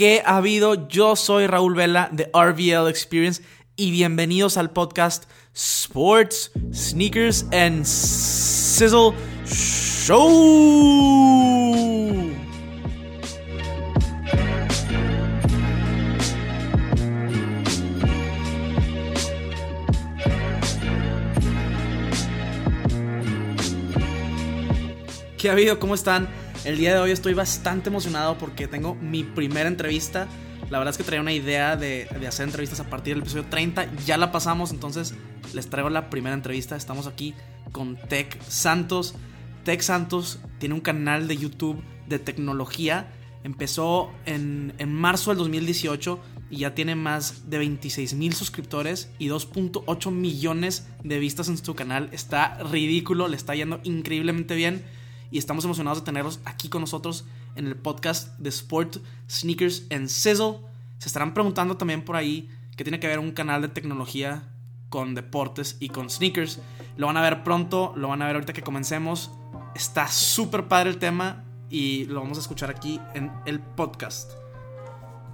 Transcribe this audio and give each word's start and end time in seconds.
¿Qué 0.00 0.22
ha 0.24 0.38
habido? 0.38 0.88
Yo 0.88 1.14
soy 1.14 1.46
Raúl 1.46 1.74
Vela 1.74 2.08
de 2.10 2.30
RVL 2.32 2.88
Experience 2.88 3.42
y 3.76 3.90
bienvenidos 3.90 4.56
al 4.56 4.70
podcast 4.70 5.24
Sports, 5.52 6.52
Sneakers 6.72 7.44
and 7.52 7.84
Sizzle 7.84 9.12
Show. 9.44 10.16
¿Qué 25.36 25.50
ha 25.50 25.52
habido? 25.52 25.78
¿Cómo 25.78 25.94
están? 25.94 26.39
El 26.62 26.76
día 26.76 26.92
de 26.92 27.00
hoy 27.00 27.10
estoy 27.10 27.32
bastante 27.32 27.88
emocionado 27.88 28.36
porque 28.36 28.68
tengo 28.68 28.94
mi 28.94 29.24
primera 29.24 29.66
entrevista. 29.66 30.28
La 30.68 30.76
verdad 30.76 30.92
es 30.92 30.98
que 30.98 31.04
traía 31.04 31.22
una 31.22 31.32
idea 31.32 31.74
de, 31.74 32.06
hacer 32.28 32.46
entrevistas 32.46 32.80
a 32.80 32.90
partir 32.90 33.14
del 33.14 33.22
episodio 33.22 33.46
30. 33.48 33.88
Ya 34.04 34.18
la 34.18 34.30
pasamos, 34.30 34.70
entonces 34.70 35.14
les 35.54 35.70
traigo 35.70 35.88
la 35.88 36.10
primera 36.10 36.34
entrevista. 36.34 36.76
Estamos 36.76 37.06
aquí 37.06 37.34
con 37.72 37.96
Tech 37.96 38.38
Santos. 38.42 39.14
Tech 39.64 39.80
Santos 39.80 40.38
tiene 40.58 40.74
un 40.74 40.82
canal 40.82 41.28
de 41.28 41.38
YouTube 41.38 41.82
de 42.08 42.18
tecnología. 42.18 43.10
Empezó 43.42 44.12
en, 44.26 44.74
en 44.76 44.92
marzo 44.92 45.30
del 45.30 45.38
2018 45.38 46.20
y 46.50 46.58
ya 46.58 46.74
tiene 46.74 46.94
más 46.94 47.48
de 47.48 47.56
26 47.56 48.12
mil 48.14 48.34
suscriptores 48.34 49.10
y 49.18 49.28
2.8 49.28 50.10
millones 50.12 50.86
de 51.02 51.18
vistas 51.20 51.48
en 51.48 51.56
su 51.56 51.74
canal. 51.74 52.10
Está 52.12 52.58
ridículo, 52.64 53.28
le 53.28 53.36
está 53.36 53.54
yendo 53.54 53.80
increíblemente 53.82 54.54
bien 54.56 54.84
y 55.30 55.38
estamos 55.38 55.64
emocionados 55.64 56.00
de 56.00 56.04
tenerlos 56.04 56.40
aquí 56.44 56.68
con 56.68 56.80
nosotros 56.80 57.24
en 57.54 57.66
el 57.66 57.76
podcast 57.76 58.38
de 58.38 58.48
Sport, 58.48 58.98
Sneakers 59.28 59.84
and 59.90 60.08
Sizzle. 60.08 60.58
Se 60.98 61.08
estarán 61.08 61.34
preguntando 61.34 61.76
también 61.76 62.04
por 62.04 62.16
ahí 62.16 62.48
que 62.76 62.84
tiene 62.84 63.00
que 63.00 63.06
ver 63.06 63.18
un 63.18 63.32
canal 63.32 63.62
de 63.62 63.68
tecnología 63.68 64.48
con 64.88 65.14
deportes 65.14 65.76
y 65.80 65.88
con 65.88 66.10
sneakers. 66.10 66.60
Lo 66.96 67.06
van 67.06 67.16
a 67.16 67.22
ver 67.22 67.44
pronto, 67.44 67.92
lo 67.96 68.08
van 68.08 68.22
a 68.22 68.26
ver 68.26 68.36
ahorita 68.36 68.52
que 68.52 68.62
comencemos. 68.62 69.30
Está 69.74 70.08
súper 70.08 70.68
padre 70.68 70.90
el 70.90 70.98
tema 70.98 71.44
y 71.70 72.04
lo 72.06 72.20
vamos 72.20 72.38
a 72.38 72.40
escuchar 72.40 72.70
aquí 72.70 73.00
en 73.14 73.30
el 73.46 73.60
podcast. 73.60 74.32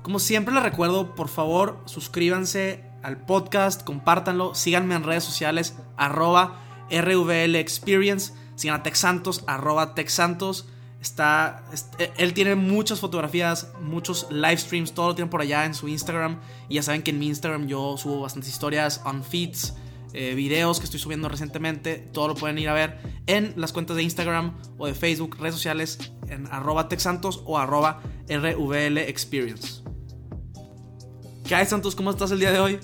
Como 0.03 0.19
siempre 0.19 0.55
les 0.55 0.63
recuerdo, 0.63 1.15
por 1.15 1.29
favor, 1.29 1.81
suscríbanse 1.87 2.85
al 3.03 3.17
podcast, 3.17 3.83
compártanlo, 3.83 4.55
síganme 4.55 4.95
en 4.95 5.03
redes 5.03 5.25
sociales, 5.25 5.75
arroba 5.97 6.61
RVL 6.91 7.57
Experience 7.57 8.33
Sigan 8.57 8.81
a 8.81 8.83
Texantos, 8.83 9.45
arroba 9.47 9.95
Texantos. 9.95 10.67
Está, 11.01 11.65
e, 11.99 12.13
él 12.17 12.33
tiene 12.35 12.57
muchas 12.57 12.99
fotografías, 12.99 13.71
muchos 13.81 14.27
live 14.31 14.57
streams, 14.57 14.93
todo 14.93 15.09
lo 15.09 15.15
tiene 15.15 15.31
por 15.31 15.41
allá 15.41 15.65
en 15.65 15.75
su 15.75 15.87
Instagram. 15.89 16.41
Y 16.69 16.75
ya 16.75 16.83
saben 16.83 17.03
que 17.03 17.13
en 17.13 17.19
mi 17.19 17.29
Instagram 17.29 17.69
yo 17.69 17.97
subo 17.97 18.23
bastantes 18.23 18.51
historias, 18.51 19.01
on 19.05 19.23
feeds, 19.23 19.75
eh, 20.13 20.35
videos 20.35 20.79
que 20.79 20.87
estoy 20.87 20.99
subiendo 20.99 21.29
recientemente. 21.29 21.97
Todo 22.13 22.29
lo 22.29 22.35
pueden 22.35 22.59
ir 22.59 22.69
a 22.69 22.73
ver 22.73 22.99
en 23.27 23.53
las 23.57 23.73
cuentas 23.73 23.97
de 23.97 24.03
Instagram 24.03 24.57
o 24.79 24.87
de 24.87 24.95
Facebook, 24.95 25.37
redes 25.39 25.55
sociales, 25.55 25.99
en 26.29 26.47
arroba 26.51 26.89
Texantos 26.89 27.43
o 27.45 27.59
arroba 27.59 28.03
RVL 28.29 28.99
Experience. 28.99 29.83
¿Qué 31.47 31.55
hay, 31.55 31.67
Santos? 31.67 31.95
¿Cómo 31.95 32.11
estás 32.11 32.33
el 32.33 32.41
día 32.41 32.51
de 32.51 32.59
hoy? 32.59 32.81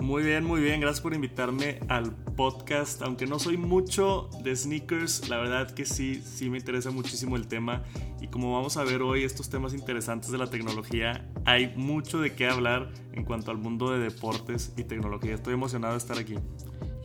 Muy 0.00 0.22
bien, 0.22 0.44
muy 0.44 0.60
bien. 0.60 0.80
Gracias 0.80 1.00
por 1.00 1.14
invitarme 1.14 1.80
al 1.88 2.12
podcast. 2.12 3.02
Aunque 3.02 3.26
no 3.26 3.38
soy 3.38 3.56
mucho 3.56 4.28
de 4.42 4.54
sneakers, 4.54 5.28
la 5.28 5.38
verdad 5.38 5.70
que 5.70 5.84
sí, 5.84 6.22
sí 6.22 6.50
me 6.50 6.58
interesa 6.58 6.90
muchísimo 6.90 7.36
el 7.36 7.48
tema. 7.48 7.82
Y 8.20 8.28
como 8.28 8.52
vamos 8.52 8.76
a 8.76 8.84
ver 8.84 9.02
hoy 9.02 9.24
estos 9.24 9.48
temas 9.48 9.72
interesantes 9.74 10.30
de 10.30 10.38
la 10.38 10.48
tecnología, 10.48 11.26
hay 11.44 11.72
mucho 11.76 12.20
de 12.20 12.34
qué 12.34 12.46
hablar 12.46 12.92
en 13.12 13.24
cuanto 13.24 13.50
al 13.50 13.58
mundo 13.58 13.90
de 13.90 13.98
deportes 13.98 14.72
y 14.76 14.84
tecnología. 14.84 15.34
Estoy 15.34 15.54
emocionado 15.54 15.94
de 15.94 15.98
estar 15.98 16.18
aquí. 16.18 16.34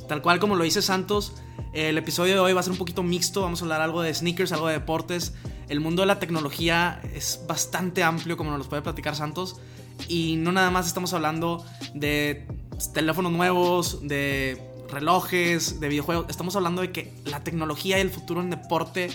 Tal 0.07 0.21
cual 0.21 0.39
como 0.39 0.55
lo 0.55 0.63
dice 0.63 0.81
Santos, 0.81 1.33
el 1.73 1.97
episodio 1.97 2.33
de 2.33 2.39
hoy 2.41 2.53
va 2.53 2.59
a 2.59 2.63
ser 2.63 2.73
un 2.73 2.77
poquito 2.77 3.03
mixto. 3.03 3.41
Vamos 3.41 3.61
a 3.61 3.65
hablar 3.65 3.81
algo 3.81 4.01
de 4.01 4.13
sneakers, 4.13 4.51
algo 4.51 4.67
de 4.67 4.73
deportes. 4.73 5.33
El 5.69 5.79
mundo 5.79 6.01
de 6.01 6.07
la 6.07 6.19
tecnología 6.19 7.01
es 7.15 7.45
bastante 7.47 8.03
amplio, 8.03 8.35
como 8.35 8.51
nos 8.51 8.59
lo 8.59 8.69
puede 8.69 8.81
platicar 8.81 9.15
Santos. 9.15 9.61
Y 10.09 10.35
no 10.35 10.51
nada 10.51 10.69
más 10.69 10.87
estamos 10.87 11.13
hablando 11.13 11.65
de 11.93 12.45
teléfonos 12.89 13.31
nuevos, 13.31 14.07
de 14.07 14.61
relojes, 14.89 15.79
de 15.79 15.87
videojuegos. 15.87 16.25
Estamos 16.29 16.55
hablando 16.55 16.81
de 16.81 16.91
que 16.91 17.13
la 17.25 17.43
tecnología 17.43 17.97
y 17.97 18.01
el 18.01 18.09
futuro 18.09 18.41
en 18.41 18.49
deporte 18.49 19.09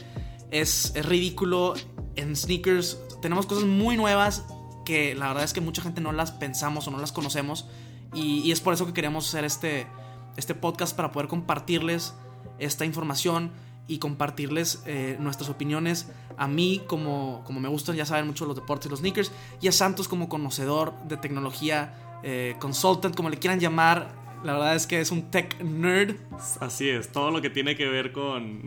es, 0.51 0.93
ridículo. 0.95 1.75
En 2.15 2.35
sneakers 2.35 2.99
tenemos 3.21 3.47
cosas 3.47 3.65
muy 3.65 3.97
nuevas 3.97 4.45
que 4.85 5.15
la 5.15 5.29
verdad 5.29 5.45
es 5.45 5.53
que 5.53 5.61
mucha 5.61 5.83
gente 5.83 6.01
no 6.01 6.13
las 6.13 6.33
pensamos 6.33 6.87
o 6.89 6.91
no 6.91 6.99
las 6.99 7.13
conocemos. 7.13 7.67
Y, 8.15 8.51
es 8.51 8.61
por 8.61 8.73
eso 8.73 8.87
que 8.87 8.93
queríamos 8.93 9.29
hacer 9.29 9.45
este, 9.45 9.87
este 10.37 10.55
podcast 10.55 10.97
para 10.97 11.13
poder 11.13 11.29
compartirles 11.29 12.15
esta 12.59 12.85
información 12.85 13.51
y 13.89 13.99
compartirles 13.99 14.83
eh, 14.87 15.17
nuestras 15.21 15.51
opiniones. 15.51 16.09
A 16.39 16.49
mí, 16.49 16.83
como, 16.87 17.43
como 17.45 17.61
me 17.61 17.69
gustan, 17.69 17.97
ya 17.97 18.07
saben 18.07 18.27
mucho 18.27 18.47
los 18.47 18.57
deportes 18.57 18.87
y 18.87 18.89
los 18.91 19.01
sneakers. 19.01 19.33
Y 19.61 19.69
a 19.69 19.73
Santos 19.73 20.09
como 20.09 20.29
conocedor 20.29 20.95
de 21.09 21.17
tecnología 21.17 22.06
eh, 22.23 22.57
consultant, 22.59 23.15
como 23.15 23.31
le 23.31 23.39
quieran 23.39 23.61
llamar. 23.61 24.15
La 24.45 24.53
verdad 24.53 24.77
es 24.77 24.87
que 24.87 25.01
es 25.01 25.11
un 25.11 25.31
tech 25.31 25.61
nerd. 25.61 26.17
Así 26.61 26.89
es, 26.89 27.11
todo 27.11 27.31
lo 27.31 27.41
que 27.41 27.51
tiene 27.51 27.75
que 27.77 27.87
ver 27.89 28.13
con, 28.13 28.63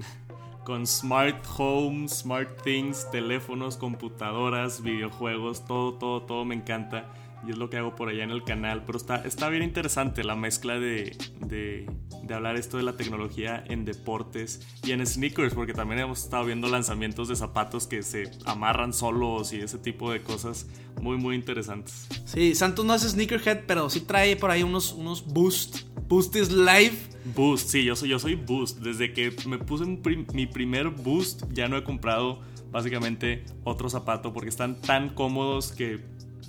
con 0.65 0.85
smart 0.85 1.45
homes, 1.57 2.19
smart 2.19 2.61
things, 2.63 3.09
teléfonos, 3.11 3.77
computadoras, 3.77 4.81
videojuegos, 4.81 5.65
todo, 5.65 5.93
todo, 5.93 6.23
todo 6.23 6.45
me 6.45 6.55
encanta 6.55 7.05
y 7.47 7.51
es 7.51 7.57
lo 7.57 7.69
que 7.69 7.77
hago 7.77 7.95
por 7.95 8.09
allá 8.09 8.23
en 8.23 8.31
el 8.31 8.43
canal. 8.43 8.83
Pero 8.85 8.97
está, 8.97 9.17
está 9.17 9.49
bien 9.49 9.63
interesante 9.63 10.23
la 10.23 10.35
mezcla 10.35 10.79
de, 10.79 11.15
de, 11.47 11.89
de, 12.23 12.33
hablar 12.33 12.57
esto 12.57 12.77
de 12.77 12.83
la 12.83 12.97
tecnología 12.97 13.63
en 13.67 13.85
deportes 13.85 14.61
y 14.83 14.91
en 14.91 15.05
sneakers, 15.05 15.53
porque 15.53 15.73
también 15.73 15.99
hemos 16.01 16.23
estado 16.23 16.45
viendo 16.45 16.67
lanzamientos 16.67 17.27
de 17.27 17.35
zapatos 17.35 17.87
que 17.87 18.03
se 18.03 18.31
amarran 18.45 18.93
solos 18.93 19.53
y 19.53 19.57
ese 19.57 19.77
tipo 19.77 20.11
de 20.11 20.21
cosas 20.21 20.67
muy, 21.01 21.17
muy 21.17 21.35
interesantes. 21.35 22.07
Sí, 22.25 22.55
Santos 22.55 22.85
no 22.85 22.93
es 22.93 23.03
sneakerhead, 23.03 23.65
pero 23.65 23.89
sí 23.89 24.01
trae 24.01 24.35
por 24.35 24.51
ahí 24.51 24.63
unos, 24.63 24.93
unos 24.93 25.25
boost. 25.25 25.83
Boost 26.07 26.35
is 26.35 26.51
live. 26.51 26.97
Boost, 27.35 27.69
sí, 27.69 27.83
yo 27.83 27.95
soy, 27.95 28.09
yo 28.09 28.17
soy 28.17 28.35
Boost. 28.35 28.79
Desde 28.79 29.13
que 29.13 29.31
me 29.47 29.59
puse 29.59 29.85
mi 30.33 30.47
primer 30.47 30.89
Boost, 30.89 31.43
ya 31.51 31.67
no 31.67 31.77
he 31.77 31.83
comprado 31.83 32.39
básicamente 32.71 33.45
otro 33.63 33.89
zapato 33.89 34.33
porque 34.33 34.49
están 34.49 34.79
tan 34.81 35.09
cómodos 35.09 35.71
que 35.71 35.99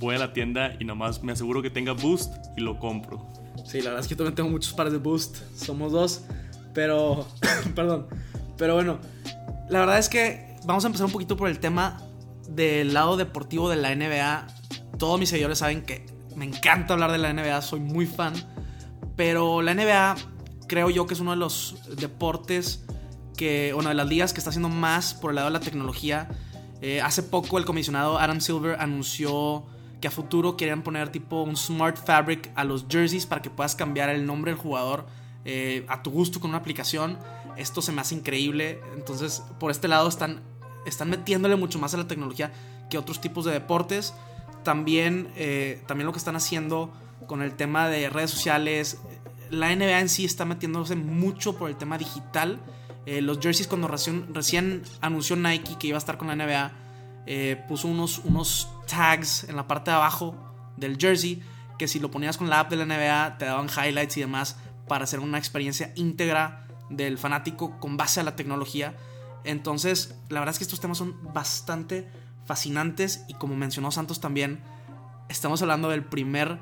voy 0.01 0.17
a 0.17 0.19
la 0.19 0.33
tienda 0.33 0.75
y 0.81 0.85
nomás 0.85 1.23
me 1.23 1.33
aseguro 1.33 1.61
que 1.63 1.71
tenga 1.71 1.93
Boost 1.93 2.35
y 2.57 2.63
lo 2.63 2.79
compro. 2.79 3.29
Sí, 3.67 3.79
la 3.83 3.91
verdad 3.91 4.01
es 4.01 4.09
que 4.09 4.15
yo 4.15 4.17
también 4.17 4.35
tengo 4.35 4.49
muchos 4.49 4.73
pares 4.73 4.93
de 4.93 4.99
Boost. 4.99 5.37
Somos 5.55 5.93
dos. 5.93 6.25
Pero, 6.73 7.29
perdón. 7.75 8.09
Pero 8.57 8.75
bueno, 8.75 8.99
la 9.69 9.81
verdad 9.81 9.99
es 9.99 10.09
que 10.09 10.57
vamos 10.65 10.85
a 10.85 10.89
empezar 10.89 11.07
un 11.07 11.13
poquito 11.13 11.37
por 11.37 11.49
el 11.49 11.61
tema 11.61 12.03
del 12.49 12.95
lado 12.95 13.17
deportivo 13.17 13.69
de 13.69 13.77
la 13.77 13.95
NBA. 13.95 14.47
Todos 14.99 15.21
mis 15.21 15.29
seguidores 15.29 15.59
saben 15.59 15.83
que 15.83 16.07
me 16.35 16.47
encanta 16.47 16.95
hablar 16.95 17.13
de 17.13 17.19
la 17.19 17.33
NBA, 17.33 17.61
soy 17.63 17.81
muy 17.81 18.07
fan. 18.07 18.33
Pero 19.17 19.61
la 19.61 19.75
NBA 19.75 20.17
creo 20.67 20.89
yo 20.89 21.07
que 21.07 21.15
es 21.15 21.21
uno 21.21 21.33
de 21.33 21.37
los 21.37 21.77
deportes 21.97 22.85
que, 23.37 23.75
una 23.77 23.91
de 23.91 23.95
las 23.95 24.09
ligas 24.09 24.33
que 24.33 24.41
está 24.41 24.49
haciendo 24.49 24.71
más 24.71 25.13
por 25.13 25.31
el 25.31 25.37
lado 25.37 25.49
de 25.49 25.53
la 25.53 25.61
tecnología. 25.61 26.29
Eh, 26.81 27.03
hace 27.03 27.23
poco 27.23 27.59
el 27.59 27.67
comisionado 27.67 28.19
Adam 28.19 28.41
Silver 28.41 28.81
anunció 28.81 29.67
que 30.01 30.09
a 30.09 30.11
futuro 30.11 30.57
querían 30.57 30.83
poner 30.83 31.11
tipo 31.11 31.43
un 31.43 31.57
smart 31.57 31.97
fabric 31.97 32.51
a 32.55 32.65
los 32.65 32.87
jerseys 32.89 33.27
para 33.27 33.43
que 33.43 33.51
puedas 33.51 33.75
cambiar 33.75 34.09
el 34.09 34.27
nombre 34.27 34.53
del 34.53 34.61
jugador 34.61 35.07
eh, 35.45 35.85
a 35.89 36.03
tu 36.03 36.11
gusto 36.11 36.41
con 36.41 36.51
una 36.51 36.59
aplicación. 36.59 37.19
Esto 37.57 37.83
se 37.83 37.93
me 37.93 38.01
hace 38.01 38.15
increíble. 38.15 38.81
Entonces, 38.97 39.43
por 39.59 39.71
este 39.71 39.89
lado 39.89 40.09
están, 40.09 40.41
están 40.87 41.11
metiéndole 41.11 41.57
mucho 41.57 41.79
más 41.79 41.95
a 41.95 41.99
la 41.99 42.09
tecnología 42.09 42.51
que 42.89 42.99
otros 42.99 43.21
tipos 43.21 43.45
de 43.45 43.53
deportes. 43.53 44.15
También, 44.63 45.31
eh, 45.37 45.83
también 45.87 46.07
lo 46.07 46.13
que 46.13 46.19
están 46.19 46.37
haciendo 46.37 46.91
con 47.27 47.43
el 47.43 47.55
tema 47.55 47.89
de 47.89 48.09
redes 48.09 48.31
sociales. 48.31 48.99
La 49.51 49.75
NBA 49.75 50.01
en 50.01 50.09
sí 50.09 50.25
está 50.25 50.45
metiéndose 50.45 50.97
mucho 50.97 51.57
por 51.57 51.69
el 51.69 51.77
tema 51.77 51.99
digital. 51.99 52.61
Eh, 53.07 53.21
los 53.21 53.39
jerseys 53.41 53.67
cuando 53.67 53.89
recién, 53.89 54.35
recién 54.35 54.83
anunció 55.01 55.37
Nike 55.37 55.77
que 55.79 55.89
iba 55.89 55.97
a 55.97 55.99
estar 55.99 56.19
con 56.19 56.29
la 56.29 56.37
NBA 56.37 56.73
puso 57.69 57.87
unos, 57.87 58.19
unos 58.25 58.69
tags 58.91 59.45
en 59.45 59.57
la 59.57 59.67
parte 59.67 59.91
de 59.91 59.97
abajo 59.97 60.35
del 60.77 60.97
jersey 60.99 61.43
que 61.79 61.89
si 61.89 61.99
lo 61.99 62.11
ponías 62.11 62.37
con 62.37 62.51
la 62.51 62.61
app 62.61 62.71
de 62.71 62.77
la 62.77 62.85
NBA 62.85 63.39
te 63.39 63.47
daban 63.47 63.69
highlights 63.69 64.17
y 64.17 64.21
demás 64.21 64.57
para 64.87 65.05
hacer 65.05 65.21
una 65.21 65.39
experiencia 65.39 65.93
íntegra 65.97 66.67
del 66.91 67.17
fanático 67.17 67.79
con 67.79 67.97
base 67.97 68.21
a 68.21 68.25
la 68.25 68.37
tecnología. 68.37 68.95
Entonces, 69.45 70.15
la 70.29 70.41
verdad 70.41 70.53
es 70.53 70.59
que 70.59 70.65
estos 70.65 70.81
temas 70.81 70.99
son 70.99 71.33
bastante 71.33 72.11
fascinantes 72.45 73.25
y 73.29 73.35
como 73.35 73.57
mencionó 73.57 73.91
Santos 73.93 74.21
también, 74.21 74.61
estamos 75.29 75.63
hablando 75.63 75.89
del 75.89 76.05
primer 76.05 76.59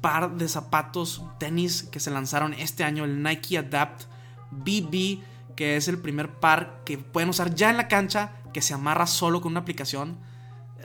par 0.00 0.36
de 0.36 0.48
zapatos 0.48 1.24
tenis 1.38 1.82
que 1.82 2.00
se 2.00 2.10
lanzaron 2.10 2.52
este 2.52 2.84
año, 2.84 3.04
el 3.04 3.22
Nike 3.22 3.58
Adapt 3.58 4.04
BB, 4.50 5.20
que 5.56 5.76
es 5.76 5.88
el 5.88 5.98
primer 5.98 6.38
par 6.38 6.82
que 6.84 6.98
pueden 6.98 7.30
usar 7.30 7.54
ya 7.54 7.70
en 7.70 7.78
la 7.78 7.88
cancha 7.88 8.32
que 8.52 8.62
se 8.62 8.74
amarra 8.74 9.06
solo 9.06 9.40
con 9.40 9.52
una 9.52 9.60
aplicación. 9.60 10.18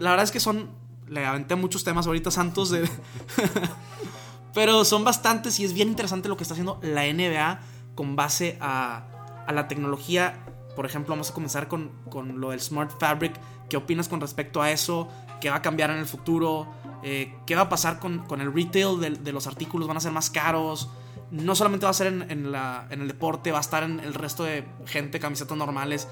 La 0.02 0.10
verdad 0.10 0.24
es 0.24 0.32
que 0.32 0.40
son 0.40 0.70
le 1.12 1.26
aventé 1.26 1.56
muchos 1.56 1.84
temas 1.84 2.08
ahorita 2.08 2.32
santos. 2.32 2.74
Pero 4.54 4.84
son 4.86 5.04
bastantes 5.04 5.60
y 5.60 5.66
es 5.66 5.74
bien 5.74 5.90
interesante 5.90 6.28
lo 6.28 6.38
que 6.38 6.44
está 6.44 6.54
haciendo 6.54 6.80
la 6.82 7.04
NBA 7.04 7.60
con 7.96 8.16
base 8.16 8.58
a, 8.62 9.04
a 9.46 9.52
la 9.52 9.68
tecnología. 9.68 10.46
Por 10.76 10.86
ejemplo, 10.86 11.14
vamos 11.14 11.30
a 11.30 11.34
comenzar 11.34 11.68
con, 11.68 11.92
con, 12.10 12.40
lo 12.40 12.52
del 12.52 12.62
Smart 12.62 12.92
Fabric. 12.98 13.34
¿Qué 13.70 13.78
opinas 13.78 14.08
con 14.08 14.22
respecto 14.22 14.62
a 14.62 14.72
eso? 14.72 15.10
¿Qué 15.42 15.50
va 15.50 15.58
a 15.58 15.62
cambiar 15.62 15.90
en 15.92 15.98
el 15.98 16.06
futuro? 16.06 16.68
Eh, 17.04 17.36
¿Qué 17.46 17.56
va 17.56 17.64
a 17.64 17.70
pasar 17.70 18.00
con, 18.00 18.20
con 18.20 18.40
el 18.42 18.54
retail 18.54 19.00
de, 19.00 19.10
de, 19.12 19.32
los 19.32 19.48
artículos? 19.48 19.88
¿Van 19.88 19.98
a 19.98 20.02
ser 20.02 20.12
más 20.12 20.30
caros? 20.30 20.90
No 21.30 21.56
solamente 21.56 21.86
va 21.86 21.90
a 21.90 21.94
ser 21.94 22.08
en, 22.08 22.22
en, 22.30 23.02
el 23.02 23.08
deporte, 23.08 23.52
va 23.52 23.58
a 23.58 23.62
estar 23.62 23.84
en 23.84 24.00
el 24.00 24.14
resto 24.14 24.44
de 24.44 24.66
gente, 24.86 25.20
camisetas 25.20 25.58
normales. 25.58 26.08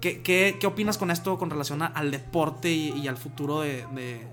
¿Qué, 0.00 0.22
qué, 0.22 0.56
qué 0.58 0.66
opinas 0.66 0.96
con 0.96 1.10
esto 1.10 1.38
con 1.38 1.50
relación 1.50 1.82
a, 1.82 1.86
al 1.86 2.10
deporte 2.10 2.70
y, 2.72 2.90
y, 2.92 3.06
al 3.06 3.16
futuro 3.16 3.60
de, 3.60 3.86
de, 3.94 4.26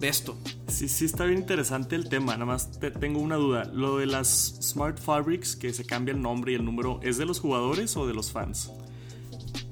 de 0.00 0.08
esto? 0.08 0.36
Sí, 0.66 0.88
sí, 0.88 1.06
está 1.06 1.24
bien 1.24 1.38
interesante 1.38 1.96
el 1.96 2.08
tema. 2.08 2.32
Nada 2.34 2.44
más 2.44 2.78
te, 2.78 2.90
tengo 2.90 3.18
una 3.20 3.36
duda. 3.36 3.64
Lo 3.72 3.98
de 3.98 4.06
las 4.06 4.58
Smart 4.60 4.98
Fabrics, 4.98 5.56
que 5.56 5.72
se 5.72 5.86
cambia 5.86 6.12
el 6.12 6.20
nombre 6.20 6.52
y 6.52 6.56
el 6.56 6.64
número, 6.64 7.00
¿es 7.02 7.16
de 7.16 7.24
los 7.24 7.40
jugadores 7.40 7.96
o 7.96 8.06
de 8.06 8.12
los 8.12 8.32
fans? 8.32 8.70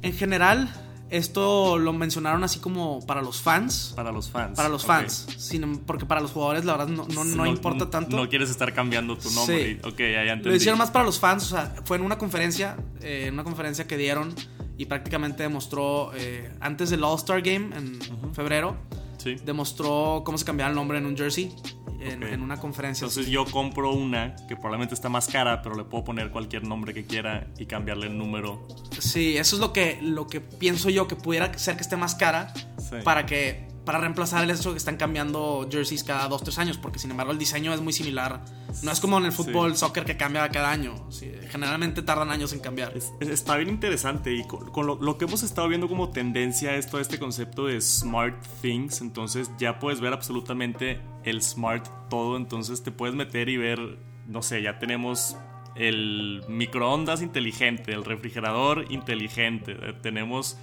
En 0.01 0.15
general, 0.15 0.73
esto 1.11 1.79
lo 1.79 1.93
mencionaron 1.93 2.43
así 2.43 2.59
como 2.59 3.05
para 3.07 3.21
los 3.21 3.43
fans. 3.43 3.93
Para 3.95 4.13
los 4.13 4.31
fans. 4.31 4.57
Para 4.57 4.71
los 4.71 4.85
okay. 4.85 4.97
fans. 4.97 5.27
Sin, 5.37 5.79
porque 5.81 6.07
para 6.07 6.21
los 6.21 6.31
jugadores, 6.31 6.65
la 6.65 6.77
verdad, 6.77 6.89
no, 6.89 7.07
no, 7.09 7.25
no, 7.25 7.37
no 7.37 7.47
importa 7.47 7.91
tanto. 7.91 8.17
No 8.17 8.29
quieres 8.29 8.49
estar 8.49 8.73
cambiando 8.73 9.19
tu 9.19 9.31
nombre. 9.31 9.75
Sí. 9.75 9.81
Ok, 9.87 9.99
ya, 9.99 10.25
ya 10.25 10.33
entendí. 10.33 10.49
Lo 10.49 10.57
hicieron 10.57 10.79
más 10.79 10.91
para 10.91 11.05
los 11.05 11.21
fans. 11.21 11.45
O 11.45 11.49
sea, 11.57 11.75
fue 11.85 11.99
en 11.99 12.05
una 12.05 12.17
conferencia. 12.17 12.77
Eh, 13.03 13.27
en 13.27 13.35
una 13.35 13.45
conferencia 13.45 13.87
que 13.87 13.97
dieron. 13.99 14.35
Y 14.79 14.87
prácticamente 14.87 15.43
demostró. 15.43 16.13
Eh, 16.15 16.51
antes 16.61 16.91
del 16.91 17.03
All-Star 17.05 17.43
Game 17.43 17.77
en 17.77 17.97
uh 17.97 18.29
-huh. 18.29 18.35
febrero. 18.35 18.77
Sí. 19.19 19.37
Demostró 19.45 20.23
cómo 20.25 20.39
se 20.39 20.45
cambiaba 20.45 20.71
el 20.71 20.77
nombre 20.77 20.99
en 20.99 21.07
un 21.07 21.17
jersey. 21.17 21.53
En, 21.99 22.23
okay. 22.23 22.35
en, 22.35 22.43
una 22.43 22.59
conferencia. 22.59 23.07
Entonces 23.07 23.27
yo 23.27 23.45
compro 23.47 23.93
una 23.93 24.37
que 24.47 24.55
probablemente 24.55 24.95
está 24.95 25.09
más 25.09 25.27
cara, 25.27 25.63
pero 25.63 25.75
le 25.75 25.85
puedo 25.85 26.05
poner 26.05 26.31
cualquier 26.31 26.63
nombre 26.63 26.93
que 26.93 27.05
quiera 27.05 27.49
y 27.59 27.67
cambiarle 27.67 28.07
el 28.07 28.19
número. 28.19 28.69
Sí, 29.01 29.37
eso 29.37 29.57
es 29.57 29.61
lo 29.61 29.73
que, 29.73 29.99
lo 30.03 30.27
que 30.27 30.41
pienso 30.41 30.91
yo, 30.91 31.09
que 31.09 31.17
pudiera 31.17 31.57
ser 31.59 31.77
que 31.77 31.83
esté 31.83 31.97
más 31.97 32.15
cara 32.15 32.53
sí. 32.79 32.97
para 33.03 33.25
que 33.25 33.66
para 33.87 33.99
reemplazar 34.01 34.43
el 34.43 34.51
hecho 34.51 34.71
de 34.71 34.75
que 34.75 34.79
están 34.79 34.97
cambiando 34.97 35.67
jerseys 35.71 36.03
cada 36.03 36.29
2-3 36.29 36.59
años, 36.59 36.77
porque 36.77 36.99
sin 36.99 37.13
embargo 37.13 37.31
el 37.31 37.39
diseño 37.39 37.73
es 37.73 37.81
muy 37.81 37.93
similar. 37.93 38.45
No 38.83 38.91
es 38.91 38.99
como 38.99 39.17
en 39.19 39.27
el 39.27 39.33
fútbol, 39.33 39.73
sí. 39.73 39.79
soccer 39.79 40.05
que 40.05 40.17
cambia 40.17 40.49
cada 40.49 40.73
año. 40.73 41.09
Sí, 41.09 41.31
generalmente 41.49 42.03
tardan 42.03 42.31
años 42.33 42.53
en 42.53 42.59
cambiar. 42.59 42.97
Es, 42.97 43.13
está 43.21 43.57
bien 43.57 43.71
interesante 43.71 44.35
y 44.35 44.45
con, 44.45 44.71
con 44.73 44.89
lo, 44.89 44.97
lo, 44.97 45.17
que 45.17 45.25
hemos 45.25 45.45
estado 45.45 45.69
viendo 45.69 45.89
como 45.89 46.11
tendencia 46.11 46.75
es 46.75 46.89
todo 46.89 47.01
este 47.01 47.21
concepto 47.21 47.67
de 47.67 47.81
smart 47.81 48.45
things. 48.61 49.01
Entonces 49.01 49.53
ya 49.57 49.79
puedes 49.79 50.01
ver 50.01 50.13
absolutamente 50.13 51.01
el 51.23 51.41
smart 51.41 51.87
todo. 52.11 52.37
Entonces 52.37 52.83
te 52.83 52.91
puedes 52.91 53.15
meter 53.15 53.49
y 53.49 53.57
ver, 53.57 53.79
no 54.27 54.43
sé, 54.43 54.63
ya 54.63 54.81
tenemos 54.81 55.37
el 55.77 56.43
microondas 56.49 57.23
inteligente, 57.23 57.93
el 57.93 58.05
refrigerador 58.05 58.87
inteligente, 58.91 59.77
tenemos 60.03 60.59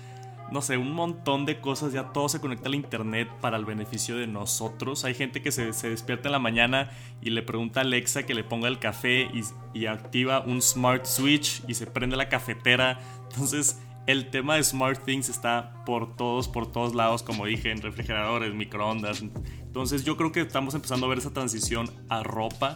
no 0.51 0.62
sé, 0.62 0.78
un 0.78 0.92
montón 0.92 1.45
de 1.45 1.60
cosas, 1.60 1.94
ya 1.94 2.12
todo 2.13 2.30
se 2.30 2.40
conecta 2.40 2.68
al 2.68 2.75
internet 2.75 3.30
para 3.42 3.57
el 3.57 3.66
beneficio 3.66 4.16
de 4.18 4.28
nosotros. 4.28 5.06
Hay 5.06 5.13
gente 5.13 5.42
que 5.42 5.51
se, 5.51 5.74
se 5.74 5.90
despierta 5.90 6.28
en 6.28 6.34
la 6.34 6.40
mañana 6.40 6.92
y 7.22 7.31
le 7.31 7.42
pregunta 7.42 7.80
a 7.80 7.84
Alexa 7.84 8.24
que 8.24 8.34
le 8.34 8.44
ponga 8.44 8.68
el 8.68 8.80
café 8.80 9.30
y, 9.34 9.44
y, 9.74 9.86
activa 9.88 10.42
un 10.42 10.62
smart 10.62 11.06
switch 11.06 11.63
y 11.68 11.74
se 11.74 11.88
prende 11.88 12.16
la 12.16 12.30
cafetera. 12.30 13.00
Entonces, 13.30 13.80
el 14.06 14.30
tema 14.30 14.56
de 14.56 14.63
smart 14.63 15.04
things 15.06 15.30
está 15.30 15.84
por 15.86 16.16
todos, 16.16 16.48
por 16.48 16.72
todos 16.72 16.94
lados, 16.94 17.24
como 17.24 17.45
dije, 17.45 17.72
en 17.72 17.81
refrigeradores, 17.81 18.54
microondas. 18.54 19.22
Entonces, 19.22 20.04
yo 20.04 20.18
creo 20.18 20.31
que 20.31 20.42
estamos 20.42 20.75
empezando 20.75 21.06
a 21.06 21.10
ver 21.10 21.18
esa 21.18 21.34
transición 21.34 21.90
a 22.10 22.22
ropa 22.22 22.75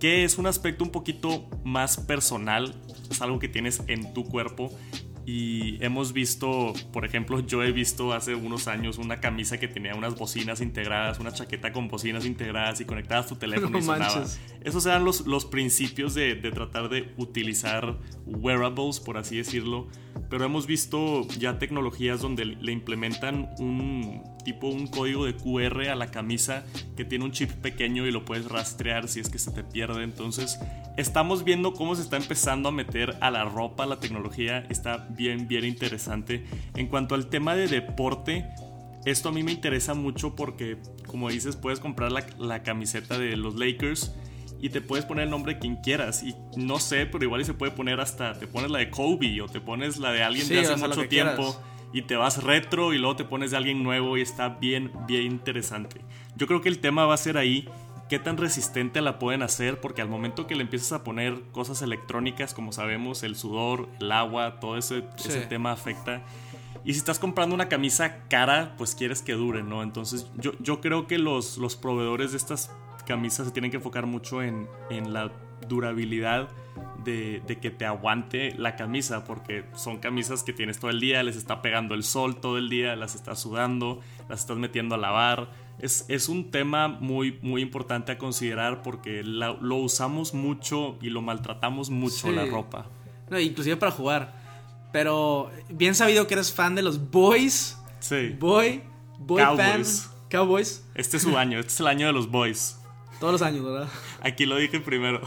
que 0.00 0.24
es 0.24 0.36
un 0.36 0.46
aspecto 0.46 0.84
un 0.84 0.90
poquito 0.90 1.48
más 1.64 1.96
personal, 1.96 2.74
es 3.10 3.22
algo 3.22 3.38
que 3.38 3.48
tienes 3.48 3.82
en 3.86 4.12
tu 4.12 4.24
cuerpo 4.24 4.70
y 5.26 5.82
hemos 5.82 6.12
visto, 6.12 6.74
por 6.92 7.04
ejemplo, 7.04 7.40
yo 7.40 7.62
he 7.62 7.72
visto 7.72 8.12
hace 8.12 8.34
unos 8.34 8.68
años 8.68 8.98
una 8.98 9.20
camisa 9.20 9.58
que 9.58 9.68
tenía 9.68 9.94
unas 9.94 10.16
bocinas 10.16 10.60
integradas, 10.60 11.18
una 11.18 11.32
chaqueta 11.32 11.72
con 11.72 11.88
bocinas 11.88 12.26
integradas 12.26 12.80
y 12.80 12.84
conectadas 12.84 13.26
a 13.26 13.28
tu 13.30 13.36
teléfono 13.36 13.70
no 13.70 13.78
y 13.78 13.82
sonaba. 13.82 14.24
Esos 14.62 14.84
eran 14.86 15.04
los, 15.04 15.26
los 15.26 15.46
principios 15.46 16.14
de, 16.14 16.34
de, 16.34 16.50
tratar 16.50 16.88
de 16.88 17.12
utilizar 17.16 17.98
wearables, 18.26 19.00
por 19.00 19.16
así 19.16 19.36
decirlo. 19.36 19.88
Pero 20.28 20.44
hemos 20.44 20.66
visto 20.66 21.26
ya 21.38 21.58
tecnologías 21.58 22.20
donde 22.20 22.44
le 22.44 22.72
implementan 22.72 23.50
un 23.58 24.22
tipo 24.44 24.68
un 24.68 24.86
código 24.86 25.24
de 25.24 25.34
QR 25.34 25.88
a 25.88 25.94
la 25.94 26.10
camisa 26.10 26.64
que 26.96 27.04
tiene 27.04 27.24
un 27.24 27.32
chip 27.32 27.50
pequeño 27.50 28.06
y 28.06 28.12
lo 28.12 28.24
puedes 28.24 28.46
rastrear 28.46 29.08
si 29.08 29.20
es 29.20 29.28
que 29.28 29.38
se 29.38 29.50
te 29.50 29.64
pierde. 29.64 30.04
Entonces, 30.04 30.58
estamos 30.96 31.44
viendo 31.44 31.72
cómo 31.72 31.96
se 31.96 32.02
está 32.02 32.16
empezando 32.16 32.68
a 32.68 32.72
meter 32.72 33.16
a 33.20 33.30
la 33.30 33.44
ropa 33.44 33.86
la 33.86 33.98
tecnología. 33.98 34.66
Está 34.68 35.08
bien, 35.16 35.48
bien 35.48 35.64
interesante. 35.64 36.44
En 36.74 36.88
cuanto 36.88 37.14
al 37.14 37.28
tema 37.28 37.54
de 37.54 37.68
deporte, 37.68 38.46
esto 39.04 39.28
a 39.28 39.32
mí 39.32 39.42
me 39.42 39.52
interesa 39.52 39.94
mucho 39.94 40.34
porque, 40.34 40.78
como 41.06 41.28
dices, 41.30 41.56
puedes 41.56 41.80
comprar 41.80 42.12
la, 42.12 42.26
la 42.38 42.62
camiseta 42.62 43.18
de 43.18 43.36
los 43.36 43.56
Lakers 43.56 44.14
y 44.60 44.70
te 44.70 44.80
puedes 44.80 45.04
poner 45.04 45.24
el 45.24 45.30
nombre 45.30 45.54
de 45.54 45.60
quien 45.60 45.76
quieras. 45.76 46.22
Y 46.22 46.34
no 46.56 46.78
sé, 46.78 47.04
pero 47.04 47.22
igual 47.22 47.42
y 47.42 47.44
se 47.44 47.52
puede 47.52 47.72
poner 47.72 48.00
hasta, 48.00 48.38
te 48.38 48.46
pones 48.46 48.70
la 48.70 48.78
de 48.78 48.90
Kobe 48.90 49.42
o 49.42 49.46
te 49.46 49.60
pones 49.60 49.98
la 49.98 50.10
de 50.10 50.22
alguien 50.22 50.46
sí, 50.46 50.54
de 50.54 50.60
hace 50.60 50.76
mucho 50.76 51.06
tiempo. 51.06 51.42
Quieras. 51.42 51.60
Y 51.92 52.02
te 52.02 52.16
vas 52.16 52.42
retro 52.42 52.92
y 52.92 52.98
luego 52.98 53.14
te 53.14 53.24
pones 53.24 53.52
de 53.52 53.58
alguien 53.58 53.82
nuevo 53.82 54.16
y 54.16 54.22
está 54.22 54.48
bien, 54.48 54.90
bien 55.06 55.26
interesante. 55.26 56.00
Yo 56.34 56.46
creo 56.46 56.60
que 56.60 56.68
el 56.68 56.78
tema 56.78 57.04
va 57.04 57.14
a 57.14 57.18
ser 57.18 57.36
ahí 57.36 57.68
qué 58.08 58.18
tan 58.18 58.36
resistente 58.36 59.00
la 59.00 59.18
pueden 59.18 59.42
hacer, 59.42 59.80
porque 59.80 60.02
al 60.02 60.08
momento 60.08 60.46
que 60.46 60.54
le 60.54 60.62
empiezas 60.62 60.92
a 60.92 61.04
poner 61.04 61.40
cosas 61.52 61.82
electrónicas, 61.82 62.54
como 62.54 62.72
sabemos, 62.72 63.22
el 63.22 63.36
sudor, 63.36 63.88
el 64.00 64.12
agua, 64.12 64.60
todo 64.60 64.76
ese, 64.76 65.04
sí. 65.16 65.28
ese 65.28 65.46
tema 65.46 65.72
afecta. 65.72 66.22
Y 66.84 66.92
si 66.92 66.98
estás 66.98 67.18
comprando 67.18 67.54
una 67.54 67.68
camisa 67.68 68.18
cara, 68.28 68.74
pues 68.76 68.94
quieres 68.94 69.22
que 69.22 69.32
dure, 69.32 69.62
¿no? 69.62 69.82
Entonces 69.82 70.30
yo, 70.36 70.52
yo 70.60 70.80
creo 70.80 71.06
que 71.06 71.18
los, 71.18 71.56
los 71.56 71.76
proveedores 71.76 72.32
de 72.32 72.36
estas 72.36 72.70
camisas 73.06 73.46
se 73.46 73.52
tienen 73.52 73.70
que 73.70 73.78
enfocar 73.78 74.06
mucho 74.06 74.42
en, 74.42 74.68
en 74.90 75.12
la 75.12 75.32
durabilidad 75.66 76.48
de, 77.04 77.42
de, 77.46 77.58
que 77.58 77.70
te 77.70 77.86
aguante 77.86 78.54
la 78.56 78.76
camisa, 78.76 79.24
porque 79.24 79.64
son 79.74 79.98
camisas 79.98 80.42
que 80.42 80.52
tienes 80.52 80.78
todo 80.78 80.90
el 80.90 81.00
día, 81.00 81.22
les 81.22 81.36
está 81.36 81.62
pegando 81.62 81.94
el 81.94 82.02
sol 82.02 82.36
todo 82.36 82.58
el 82.58 82.68
día, 82.68 82.96
las 82.96 83.14
estás 83.14 83.40
sudando, 83.40 84.00
las 84.28 84.40
estás 84.40 84.56
metiendo 84.56 84.94
a 84.94 84.98
lavar. 84.98 85.48
Es, 85.78 86.04
es 86.08 86.28
un 86.28 86.50
tema 86.50 86.88
muy, 86.88 87.38
muy 87.42 87.62
importante 87.62 88.12
a 88.12 88.18
considerar 88.18 88.82
porque 88.82 89.22
la, 89.22 89.52
lo 89.52 89.76
usamos 89.76 90.32
mucho 90.34 90.96
y 91.02 91.10
lo 91.10 91.20
maltratamos 91.20 91.90
mucho 91.90 92.28
sí. 92.28 92.32
la 92.32 92.46
ropa. 92.46 92.86
No, 93.28 93.38
inclusive 93.38 93.76
para 93.76 93.92
jugar. 93.92 94.44
Pero 94.92 95.50
bien 95.68 95.94
sabido 95.94 96.26
que 96.26 96.34
eres 96.34 96.52
fan 96.52 96.74
de 96.74 96.82
los 96.82 97.10
Boys. 97.10 97.78
Sí. 97.98 98.28
Boy, 98.38 98.82
Boy 99.18 99.42
Cowboys. 99.42 100.02
fan. 100.02 100.14
Cowboys. 100.30 100.84
Este 100.94 101.16
es 101.16 101.22
su 101.22 101.36
año, 101.36 101.58
este 101.58 101.72
es 101.72 101.80
el 101.80 101.86
año 101.86 102.06
de 102.06 102.12
los 102.12 102.30
Boys. 102.30 102.78
Todos 103.20 103.32
los 103.32 103.42
años, 103.42 103.64
¿verdad? 103.64 103.88
Aquí 104.22 104.46
lo 104.46 104.56
dije 104.56 104.80
primero. 104.80 105.20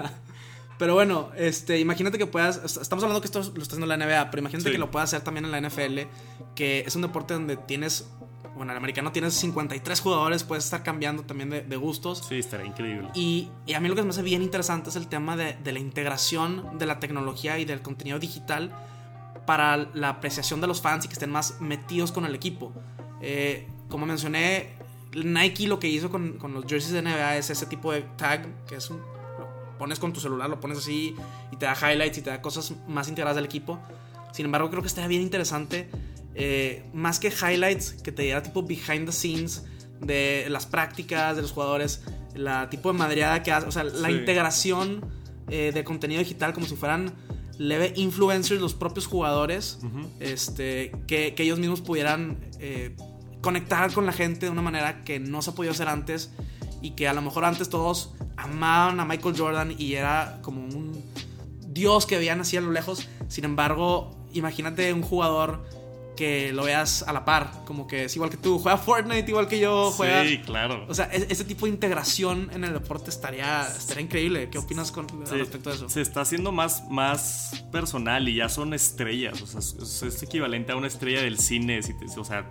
pero 0.78 0.94
bueno, 0.94 1.30
este, 1.36 1.78
imagínate 1.80 2.18
que 2.18 2.26
puedas. 2.26 2.76
Estamos 2.76 3.02
hablando 3.02 3.20
que 3.20 3.26
esto 3.26 3.40
lo 3.40 3.62
está 3.62 3.76
haciendo 3.76 3.86
la 3.86 3.96
NBA, 3.96 4.30
pero 4.30 4.40
imagínate 4.40 4.68
sí. 4.68 4.72
que 4.72 4.78
lo 4.78 4.90
puedas 4.90 5.10
hacer 5.10 5.22
también 5.22 5.44
en 5.46 5.50
la 5.50 5.60
NFL, 5.60 6.00
que 6.54 6.80
es 6.86 6.94
un 6.94 7.02
deporte 7.02 7.34
donde 7.34 7.56
tienes. 7.56 8.08
Bueno, 8.56 8.72
el 8.72 8.78
americano 8.78 9.10
tienes 9.10 9.34
53 9.34 10.00
jugadores, 10.00 10.44
puedes 10.44 10.64
estar 10.64 10.82
cambiando 10.82 11.24
también 11.24 11.50
de, 11.50 11.62
de 11.62 11.76
gustos. 11.76 12.24
Sí, 12.28 12.38
estaría 12.38 12.66
increíble. 12.66 13.08
Y, 13.14 13.50
y, 13.66 13.74
a 13.74 13.80
mí 13.80 13.88
lo 13.88 13.96
que 13.96 14.02
me 14.02 14.10
hace 14.10 14.22
bien 14.22 14.42
interesante 14.42 14.90
es 14.90 14.96
el 14.96 15.08
tema 15.08 15.36
de, 15.36 15.54
de 15.54 15.72
la 15.72 15.80
integración 15.80 16.78
de 16.78 16.86
la 16.86 17.00
tecnología 17.00 17.58
y 17.58 17.64
del 17.64 17.82
contenido 17.82 18.18
digital 18.18 18.72
para 19.46 19.88
la 19.94 20.08
apreciación 20.08 20.60
de 20.60 20.66
los 20.66 20.80
fans 20.80 21.04
y 21.04 21.08
que 21.08 21.14
estén 21.14 21.30
más 21.30 21.60
metidos 21.60 22.12
con 22.12 22.24
el 22.24 22.34
equipo. 22.34 22.72
Eh, 23.20 23.66
como 23.88 24.06
mencioné, 24.06 24.70
Nike 25.14 25.66
lo 25.66 25.78
que 25.78 25.88
hizo 25.88 26.10
con, 26.10 26.38
con, 26.38 26.54
los 26.54 26.64
jerseys 26.64 26.92
de 26.92 27.02
NBA 27.02 27.36
es 27.36 27.50
ese 27.50 27.66
tipo 27.66 27.92
de 27.92 28.02
tag, 28.16 28.46
que 28.66 28.76
es 28.76 28.90
un, 28.90 28.98
lo 28.98 29.78
pones 29.78 29.98
con 29.98 30.12
tu 30.12 30.20
celular, 30.20 30.48
lo 30.48 30.60
pones 30.60 30.78
así 30.78 31.14
y 31.50 31.56
te 31.56 31.66
da 31.66 31.74
highlights 31.74 32.18
y 32.18 32.22
te 32.22 32.30
da 32.30 32.40
cosas 32.40 32.74
más 32.88 33.08
integradas 33.08 33.36
del 33.36 33.44
equipo. 33.44 33.78
Sin 34.32 34.46
embargo, 34.46 34.68
creo 34.70 34.82
que 34.82 34.88
estaría 34.88 35.08
bien 35.08 35.22
interesante, 35.22 35.88
eh, 36.34 36.84
más 36.92 37.18
que 37.18 37.28
highlights, 37.28 37.92
que 38.02 38.12
te 38.12 38.22
diera 38.22 38.42
tipo 38.42 38.62
behind 38.62 39.06
the 39.06 39.12
scenes 39.12 39.64
de 40.00 40.46
las 40.50 40.66
prácticas 40.66 41.36
de 41.36 41.42
los 41.42 41.52
jugadores, 41.52 42.02
la 42.34 42.68
tipo 42.70 42.92
de 42.92 42.98
madreada 42.98 43.42
que 43.42 43.52
hace, 43.52 43.66
o 43.66 43.72
sea, 43.72 43.84
la 43.84 44.08
sí. 44.08 44.14
integración 44.14 45.06
eh, 45.48 45.70
de 45.72 45.84
contenido 45.84 46.18
digital 46.20 46.52
como 46.52 46.66
si 46.66 46.74
fueran 46.74 47.12
leve 47.58 47.92
influencers, 47.96 48.60
los 48.60 48.74
propios 48.74 49.06
jugadores, 49.06 49.78
uh 49.82 49.86
-huh. 49.86 50.08
este, 50.20 50.92
que, 51.06 51.34
que, 51.34 51.42
ellos 51.44 51.58
mismos 51.58 51.80
pudieran 51.80 52.38
eh, 52.58 52.96
conectar 53.40 53.92
con 53.92 54.06
la 54.06 54.12
gente 54.12 54.46
de 54.46 54.50
una 54.50 54.62
manera 54.62 55.04
que 55.04 55.20
no 55.20 55.42
se 55.42 55.50
ha 55.50 55.54
podido 55.54 55.72
hacer 55.72 55.88
antes 55.88 56.30
y 56.82 56.92
que 56.92 57.06
a 57.06 57.14
lo 57.14 57.22
mejor 57.22 57.44
antes 57.44 57.68
todos 57.68 58.14
amaban 58.36 58.98
a 59.00 59.04
Michael 59.04 59.34
Jordan 59.38 59.74
y 59.78 59.94
era 59.94 60.40
como 60.42 60.62
un 60.62 61.00
dios 61.68 62.06
que 62.06 62.18
veían 62.18 62.40
así 62.40 62.56
a 62.56 62.60
lo 62.60 62.72
lejos. 62.72 63.08
Sin 63.28 63.44
embargo, 63.44 64.16
imagínate 64.32 64.92
un 64.92 65.02
jugador 65.02 65.64
que 66.16 66.52
lo 66.52 66.64
veas 66.64 67.02
a 67.02 67.12
la 67.12 67.24
par, 67.24 67.50
como 67.64 67.86
que 67.86 68.04
es 68.04 68.14
igual 68.16 68.30
que 68.30 68.36
tú, 68.36 68.58
juega 68.58 68.78
Fortnite 68.78 69.28
igual 69.28 69.48
que 69.48 69.58
yo, 69.58 69.90
juega... 69.90 70.24
Sí, 70.24 70.38
claro. 70.38 70.84
O 70.88 70.94
sea, 70.94 71.08
e- 71.12 71.26
ese 71.28 71.44
tipo 71.44 71.66
de 71.66 71.72
integración 71.72 72.50
en 72.52 72.64
el 72.64 72.72
deporte 72.72 73.10
estaría, 73.10 73.66
estaría 73.66 74.02
increíble. 74.02 74.48
¿Qué 74.50 74.58
opinas 74.58 74.90
con 74.92 75.08
Sí, 75.08 75.34
respecto 75.36 75.70
a 75.70 75.74
eso? 75.74 75.88
Se 75.88 76.00
está 76.00 76.20
haciendo 76.22 76.52
más, 76.52 76.84
más 76.90 77.64
personal 77.72 78.28
y 78.28 78.36
ya 78.36 78.48
son 78.48 78.74
estrellas. 78.74 79.40
O 79.42 79.46
sea, 79.46 79.60
es, 79.60 80.02
es 80.02 80.22
equivalente 80.22 80.72
a 80.72 80.76
una 80.76 80.86
estrella 80.86 81.22
del 81.22 81.38
cine. 81.38 81.82
si 81.82 81.94
te- 81.94 82.06
o 82.18 82.24
sea, 82.24 82.50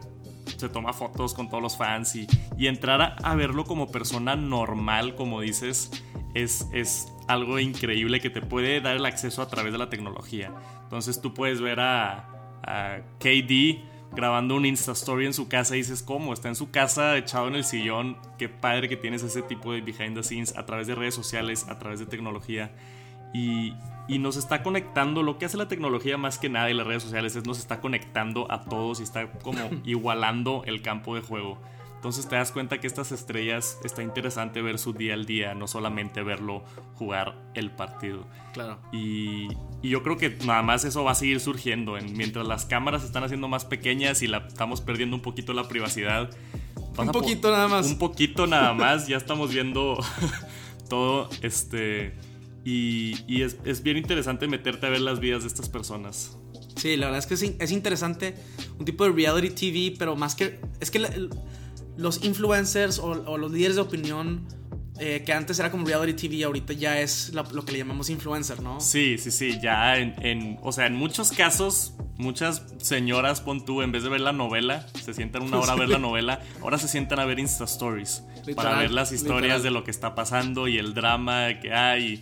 se 0.58 0.70
toma 0.70 0.93
fotos 0.93 1.34
con 1.34 1.50
todos 1.50 1.63
los 1.63 1.77
fans 1.77 2.15
y, 2.15 2.27
y 2.58 2.67
entrar 2.67 3.01
a, 3.01 3.15
a 3.24 3.36
verlo 3.36 3.63
como 3.65 3.91
persona 3.91 4.36
normal, 4.36 5.15
como 5.15 5.41
dices, 5.41 5.89
es, 6.34 6.67
es 6.74 7.08
algo 7.27 7.60
increíble 7.60 8.20
que 8.20 8.29
te 8.29 8.41
puede 8.41 8.82
dar 8.82 8.96
el 8.98 9.05
acceso 9.05 9.41
a 9.41 9.48
través 9.48 9.72
de 9.72 9.77
la 9.79 9.89
tecnología. 9.89 10.51
Entonces 10.84 11.22
tú 11.22 11.34
puedes 11.34 11.62
ver 11.62 11.79
a, 11.79 12.29
a 12.63 13.00
KD 13.20 13.93
grabando 14.15 14.55
un 14.55 14.65
Insta 14.65 14.91
Story 14.91 15.25
en 15.25 15.34
su 15.34 15.48
casa 15.48 15.75
y 15.75 15.79
dices, 15.79 16.03
¿cómo? 16.03 16.34
Está 16.34 16.48
en 16.48 16.55
su 16.55 16.72
casa 16.72 17.17
echado 17.17 17.48
en 17.48 17.55
el 17.55 17.63
sillón. 17.63 18.17
Qué 18.38 18.50
padre 18.50 18.88
que 18.88 18.98
tienes 18.98 19.24
ese 19.24 19.41
tipo 19.41 19.74
de 19.74 19.82
behind 19.82 20.15
the 20.15 20.24
scenes 20.24 20.55
a 20.55 20.65
través 20.65 20.88
de 20.88 20.96
redes 20.96 21.15
sociales, 21.15 21.65
a 21.67 21.79
través 21.79 22.00
de 22.00 22.05
tecnología. 22.05 22.72
Y, 23.34 23.74
y 24.08 24.20
nos 24.20 24.38
está 24.38 24.62
conectando, 24.62 25.24
lo 25.24 25.38
que 25.38 25.46
hace 25.46 25.58
la 25.58 25.67
tecnología 25.67 26.17
más 26.17 26.38
que 26.38 26.50
nada 26.50 26.70
y 26.70 26.74
las 26.74 26.86
redes 26.86 27.03
sociales 27.03 27.36
es 27.36 27.48
nos 27.48 27.58
está 27.58 27.82
conectando 27.82 28.51
a 28.51 28.62
todos 28.62 29.00
y 29.00 29.03
está 29.03 29.32
como 29.32 29.60
igualando 29.84 30.63
el 30.65 30.82
campo 30.82 31.15
de 31.15 31.22
juego. 31.22 31.58
Entonces 32.03 32.27
te 32.27 32.36
das 32.36 32.51
cuenta 32.51 32.81
que 32.81 32.88
estas 32.88 33.13
estrellas 33.13 33.79
está 33.86 34.03
interesante 34.03 34.62
ver 34.62 34.77
su 34.77 34.91
día 34.91 35.13
al 35.13 35.25
día, 35.25 35.55
no 35.55 35.67
solamente 35.67 36.22
verlo 36.22 36.65
jugar 36.95 37.41
el 37.53 37.72
partido. 37.72 38.27
Claro. 38.51 38.77
Y, 38.91 39.48
y 39.81 39.88
yo 39.88 40.03
creo 40.03 40.17
que 40.17 40.38
nada 40.45 40.62
más 40.63 40.83
eso 40.83 41.05
va 41.05 41.12
a 41.12 41.15
seguir 41.15 41.39
surgiendo. 41.39 41.98
En, 41.98 42.12
mientras 42.17 42.45
las 42.45 42.65
cámaras 42.65 43.03
se 43.03 43.07
están 43.07 43.24
haciendo 43.24 43.48
más 43.48 43.63
pequeñas 43.63 44.22
y 44.22 44.27
la, 44.27 44.39
estamos 44.39 44.81
perdiendo 44.81 45.15
un 45.15 45.22
poquito 45.22 45.53
la 45.53 45.69
privacidad. 45.69 46.29
Un 46.98 47.07
poquito 47.13 47.50
nada 47.50 47.69
más. 47.69 47.88
Un 47.88 47.98
poquito 47.98 48.48
nada 48.48 48.74
más. 48.74 49.07
Ya 49.07 49.15
estamos 49.15 49.53
viendo 49.53 49.98
todo. 50.89 51.29
Este. 51.41 52.17
Y, 52.65 53.15
y 53.33 53.43
es, 53.43 53.55
es 53.63 53.81
bien 53.81 53.95
interesante 53.95 54.50
meterte 54.50 54.88
a 54.88 54.89
ver 54.89 55.00
las 55.00 55.22
vidas 55.22 55.43
de 55.43 55.48
estas 55.48 55.69
personas. 55.69 56.38
Sí, 56.75 56.98
la 56.98 57.05
verdad 57.05 57.19
es 57.19 57.27
que 57.27 57.36
es, 57.36 57.43
es 57.60 57.72
interesante. 57.72 58.36
Un 58.77 58.83
tipo 58.83 59.05
de 59.05 59.12
reality 59.13 59.72
TV, 59.72 59.95
pero 59.98 60.17
más 60.17 60.36
que. 60.36 60.60
Es 60.81 60.91
que 60.91 61.00
la- 61.00 61.10
los 61.98 62.24
influencers 62.24 63.00
o, 63.00 63.08
o 63.12 63.38
los 63.38 63.52
líderes 63.52 63.76
de 63.76 63.82
opinión, 63.82 64.48
eh, 65.00 65.24
que 65.26 65.34
antes 65.34 65.58
era 65.60 65.72
como 65.72 65.86
reality 65.88 66.28
TV, 66.28 66.44
ahorita 66.44 66.74
ya 66.74 67.00
es 67.02 67.34
lo, 67.34 67.44
lo 67.52 67.66
que 67.66 67.72
le 67.72 67.80
llamamos 67.80 68.10
influencer, 68.10 68.62
¿no? 68.62 68.80
Sí, 68.80 69.18
sí, 69.18 69.32
sí. 69.32 69.60
Ya 69.62 69.98
en, 69.98 70.14
en- 70.24 70.60
O 70.62 70.72
sea, 70.72 70.86
en 70.88 70.96
muchos 70.96 71.32
casos. 71.32 71.94
Muchas 72.16 72.64
señoras, 72.78 73.42
pon 73.42 73.66
tú, 73.66 73.82
en 73.82 73.92
vez 73.92 74.04
de 74.04 74.10
ver 74.10 74.22
la 74.22 74.34
novela, 74.34 74.86
se 75.04 75.16
sientan 75.16 75.42
una 75.42 75.58
hora 75.60 75.74
a 75.74 75.76
ver 75.76 75.90
la 75.90 75.98
novela, 76.08 76.42
ahora 76.62 76.78
se 76.78 76.88
sientan 76.88 77.20
a 77.20 77.26
ver 77.26 77.40
Insta 77.40 77.64
Stories 77.64 78.24
para 78.56 78.78
ver 78.78 78.92
las 78.92 79.12
historias 79.12 79.42
literal. 79.42 79.64
de 79.64 79.72
lo 79.72 79.84
que 79.84 79.90
está 79.90 80.14
pasando 80.14 80.68
y 80.68 80.78
el 80.78 80.94
drama 80.94 81.60
que 81.60 81.74
hay. 81.74 82.20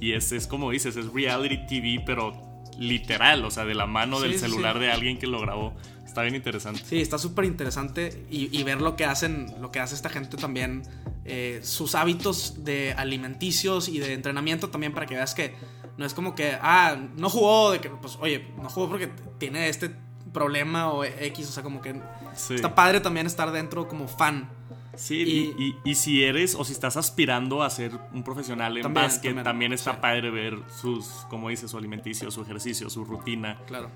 Y 0.00 0.12
es, 0.12 0.32
es 0.32 0.48
como 0.48 0.72
dices, 0.72 0.96
es 0.96 1.12
reality 1.12 1.56
TV, 1.68 2.02
pero 2.04 2.32
literal, 2.80 3.44
o 3.44 3.50
sea, 3.52 3.64
de 3.64 3.74
la 3.76 3.86
mano 3.86 4.16
Sí, 4.20 4.24
del 4.28 4.38
celular 4.40 4.74
sí. 4.74 4.80
de 4.80 4.90
alguien 4.90 5.18
que 5.18 5.28
lo 5.28 5.40
grabó. 5.40 5.76
Está 6.18 6.22
bien 6.24 6.34
interesante. 6.34 6.82
Sí, 6.84 7.00
está 7.00 7.16
súper 7.16 7.44
interesante 7.44 8.26
y, 8.28 8.56
y 8.58 8.64
ver 8.64 8.80
lo 8.80 8.96
que 8.96 9.04
hacen, 9.04 9.54
lo 9.60 9.70
que 9.70 9.78
hace 9.78 9.94
esta 9.94 10.08
gente 10.08 10.36
también, 10.36 10.82
eh, 11.24 11.60
sus 11.62 11.94
hábitos 11.94 12.64
de 12.64 12.92
alimenticios 12.94 13.88
y 13.88 14.00
de 14.00 14.14
entrenamiento 14.14 14.68
también 14.68 14.92
para 14.92 15.06
que 15.06 15.14
veas 15.14 15.34
que 15.34 15.54
no 15.96 16.04
es 16.04 16.14
como 16.14 16.34
que, 16.34 16.58
ah, 16.60 16.96
no 17.16 17.30
jugó, 17.30 17.70
de 17.70 17.80
que, 17.80 17.88
pues, 17.90 18.18
oye, 18.20 18.48
no 18.60 18.68
jugó 18.68 18.88
porque 18.88 19.10
tiene 19.38 19.68
este 19.68 19.90
problema 20.32 20.90
o 20.92 21.04
X, 21.04 21.48
o 21.48 21.52
sea, 21.52 21.62
como 21.62 21.80
que 21.80 21.94
Sí. 22.34 22.54
está 22.56 22.74
padre 22.74 23.00
también 23.00 23.26
estar 23.26 23.50
dentro 23.52 23.86
como 23.86 24.08
fan. 24.08 24.50
Sí, 24.96 25.22
Y- 25.22 25.54
y, 25.62 25.64
y- 25.86 25.90
y 25.90 25.94
si 25.94 26.24
eres 26.24 26.56
o 26.56 26.64
si 26.64 26.72
estás 26.72 26.96
aspirando 26.96 27.62
a 27.62 27.70
ser 27.70 27.92
un 28.12 28.24
profesional 28.24 28.76
en 28.76 28.82
También, 28.82 29.06
básquet, 29.06 29.22
también, 29.30 29.44
también, 29.44 29.72
está 29.72 29.92
sí. 29.92 29.98
padre 30.02 30.30
ver 30.30 30.58
sus, 30.80 31.06
como 31.30 31.48
dices, 31.50 31.70
su 31.70 31.78
alimenticio, 31.78 32.28
su 32.32 32.42
ejercicio, 32.42 32.90
su 32.90 33.04
rutina. 33.04 33.60
Claro. 33.68 33.90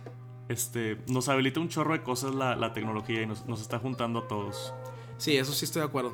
Este, 0.52 0.98
nos 1.08 1.28
habilita 1.28 1.60
un 1.60 1.68
chorro 1.68 1.92
de 1.94 2.02
cosas 2.02 2.34
la, 2.34 2.54
la 2.56 2.72
tecnología 2.72 3.22
y 3.22 3.26
nos, 3.26 3.46
nos 3.46 3.60
está 3.60 3.78
juntando 3.78 4.20
a 4.20 4.28
todos. 4.28 4.72
Sí, 5.18 5.36
eso 5.36 5.52
sí 5.52 5.64
estoy 5.64 5.80
de 5.80 5.86
acuerdo. 5.88 6.12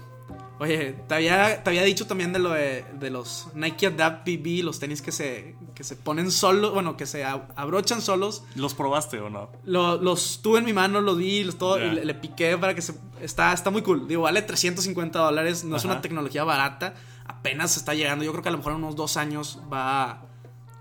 Oye, 0.60 0.92
te 1.08 1.14
había, 1.14 1.62
te 1.62 1.70
había 1.70 1.82
dicho 1.82 2.06
también 2.06 2.32
de 2.32 2.38
lo 2.40 2.50
de, 2.50 2.84
de 2.98 3.10
los 3.10 3.48
Nike 3.54 3.86
Adapt 3.86 4.26
BB, 4.28 4.64
los 4.64 4.78
tenis 4.80 5.00
que 5.02 5.12
se, 5.12 5.56
que 5.74 5.84
se 5.84 5.94
ponen 5.96 6.30
solos, 6.32 6.74
bueno, 6.74 6.96
que 6.96 7.06
se 7.06 7.24
ab- 7.24 7.52
abrochan 7.56 8.02
solos. 8.02 8.42
¿Los 8.56 8.74
probaste 8.74 9.20
o 9.20 9.30
no? 9.30 9.50
Lo- 9.64 9.96
los 10.02 10.40
tuve 10.42 10.58
en 10.58 10.64
mi 10.64 10.72
mano, 10.72 11.00
los 11.00 11.16
vi, 11.16 11.44
los 11.44 11.56
todo, 11.58 11.78
Ya. 11.78 11.84
y 11.86 11.90
le, 11.94 12.04
le 12.04 12.14
piqué 12.14 12.58
para 12.58 12.74
que 12.74 12.82
se... 12.82 12.94
Está, 13.22 13.52
está 13.52 13.70
muy 13.70 13.82
cool. 13.82 14.06
Digo, 14.08 14.22
vale 14.22 14.42
350 14.42 15.18
dólares, 15.18 15.64
no 15.64 15.76
es 15.76 15.84
Ajá. 15.84 15.92
una 15.94 16.02
tecnología 16.02 16.44
barata, 16.44 16.94
apenas 17.24 17.76
está 17.76 17.94
llegando. 17.94 18.24
Yo 18.24 18.32
creo 18.32 18.42
que 18.42 18.48
a 18.48 18.52
lo 18.52 18.58
mejor 18.58 18.72
en 18.72 18.78
unos 18.78 18.96
dos 18.96 19.16
años 19.16 19.60
va 19.72 20.02
a... 20.10 20.22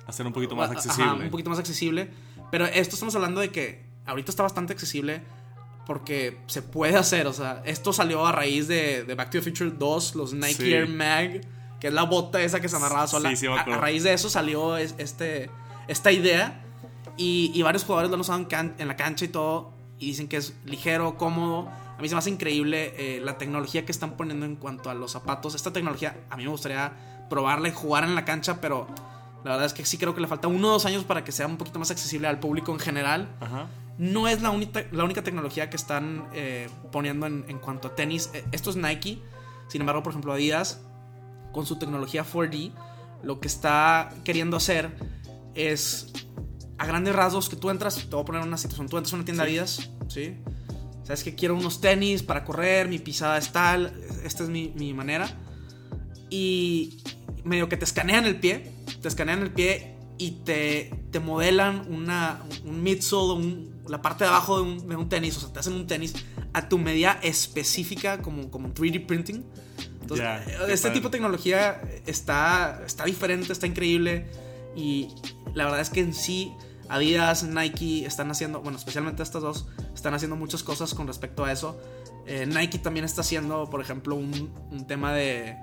A 0.07 0.11
ser 0.11 0.25
un 0.25 0.33
poquito 0.33 0.55
más 0.55 0.69
Ajá, 0.71 0.79
accesible. 0.79 1.25
un 1.25 1.29
poquito 1.31 1.49
más 1.49 1.59
accesible. 1.59 2.11
Pero 2.51 2.65
esto 2.65 2.95
estamos 2.95 3.15
hablando 3.15 3.41
de 3.41 3.49
que 3.51 3.85
ahorita 4.05 4.31
está 4.31 4.43
bastante 4.43 4.73
accesible 4.73 5.21
porque 5.85 6.39
se 6.47 6.61
puede 6.61 6.95
hacer. 6.97 7.27
O 7.27 7.33
sea, 7.33 7.61
esto 7.65 7.93
salió 7.93 8.25
a 8.25 8.31
raíz 8.31 8.67
de, 8.67 9.03
de 9.03 9.15
Back 9.15 9.29
to 9.31 9.39
the 9.39 9.41
Future 9.41 9.71
2, 9.71 10.15
los 10.15 10.33
Nike 10.33 10.53
Sí. 10.53 10.73
Air 10.73 10.87
Mag, 10.87 11.41
que 11.79 11.87
es 11.87 11.93
la 11.93 12.03
bota 12.03 12.41
esa 12.41 12.59
que 12.59 12.69
se 12.69 12.75
amarraba 12.75 13.07
sola. 13.07 13.29
Sí, 13.29 13.35
sí, 13.37 13.47
a, 13.47 13.55
a 13.61 13.77
raíz 13.77 14.03
de 14.03 14.13
eso 14.13 14.29
salió 14.29 14.77
es- 14.77 14.95
este, 14.97 15.49
esta 15.87 16.11
idea 16.11 16.63
y, 17.17 17.51
y 17.53 17.61
varios 17.61 17.83
jugadores 17.83 18.09
lo 18.09 18.15
han 18.15 18.21
usado 18.21 18.39
en, 18.39 18.45
can- 18.45 18.75
en 18.77 18.87
la 18.87 18.95
cancha 18.95 19.25
y 19.25 19.29
todo. 19.29 19.73
Y 19.99 20.07
dicen 20.07 20.27
que 20.27 20.37
es 20.37 20.53
ligero, 20.65 21.17
cómodo. 21.17 21.67
A 21.97 22.01
mí 22.01 22.07
se 22.07 22.13
me 22.15 22.19
hace 22.19 22.29
increíble 22.29 22.93
eh, 22.97 23.19
la 23.23 23.37
tecnología 23.39 23.83
que 23.85 23.91
están 23.91 24.11
poniendo 24.17 24.45
en 24.45 24.55
cuanto 24.55 24.89
a 24.91 24.93
los 24.93 25.11
zapatos. 25.11 25.55
Esta 25.55 25.73
tecnología 25.73 26.15
a 26.29 26.37
mí 26.37 26.43
me 26.43 26.49
gustaría 26.51 27.25
probarla 27.29 27.69
y 27.69 27.71
jugar 27.71 28.03
en 28.03 28.13
la 28.13 28.23
cancha, 28.23 28.61
pero 28.61 28.87
la 29.47 29.53
verdad 29.53 29.65
es 29.67 29.73
que 29.73 29.85
sí 29.85 29.97
creo 29.97 30.13
que 30.13 30.21
le 30.21 30.27
falta 30.27 30.47
uno 30.47 30.67
o 30.67 30.71
dos 30.71 30.85
años 30.85 31.03
para 31.03 31.23
que 31.23 31.31
sea 31.31 31.47
un 31.47 31.57
poquito 31.57 31.79
más 31.79 31.89
accesible 31.91 32.27
al 32.27 32.39
público 32.39 32.71
en 32.71 32.79
general. 32.79 33.35
Ajá. 33.39 33.67
No 33.97 34.27
es 34.27 34.41
la, 34.41 34.51
única 34.51 34.83
la 34.91 35.03
única 35.03 35.23
tecnología 35.23 35.69
que 35.69 35.77
están 35.77 36.27
eh, 36.33 36.69
poniendo 36.91 37.25
en, 37.25 37.45
en 37.47 37.57
cuanto 37.57 37.87
a 37.87 37.95
tenis. 37.95 38.29
Eh, 38.33 38.45
Esto 38.51 38.69
es 38.69 38.75
Nike. 38.75 39.21
Sin 39.69 39.81
embargo, 39.81 40.03
por 40.03 40.11
ejemplo, 40.11 40.33
Adidas, 40.33 40.81
con 41.51 41.65
su 41.65 41.77
tecnología 41.79 42.25
4D, 42.25 42.71
lo 43.23 43.39
que 43.39 43.47
está 43.47 44.09
queriendo 44.23 44.57
hacer 44.57 44.95
es, 45.55 46.11
a 46.77 46.85
grandes 46.85 47.15
rasgos, 47.15 47.49
que 47.49 47.55
tú 47.55 47.69
entras, 47.69 47.95
te 47.95 48.05
voy 48.15 48.21
a 48.21 48.25
poner 48.25 48.41
una 48.43 48.57
situación, 48.57 48.87
tú 48.87 48.97
entras 48.97 49.13
a 49.13 49.15
una 49.15 49.25
tienda 49.25 49.43
Sí. 49.45 49.49
Adidas, 49.49 49.89
¿sí? 50.07 50.37
Sabes 51.03 51.23
que 51.23 51.35
quiero 51.35 51.55
unos 51.55 51.79
tenis 51.81 52.21
para 52.21 52.43
correr, 52.43 52.89
mi 52.89 52.99
pisada 52.99 53.37
es 53.37 53.51
tal, 53.51 53.93
esta 54.23 54.43
es 54.43 54.49
mi, 54.49 54.73
mi 54.75 54.93
manera. 54.93 55.29
Y 56.29 57.01
medio 57.45 57.69
que 57.69 57.77
te 57.77 57.85
escanean 57.85 58.25
el 58.25 58.39
pie, 58.39 58.76
te 59.01 59.07
escanean 59.07 59.41
el 59.41 59.51
pie 59.51 59.95
y 60.17 60.31
te, 60.43 60.91
te 61.11 61.19
modelan 61.19 61.85
una, 61.91 62.41
un 62.65 62.81
midsole, 62.83 63.33
un- 63.45 63.77
la 63.87 64.01
parte 64.01 64.23
de 64.25 64.29
abajo 64.29 64.57
de 64.57 64.63
un, 64.63 64.87
de 64.89 64.95
un 64.95 65.07
tenis, 65.09 65.37
o 65.37 65.39
sea, 65.39 65.53
te 65.53 65.59
hacen 65.59 65.73
un 65.73 65.87
tenis 65.87 66.13
a 66.53 66.67
tu 66.67 66.77
medida 66.77 67.19
específica 67.23 68.21
como, 68.21 68.49
como 68.51 68.69
3D 68.73 69.05
printing. 69.05 69.45
Entonces, 70.01 70.25
eh, 70.47 70.55
este 70.73 70.87
tipo 70.93 71.07
de 71.09 71.11
tecnología 71.11 71.81
está, 72.05 72.81
está 72.85 73.05
diferente, 73.05 73.51
está 73.53 73.67
increíble 73.67 74.27
y 74.75 75.09
la 75.53 75.65
verdad 75.65 75.81
es 75.81 75.89
que 75.89 75.99
en 76.01 76.13
sí 76.13 76.51
Adidas, 76.89 77.43
Nike 77.43 78.05
están 78.05 78.31
haciendo, 78.31 78.61
bueno, 78.61 78.77
especialmente 78.77 79.21
estas 79.21 79.41
dos, 79.41 79.67
están 79.93 80.13
haciendo 80.13 80.37
muchas 80.37 80.63
cosas 80.63 80.93
con 80.93 81.05
respecto 81.07 81.43
a 81.43 81.51
eso. 81.51 81.77
Eh, 82.25 82.45
Nike 82.47 82.79
también 82.79 83.03
está 83.05 83.19
haciendo, 83.21 83.69
por 83.69 83.81
ejemplo, 83.81 84.15
un, 84.15 84.53
un 84.71 84.87
tema 84.87 85.11
de... 85.13 85.57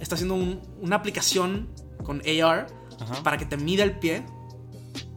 Está 0.00 0.14
haciendo 0.14 0.34
un- 0.36 0.60
una 0.80 0.94
aplicación 0.96 1.68
con 2.04 2.20
AR 2.26 2.66
Ajá. 3.00 3.22
para 3.22 3.36
que 3.38 3.44
te 3.46 3.56
mida 3.56 3.84
el 3.84 3.98
pie. 3.98 4.24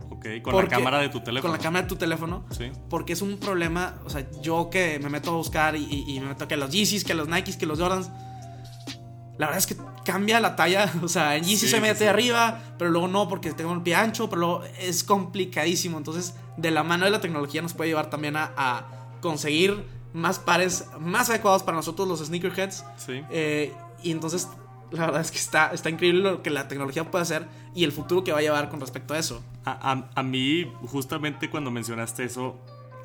Ok, 0.09 0.25
con 0.41 0.53
porque- 0.53 0.69
la 0.71 0.77
cámara 0.77 0.99
de 0.99 1.09
tu 1.09 1.19
teléfono. 1.21 1.51
Con 1.51 1.57
la 1.57 1.63
cámara 1.63 1.83
de 1.83 1.89
tu 1.89 1.95
teléfono. 1.97 2.45
Sí. 2.51 2.71
Porque 2.89 3.13
es 3.13 3.21
un 3.21 3.37
problema, 3.37 3.95
o 4.05 4.09
sea, 4.09 4.25
yo 4.41 4.69
que 4.69 4.99
me 4.99 5.09
meto 5.09 5.31
a 5.31 5.35
buscar 5.35 5.75
y, 5.75 5.83
y- 5.83 6.15
y 6.15 6.19
me 6.19 6.27
meto 6.27 6.47
que 6.47 6.57
los 6.57 6.69
Yeezys, 6.71 7.03
que 7.03 7.13
los 7.13 7.27
Nikes, 7.27 7.57
que 7.57 7.65
los 7.65 7.79
Jordans. 7.79 8.09
La 9.37 9.47
verdad 9.47 9.57
es 9.57 9.67
que 9.67 9.75
cambia 10.05 10.39
la 10.39 10.55
talla. 10.55 10.91
O 11.03 11.07
sea, 11.07 11.35
en 11.35 11.43
Yeezy 11.43 11.65
Sí, 11.67 11.71
se 11.73 11.81
mete 11.81 11.99
sí. 11.99 12.05
arriba, 12.05 12.59
pero 12.77 12.89
luego 12.89 13.07
no 13.07 13.27
porque 13.27 13.51
tengo 13.53 13.73
el 13.73 13.81
pie 13.81 13.95
ancho, 13.95 14.29
pero 14.29 14.39
luego 14.39 14.63
es 14.79 15.03
complicadísimo. 15.03 15.97
Entonces, 15.97 16.35
de 16.57 16.71
la 16.71 16.83
mano 16.83 17.05
de 17.05 17.11
la 17.11 17.19
tecnología 17.19 17.61
nos 17.61 17.73
puede 17.73 17.89
llevar 17.89 18.09
también 18.09 18.35
a, 18.37 18.51
a 18.55 18.85
conseguir 19.21 19.85
más 20.13 20.39
pares 20.39 20.85
más 20.99 21.29
adecuados 21.29 21.63
para 21.63 21.75
nosotros, 21.75 22.07
los 22.07 22.21
sneakerheads. 22.25 22.85
Sí. 22.95 23.21
Eh, 23.29 23.73
y 24.01 24.11
entonces, 24.11 24.47
la 24.95 25.05
verdad 25.07 25.21
es 25.21 25.31
que 25.31 25.37
está, 25.37 25.71
está 25.73 25.89
increíble 25.89 26.21
lo 26.21 26.41
que 26.43 26.49
la 26.49 26.67
tecnología 26.67 27.09
puede 27.09 27.21
hacer 27.23 27.47
y 27.73 27.83
el 27.83 27.91
futuro 27.91 28.23
que 28.23 28.31
va 28.31 28.39
a 28.39 28.41
llevar 28.41 28.69
con 28.69 28.79
respecto 28.79 29.13
a 29.13 29.19
eso. 29.19 29.43
A, 29.65 29.91
a- 29.91 30.09
a 30.15 30.23
mí, 30.23 30.71
justamente 30.87 31.49
cuando 31.49 31.71
mencionaste 31.71 32.23
eso, 32.23 32.55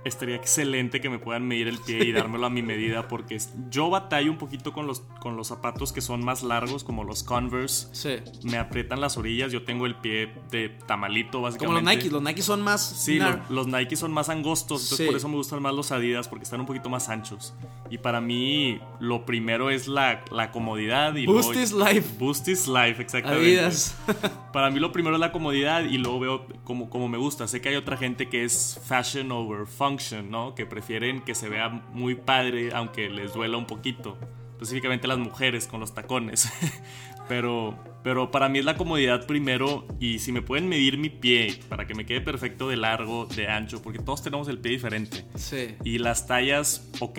estaría 0.04 0.37
excelente 0.37 1.00
que 1.00 1.11
me 1.11 1.19
puedan 1.19 1.47
medir 1.47 1.69
el 1.69 1.78
pie 1.78 2.04
y 2.04 2.12
dármelo 2.12 2.47
a 2.47 2.50
mi 2.50 2.62
medida 2.62 3.09
porque 3.09 3.38
yo 3.71 3.90
batallo 3.90 4.30
un 4.30 4.38
poquito 4.38 4.73
con 4.73 4.87
los, 4.87 5.00
con 5.21 5.37
los 5.37 5.49
zapatos 5.49 5.92
que 5.92 6.00
son 6.00 6.25
más 6.25 6.42
largos 6.42 6.85
como 6.85 7.04
los 7.04 7.23
Converse. 7.23 7.88
Sí. 7.92 8.16
Me 8.42 8.59
aprietan 8.59 9.00
las 9.00 9.16
orillas, 9.16 9.52
yo 9.52 9.64
tengo 9.64 9.87
el 9.87 9.97
pie 9.97 10.33
de 10.50 10.71
tamalito 10.87 11.40
básicamente. 11.42 11.66
Como 11.66 11.87
los 11.87 11.97
Nike, 11.97 12.11
los 12.11 12.23
Nike 12.23 12.42
son 12.42 12.62
más... 12.62 12.80
Sí, 12.80 13.19
los, 13.19 13.50
los, 13.50 13.66
Nike 13.66 13.97
son 13.97 14.12
más 14.12 14.28
angostos, 14.28 14.83
entonces 14.83 15.07
por 15.07 15.16
eso 15.16 15.28
me 15.28 15.37
gustan 15.37 15.62
más 15.62 15.75
los 15.75 15.92
Adidas 15.92 16.28
porque 16.28 16.45
están 16.45 16.61
un 16.61 16.66
poquito 16.66 16.88
más 16.88 17.09
anchos. 17.09 17.54
Y 17.90 17.99
para 17.99 18.21
mí 18.21 18.80
lo 19.00 19.26
primero 19.26 19.71
es 19.71 19.88
la, 19.88 20.25
la 20.30 20.50
comodidad 20.50 21.14
y 21.16 21.26
Boost 21.26 21.57
is 21.57 21.73
life. 21.73 22.14
Boost 22.19 22.49
is 22.49 22.69
life, 22.69 23.02
exactamente. 23.02 23.61
Adidas. 23.61 23.97
para 24.52 24.71
mí 24.71 24.80
lo 24.80 24.92
primero 24.92 25.16
es 25.16 25.21
la 25.21 25.33
comodidad 25.33 25.85
y 25.85 25.99
luego 25.99 26.21
veo 26.21 26.47
como, 26.64 26.90
como 26.90 27.09
me 27.09 27.19
gusta. 27.19 27.47
Sé 27.49 27.61
que 27.61 27.71
hay 27.71 27.76
otra 27.76 27.97
gente 27.97 28.28
que 28.28 28.45
es 28.45 28.80
fashion 28.85 29.30
over 29.33 29.66
function, 29.66 30.30
¿no? 30.30 30.54
Que 30.54 30.66
prefieren 30.66 31.21
que 31.23 31.35
se 31.35 31.49
vea 31.49 31.69
muy 31.69 32.14
padre 32.14 32.71
aunque 32.75 33.09
les 33.09 33.33
duela 33.33 33.57
un 33.57 33.66
poquito. 33.66 34.16
Específicamente 34.61 35.09
las 35.09 35.17
mujeres 35.17 35.67
con 35.67 35.81
los 35.81 35.95
tacones. 35.95 36.47
pero 37.29 37.79
pero 38.02 38.31
para 38.31 38.49
mí 38.49 38.59
es 38.59 38.64
la 38.64 38.76
comodidad 38.76 39.26
primero 39.26 39.87
y 39.99 40.21
si 40.21 40.33
me 40.33 40.40
pueden 40.43 40.69
medir 40.69 40.97
mi 40.97 41.11
pie 41.11 41.61
para 41.69 41.87
que 41.87 41.95
me 41.95 42.07
quede 42.07 42.21
perfecto 42.21 42.69
de 42.69 42.76
largo, 42.76 43.26
de 43.26 43.49
ancho, 43.49 43.83
porque 43.83 43.99
todos 43.99 44.23
tenemos 44.23 44.49
el 44.49 44.59
pie 44.59 44.73
diferente. 44.73 45.25
Sí. 45.35 45.75
Y 45.85 45.99
las 45.99 46.26
tallas, 46.26 46.88
ok, 47.00 47.19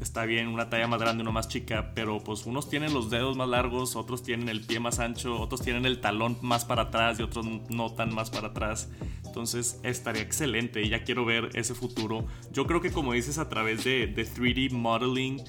está 0.00 0.24
bien, 0.26 0.48
una 0.48 0.70
talla 0.70 0.86
más 0.86 1.00
grande, 1.00 1.22
una 1.22 1.32
más 1.32 1.48
chica, 1.48 1.92
pero 1.94 2.22
pues 2.22 2.46
unos 2.46 2.68
tienen 2.68 2.94
los 2.94 3.10
dedos 3.10 3.36
más 3.36 3.48
largos, 3.48 3.96
otros 3.96 4.22
tienen 4.22 4.48
el 4.48 4.60
pie 4.60 4.78
más 4.78 5.00
ancho, 5.00 5.40
otros 5.40 5.62
tienen 5.62 5.84
el 5.84 6.00
talón 6.00 6.36
más 6.42 6.64
para 6.64 6.82
atrás 6.82 7.18
y 7.18 7.22
otros 7.22 7.44
no 7.68 7.92
tan 7.92 8.14
más 8.14 8.30
para 8.30 8.48
atrás. 8.48 8.88
Entonces 9.26 9.80
estaría 9.82 10.22
excelente 10.22 10.82
y 10.82 10.90
ya 10.90 11.02
quiero 11.02 11.24
ver 11.24 11.50
ese 11.54 11.74
futuro. 11.74 12.24
Yo 12.52 12.66
creo 12.66 12.80
que 12.80 12.92
como 12.92 13.12
dices 13.14 13.38
a 13.38 13.48
través 13.48 13.84
de, 13.84 14.06
de 14.06 14.24
3D 14.24 14.70
modeling 14.70 15.42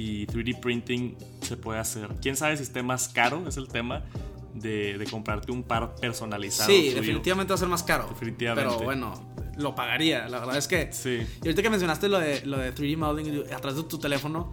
y 0.00 0.26
3D 0.26 0.60
printing 0.60 1.16
se 1.42 1.56
puede 1.56 1.78
hacer. 1.78 2.08
Quién 2.22 2.36
sabe 2.36 2.56
si 2.56 2.62
esté 2.62 2.82
más 2.82 3.08
caro, 3.08 3.46
es 3.46 3.56
el 3.56 3.68
tema. 3.68 4.04
De, 4.54 5.06
comprarte 5.08 5.52
un 5.52 5.62
par 5.62 5.94
personalizado. 5.94 6.68
Sí, 6.68 6.90
definitivamente 6.90 7.52
va 7.52 7.54
a 7.54 7.58
ser 7.58 7.68
más 7.68 7.84
caro. 7.84 8.08
Definitivamente. 8.08 8.68
Pero 8.68 8.84
bueno, 8.84 9.32
lo 9.56 9.76
pagaría. 9.76 10.28
La 10.28 10.40
verdad 10.40 10.56
es 10.56 10.66
que. 10.66 10.92
Sí. 10.92 11.20
Y 11.42 11.46
ahorita 11.46 11.62
que 11.62 11.70
mencionaste 11.70 12.08
lo 12.08 12.18
de, 12.18 12.44
lo 12.44 12.58
de 12.58 12.74
3D 12.74 12.96
modeling 12.96 13.44
a 13.52 13.58
través 13.58 13.76
de 13.76 13.84
tu 13.84 13.98
teléfono, 13.98 14.52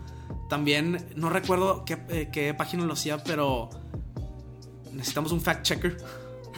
también 0.49 1.03
no 1.15 1.31
recuerdo 1.31 1.83
qué, 1.83 1.97
eh, 2.09 2.29
qué 2.31 2.53
página 2.53 2.85
lo 2.85 2.93
hacía, 2.93 3.23
pero 3.23 3.69
necesitamos 4.91 5.31
un 5.31 5.41
fact 5.41 5.63
checker. 5.63 5.97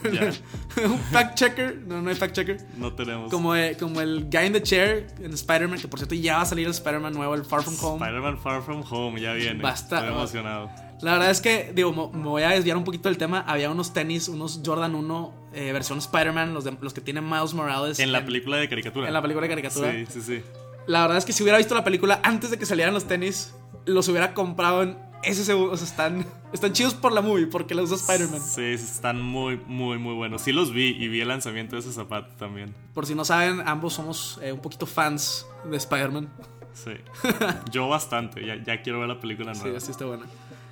un 0.85 0.99
fact 1.11 1.35
checker. 1.35 1.77
No, 1.85 2.01
no 2.01 2.09
hay 2.09 2.15
fact 2.15 2.35
checker. 2.35 2.57
No 2.77 2.93
tenemos. 2.93 3.31
Como, 3.31 3.55
eh, 3.55 3.75
como 3.79 4.01
el 4.01 4.29
guy 4.29 4.45
in 4.45 4.53
the 4.53 4.61
chair 4.61 5.07
en 5.19 5.33
Spider-Man, 5.33 5.79
que 5.79 5.87
por 5.87 5.99
cierto 5.99 6.15
ya 6.15 6.37
va 6.37 6.41
a 6.43 6.45
salir 6.45 6.65
el 6.65 6.71
Spider-Man 6.71 7.13
nuevo, 7.13 7.35
el 7.35 7.45
Far 7.45 7.63
From 7.63 7.75
Home. 7.81 8.05
Spider-Man 8.05 8.37
Far 8.39 8.61
From 8.61 8.83
Home, 8.89 9.19
ya 9.19 9.33
viene. 9.33 9.61
Basta. 9.61 9.99
Estoy 9.99 10.13
emocionado. 10.13 10.69
La 11.01 11.13
verdad 11.13 11.31
es 11.31 11.39
que, 11.39 11.71
digo, 11.73 12.11
me 12.11 12.23
voy 12.23 12.43
a 12.43 12.49
desviar 12.49 12.75
un 12.75 12.83
poquito 12.83 13.07
del 13.07 13.17
tema. 13.17 13.41
Había 13.47 13.69
unos 13.69 13.93
tenis, 13.93 14.27
unos 14.27 14.61
Jordan 14.65 14.95
1, 14.95 15.33
eh, 15.53 15.71
versión 15.71 15.99
Spider-Man, 15.99 16.53
los, 16.53 16.65
los 16.81 16.93
que 16.93 17.01
tienen 17.01 17.27
Miles 17.27 17.53
Morales. 17.53 17.99
En 17.99 18.11
la 18.11 18.25
película 18.25 18.57
de 18.57 18.67
caricatura. 18.67 19.07
En 19.07 19.13
la 19.13 19.21
película 19.21 19.47
de 19.47 19.49
caricatura. 19.49 19.91
Sí, 19.91 20.05
sí, 20.09 20.21
sí. 20.21 20.41
La 20.87 21.01
verdad 21.01 21.17
es 21.17 21.25
que 21.25 21.33
si 21.33 21.43
hubiera 21.43 21.57
visto 21.57 21.75
la 21.75 21.83
película 21.83 22.19
antes 22.23 22.51
de 22.51 22.57
que 22.57 22.65
salieran 22.65 22.93
los 22.93 23.05
tenis, 23.05 23.53
los 23.85 24.07
hubiera 24.09 24.33
comprado 24.33 24.83
en 24.83 24.97
ese 25.23 25.43
segundo. 25.43 25.73
O 25.73 25.77
sea, 25.77 25.87
están, 25.87 26.25
están 26.53 26.73
chidos 26.73 26.93
por 26.93 27.11
la 27.11 27.21
movie, 27.21 27.47
porque 27.47 27.75
los 27.75 27.91
usa 27.91 27.97
Spider-Man. 27.97 28.41
Sí, 28.41 28.63
están 28.63 29.21
muy, 29.21 29.59
muy, 29.67 29.97
muy 29.97 30.13
buenos. 30.15 30.41
Sí 30.41 30.51
los 30.51 30.71
vi 30.71 30.89
y 30.89 31.07
vi 31.07 31.21
el 31.21 31.27
lanzamiento 31.27 31.75
de 31.75 31.81
ese 31.81 31.91
zapato 31.91 32.33
también. 32.37 32.73
Por 32.93 33.05
si 33.05 33.15
no 33.15 33.25
saben, 33.25 33.61
ambos 33.65 33.93
somos 33.93 34.39
eh, 34.41 34.51
un 34.51 34.59
poquito 34.59 34.85
fans 34.85 35.45
de 35.69 35.77
Spider-Man. 35.77 36.29
Sí. 36.73 36.91
Yo 37.71 37.87
bastante. 37.87 38.45
Ya, 38.45 38.61
ya, 38.63 38.81
quiero 38.81 38.99
ver 38.99 39.09
la 39.09 39.19
película 39.19 39.53
nueva. 39.53 39.79
Sí, 39.79 39.85
sí 39.85 39.91
está 39.91 40.05
buena. 40.05 40.25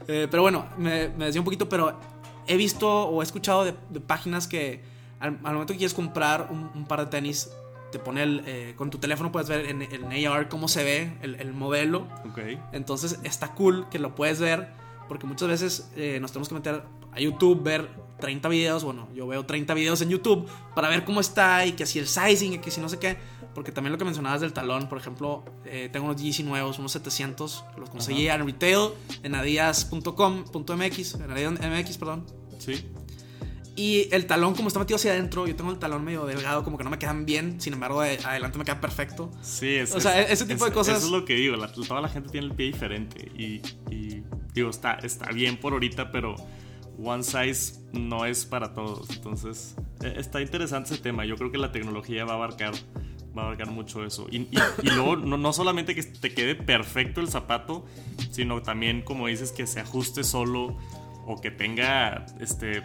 Eh, 0.07 0.27
pero 0.29 0.43
bueno, 0.43 0.65
me, 0.77 1.09
me, 1.09 1.25
decía 1.25 1.41
un 1.41 1.45
poquito, 1.45 1.67
pero 1.67 1.99
he 2.47 2.55
visto 2.55 2.89
o 2.89 3.21
he 3.21 3.25
escuchado 3.25 3.65
de, 3.65 3.73
de 3.89 3.99
páginas 3.99 4.47
que 4.47 4.81
al, 5.19 5.37
al, 5.43 5.53
momento 5.53 5.73
que 5.73 5.79
quieres 5.79 5.93
comprar 5.93 6.47
un, 6.49 6.69
un 6.73 6.85
par 6.85 7.01
de 7.01 7.07
tenis, 7.07 7.49
te 7.97 8.03
pone 8.03 8.23
el, 8.23 8.43
eh, 8.45 8.73
con 8.75 8.89
tu 8.89 8.99
teléfono 8.99 9.31
puedes 9.31 9.49
ver 9.49 9.65
en, 9.65 9.81
en 9.81 10.27
AR 10.27 10.49
cómo 10.49 10.67
se 10.67 10.83
ve 10.83 11.17
el, 11.21 11.35
el, 11.35 11.53
modelo. 11.53 12.07
Okay. 12.31 12.59
Entonces 12.71 13.19
está 13.23 13.53
cool 13.55 13.87
que 13.89 13.97
lo 13.97 14.13
puedes 14.13 14.39
ver 14.39 14.69
porque 15.07 15.25
muchas 15.25 15.47
veces 15.47 15.91
eh, 15.95 16.19
nos 16.21 16.31
tenemos 16.31 16.49
que 16.49 16.55
meter 16.55 16.83
a 17.11 17.19
YouTube, 17.19 17.63
ver 17.63 17.89
30 18.19 18.49
videos, 18.49 18.83
bueno, 18.83 19.07
yo 19.15 19.25
veo 19.27 19.45
30 19.45 19.73
videos 19.73 20.01
en 20.01 20.09
YouTube 20.09 20.47
para 20.75 20.89
ver 20.89 21.05
cómo 21.05 21.19
está 21.19 21.65
y 21.65 21.71
que 21.71 21.85
si 21.85 21.99
el 21.99 22.07
sizing 22.07 22.53
y 22.53 22.57
que 22.59 22.69
si 22.71 22.81
no 22.81 22.89
sé 22.89 22.99
qué, 22.99 23.17
porque 23.55 23.71
también 23.71 23.91
lo 23.91 23.97
que 23.97 24.05
mencionabas 24.05 24.41
del 24.41 24.53
talón, 24.53 24.89
por 24.89 24.97
ejemplo, 24.97 25.43
eh, 25.65 25.89
tengo 25.91 26.05
unos 26.05 26.21
GC 26.21 26.43
nuevos, 26.43 26.77
unos 26.77 26.91
700, 26.91 27.63
los 27.77 27.89
conseguí 27.89 28.27
en 28.27 28.45
retail, 28.45 28.89
en 29.23 29.35
adidas.com.mx, 29.35 31.13
en 31.15 31.31
adidas.mx, 31.31 31.97
perdón. 31.97 32.25
Sí. 32.59 32.87
Y 33.77 34.09
el 34.11 34.25
talón, 34.25 34.55
como 34.55 34.69
está 34.69 34.79
metido 34.79 34.95
hacia 34.95 35.11
adentro, 35.11 35.45
yo 35.45 35.55
tengo 35.55 35.69
el 35.69 35.77
talón 35.77 36.03
medio 36.03 36.25
delgado, 36.25 36.63
como 36.63 36.79
que 36.79 36.83
no 36.83 36.89
me 36.89 36.97
quedan 36.97 37.27
bien. 37.27 37.61
Sin 37.61 37.73
embargo, 37.73 38.01
de 38.01 38.17
adelante 38.25 38.57
me 38.57 38.65
queda 38.65 38.81
perfecto. 38.81 39.29
Sí, 39.43 39.75
es, 39.75 39.93
O 39.93 40.01
sea, 40.01 40.19
ese 40.19 40.47
tipo 40.47 40.65
es, 40.65 40.71
de 40.71 40.73
cosas. 40.73 40.97
Eso 40.97 41.05
es 41.05 41.11
lo 41.11 41.25
que 41.25 41.35
digo. 41.35 41.55
La, 41.55 41.71
toda 41.71 42.01
la 42.01 42.09
gente 42.09 42.29
tiene 42.29 42.47
el 42.47 42.55
pie 42.55 42.65
diferente. 42.65 43.31
Y, 43.37 43.61
y, 43.93 44.23
digo, 44.51 44.71
está, 44.71 44.93
está 44.95 45.31
bien 45.31 45.57
por 45.57 45.73
ahorita, 45.73 46.11
pero 46.11 46.35
one 46.99 47.21
size 47.21 47.75
no 47.93 48.25
es 48.25 48.47
para 48.47 48.73
todos. 48.73 49.11
Entonces, 49.11 49.75
está 50.01 50.41
interesante 50.41 50.95
ese 50.95 51.03
tema. 51.03 51.25
Yo 51.25 51.35
creo 51.35 51.51
que 51.51 51.59
la 51.59 51.71
tecnología 51.71 52.25
va 52.25 52.31
a 52.31 52.35
abarcar. 52.37 52.73
Va 53.37 53.43
a 53.43 53.45
abarcar 53.45 53.69
mucho 53.69 54.03
eso. 54.03 54.25
Y, 54.31 54.37
y, 54.37 54.57
y 54.81 54.89
luego, 54.89 55.17
no, 55.17 55.37
no 55.37 55.53
solamente 55.53 55.93
que 55.93 56.01
te 56.01 56.33
quede 56.33 56.55
perfecto 56.55 57.21
el 57.21 57.29
zapato, 57.29 57.85
sino 58.31 58.63
también, 58.63 59.03
como 59.03 59.27
dices, 59.27 59.51
que 59.51 59.67
se 59.67 59.81
ajuste 59.81 60.23
solo 60.23 60.75
o 61.27 61.39
que 61.39 61.51
tenga 61.51 62.25
este 62.39 62.81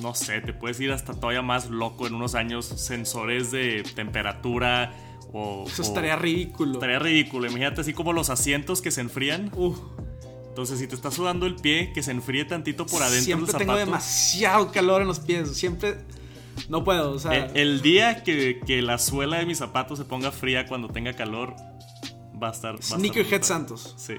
no 0.00 0.14
sé, 0.14 0.40
te 0.40 0.52
puedes 0.52 0.80
ir 0.80 0.92
hasta 0.92 1.14
todavía 1.14 1.42
más 1.42 1.70
loco 1.70 2.06
en 2.06 2.14
unos 2.14 2.34
años, 2.34 2.66
sensores 2.66 3.50
de 3.50 3.82
temperatura 3.94 4.92
o... 5.32 5.64
Eso 5.66 5.82
estaría 5.82 6.16
ridículo. 6.16 6.74
Estaría 6.74 6.98
ridículo, 6.98 7.46
imagínate 7.46 7.80
así 7.80 7.92
como 7.92 8.12
los 8.12 8.30
asientos 8.30 8.82
que 8.82 8.90
se 8.90 9.00
enfrían. 9.00 9.50
Uh. 9.54 9.74
Entonces, 10.48 10.78
si 10.78 10.86
te 10.86 10.94
está 10.94 11.10
sudando 11.10 11.46
el 11.46 11.56
pie, 11.56 11.92
que 11.92 12.02
se 12.02 12.12
enfríe 12.12 12.44
tantito 12.44 12.86
por 12.86 13.02
adentro 13.02 13.24
Siempre 13.24 13.54
tengo 13.54 13.74
demasiado 13.76 14.70
calor 14.70 15.02
en 15.02 15.08
los 15.08 15.20
pies, 15.20 15.56
siempre... 15.56 15.98
No 16.68 16.84
puedo, 16.84 17.10
o 17.10 17.18
sea... 17.18 17.32
El, 17.32 17.56
el 17.56 17.82
día 17.82 18.22
que, 18.22 18.60
que, 18.64 18.80
la 18.80 18.98
suela 18.98 19.38
de 19.38 19.46
mi 19.46 19.56
zapato 19.56 19.96
se 19.96 20.04
ponga 20.04 20.30
fría 20.30 20.66
cuando 20.66 20.88
tenga 20.88 21.12
calor, 21.14 21.56
va 22.40 22.50
a 22.50 22.52
estar... 22.52 22.80
Sneakerhead 22.80 23.42
Santos. 23.42 23.94
Sí. 23.98 24.14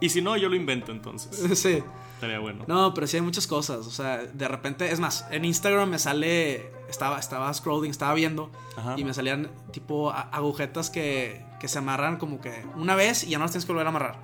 Y 0.00 0.08
si 0.10 0.22
no, 0.22 0.36
yo 0.36 0.48
lo 0.48 0.56
invento 0.56 0.92
entonces. 0.92 1.58
sí. 1.58 1.82
Estaría 2.14 2.40
bueno. 2.40 2.64
No, 2.66 2.94
pero 2.94 3.06
sí 3.06 3.16
hay 3.16 3.22
muchas 3.22 3.46
cosas. 3.46 3.86
O 3.86 3.90
sea, 3.90 4.18
de 4.18 4.48
repente, 4.48 4.90
es 4.90 4.98
más, 4.98 5.26
en 5.30 5.44
Instagram 5.44 5.90
me 5.90 5.98
sale. 5.98 6.72
Estaba, 6.88 7.18
estaba 7.18 7.52
scrolling, 7.52 7.90
estaba 7.90 8.14
viendo. 8.14 8.50
Ajá. 8.76 8.94
Y 8.96 9.04
me 9.04 9.14
salían 9.14 9.50
tipo 9.72 10.10
agujetas 10.10 10.90
que, 10.90 11.44
que 11.60 11.68
se 11.68 11.78
amarran 11.78 12.16
como 12.16 12.40
que 12.40 12.64
una 12.76 12.96
vez 12.96 13.24
y 13.24 13.30
ya 13.30 13.38
no 13.38 13.44
las 13.44 13.52
tienes 13.52 13.66
que 13.66 13.72
volver 13.72 13.86
a 13.86 13.90
amarrar. 13.90 14.16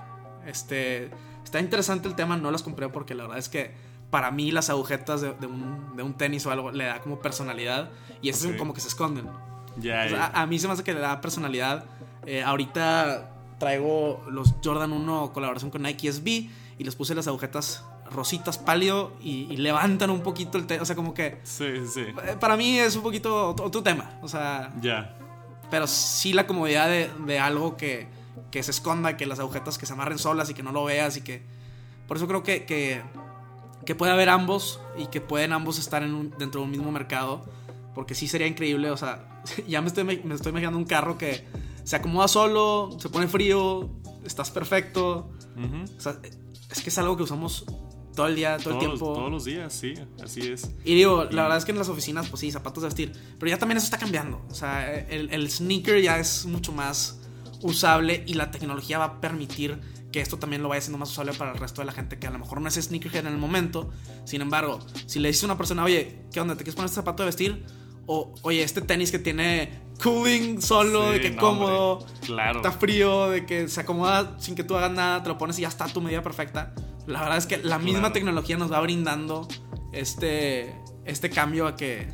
Este. 0.46 1.10
Está 1.44 1.60
interesante 1.60 2.08
el 2.08 2.14
tema, 2.14 2.36
no 2.36 2.50
las 2.50 2.62
compré 2.62 2.88
porque 2.88 3.14
la 3.14 3.24
verdad 3.24 3.38
es 3.38 3.48
que 3.48 3.70
para 4.10 4.30
mí 4.30 4.50
las 4.50 4.70
agujetas 4.70 5.20
de, 5.20 5.34
de, 5.34 5.46
un, 5.46 5.94
de 5.96 6.02
un, 6.02 6.14
tenis 6.14 6.46
o 6.46 6.50
algo 6.50 6.70
le 6.72 6.84
da 6.84 7.00
como 7.00 7.20
personalidad. 7.20 7.90
Y 8.22 8.28
esas 8.28 8.46
Okay. 8.46 8.58
como 8.58 8.74
que 8.74 8.80
se 8.80 8.88
esconden. 8.88 9.26
Ya, 9.76 10.08
sea, 10.08 10.10
ya. 10.10 10.24
a, 10.26 10.42
a 10.42 10.46
mí 10.46 10.58
se 10.58 10.66
me 10.66 10.72
hace 10.72 10.82
que 10.82 10.94
le 10.94 11.00
da 11.00 11.20
personalidad. 11.20 11.84
Eh, 12.26 12.42
ahorita 12.42 13.33
traigo 13.58 14.24
los 14.30 14.54
Jordan 14.64 14.92
1 14.92 15.32
colaboración 15.32 15.70
con 15.70 15.82
Nike 15.82 16.12
SB 16.12 16.26
y 16.78 16.84
les 16.84 16.94
puse 16.96 17.14
las 17.14 17.26
agujetas 17.28 17.84
rositas 18.10 18.58
pálido 18.58 19.12
y, 19.20 19.46
y 19.50 19.56
levantan 19.56 20.10
un 20.10 20.20
poquito 20.20 20.58
el 20.58 20.66
tema. 20.66 20.82
O 20.82 20.86
sea, 20.86 20.94
como 20.96 21.14
que 21.14 21.40
Sí, 21.44 21.86
sí, 21.92 22.00
eh, 22.00 22.36
para 22.38 22.56
mí 22.56 22.78
es 22.78 22.96
un 22.96 23.02
poquito 23.02 23.50
otro, 23.50 23.66
otro 23.66 23.82
tema. 23.82 24.18
O 24.22 24.28
sea, 24.28 24.72
Ya. 24.80 25.16
pero 25.70 25.86
sí 25.86 26.32
la 26.32 26.46
comodidad 26.46 26.88
de, 26.88 27.10
de 27.26 27.38
algo 27.38 27.76
que, 27.76 28.06
que 28.50 28.62
se 28.62 28.70
esconda, 28.72 29.16
que 29.16 29.26
las 29.26 29.38
agujetas 29.38 29.78
que 29.78 29.86
se 29.86 29.92
amarren 29.92 30.18
solas 30.18 30.50
y 30.50 30.54
que 30.54 30.62
no 30.62 30.72
lo 30.72 30.84
veas 30.84 31.16
y 31.16 31.22
que... 31.22 31.42
Por 32.06 32.18
eso 32.18 32.28
creo 32.28 32.42
que, 32.42 32.66
que, 32.66 33.02
que 33.86 33.94
puede 33.94 34.12
haber 34.12 34.28
ambos 34.28 34.78
y 34.98 35.06
que 35.06 35.20
pueden 35.22 35.52
ambos 35.52 35.78
estar 35.78 36.02
en 36.02 36.14
un- 36.14 36.30
dentro 36.38 36.60
de 36.60 36.66
un 36.66 36.70
mismo 36.70 36.92
mercado. 36.92 37.44
Porque 37.94 38.14
sí 38.14 38.28
sería 38.28 38.46
increíble, 38.46 38.90
o 38.90 38.96
sea, 38.96 39.24
ya 39.68 39.80
me 39.80 39.86
estoy, 39.88 40.04
me 40.04 40.34
estoy 40.34 40.50
imaginando 40.50 40.78
un 40.78 40.84
carro 40.84 41.16
que 41.16 41.44
se 41.84 41.96
acomoda 41.96 42.26
solo, 42.28 42.96
se 43.00 43.08
pone 43.08 43.28
frío, 43.28 43.90
estás 44.24 44.50
perfecto. 44.50 45.30
Ujú. 45.56 45.96
O 45.96 46.00
sea, 46.00 46.18
es 46.70 46.80
que 46.82 46.88
es 46.90 46.98
algo 46.98 47.16
que 47.16 47.22
usamos 47.22 47.64
todo 48.16 48.26
el 48.26 48.36
día, 48.36 48.56
todo 48.58 48.74
el 48.74 48.78
Todos, 48.78 48.78
tiempo. 48.80 49.12
todos 49.14 49.30
los 49.30 49.44
días, 49.44 49.72
sí, 49.72 49.94
así 50.22 50.40
es. 50.40 50.70
Y 50.84 50.94
digo, 50.94 51.26
Y- 51.30 51.34
la 51.34 51.42
verdad 51.42 51.58
es 51.58 51.64
que 51.64 51.72
en 51.72 51.78
las 51.78 51.88
oficinas, 51.88 52.28
pues 52.28 52.40
sí, 52.40 52.50
zapatos 52.52 52.82
de 52.82 52.88
vestir. 52.88 53.12
Pero 53.38 53.50
ya 53.50 53.58
también 53.58 53.76
eso 53.76 53.84
está 53.86 53.98
cambiando. 53.98 54.40
O 54.50 54.54
sea, 54.54 54.92
el, 55.00 55.30
el 55.32 55.50
sneaker 55.50 56.00
ya 56.02 56.18
es 56.18 56.46
mucho 56.46 56.72
más 56.72 57.20
usable 57.62 58.22
y 58.26 58.34
la 58.34 58.50
tecnología 58.50 58.98
va 58.98 59.04
a 59.04 59.20
permitir 59.20 59.80
que 60.12 60.20
esto 60.20 60.38
también 60.38 60.62
lo 60.62 60.68
vaya 60.68 60.80
siendo 60.80 60.98
más 60.98 61.10
usable 61.10 61.32
para 61.32 61.50
el 61.52 61.58
resto 61.58 61.80
de 61.82 61.86
la 61.86 61.92
gente 61.92 62.18
que 62.20 62.26
a 62.28 62.30
lo 62.30 62.38
mejor 62.38 62.60
no 62.60 62.68
es 62.68 62.74
sneakerhead 62.74 63.26
en 63.26 63.32
el 63.32 63.38
momento. 63.38 63.90
Sin 64.24 64.42
embargo, 64.42 64.78
si 65.06 65.18
le 65.18 65.28
dices 65.28 65.42
a 65.42 65.46
una 65.46 65.56
persona, 65.58 65.82
oye, 65.82 66.26
¿qué 66.32 66.40
onda? 66.40 66.54
¿Te 66.54 66.58
quieres 66.62 66.76
poner 66.76 66.86
este 66.86 66.96
zapato 66.96 67.24
de 67.24 67.26
vestir? 67.26 67.64
O, 68.06 68.34
oye, 68.42 68.62
este 68.62 68.80
tenis 68.80 69.10
que 69.10 69.18
tiene 69.18 69.70
cooling 70.02 70.60
solo, 70.60 71.10
de 71.10 71.16
Sí, 71.16 71.22
que 71.22 71.30
no, 71.30 71.40
cómodo. 71.40 71.92
hombre, 71.98 72.12
claro. 72.26 72.56
Está 72.58 72.72
frío, 72.72 73.30
de 73.30 73.46
que 73.46 73.68
se 73.68 73.80
acomoda 73.80 74.36
sin 74.38 74.54
que 74.54 74.64
tú 74.64 74.76
hagas 74.76 74.90
nada, 74.92 75.22
te 75.22 75.28
lo 75.28 75.38
pones 75.38 75.58
y 75.58 75.62
ya 75.62 75.68
está 75.68 75.86
tu 75.86 76.00
medida 76.00 76.22
perfecta. 76.22 76.74
La 77.06 77.20
verdad 77.20 77.38
es 77.38 77.46
que 77.46 77.58
la 77.58 77.78
misma 77.78 78.00
Claro. 78.00 78.12
tecnología 78.14 78.56
nos 78.56 78.72
va 78.72 78.80
brindando 78.80 79.46
este, 79.92 80.74
este 81.04 81.30
cambio 81.30 81.66
a 81.66 81.76
que... 81.76 82.08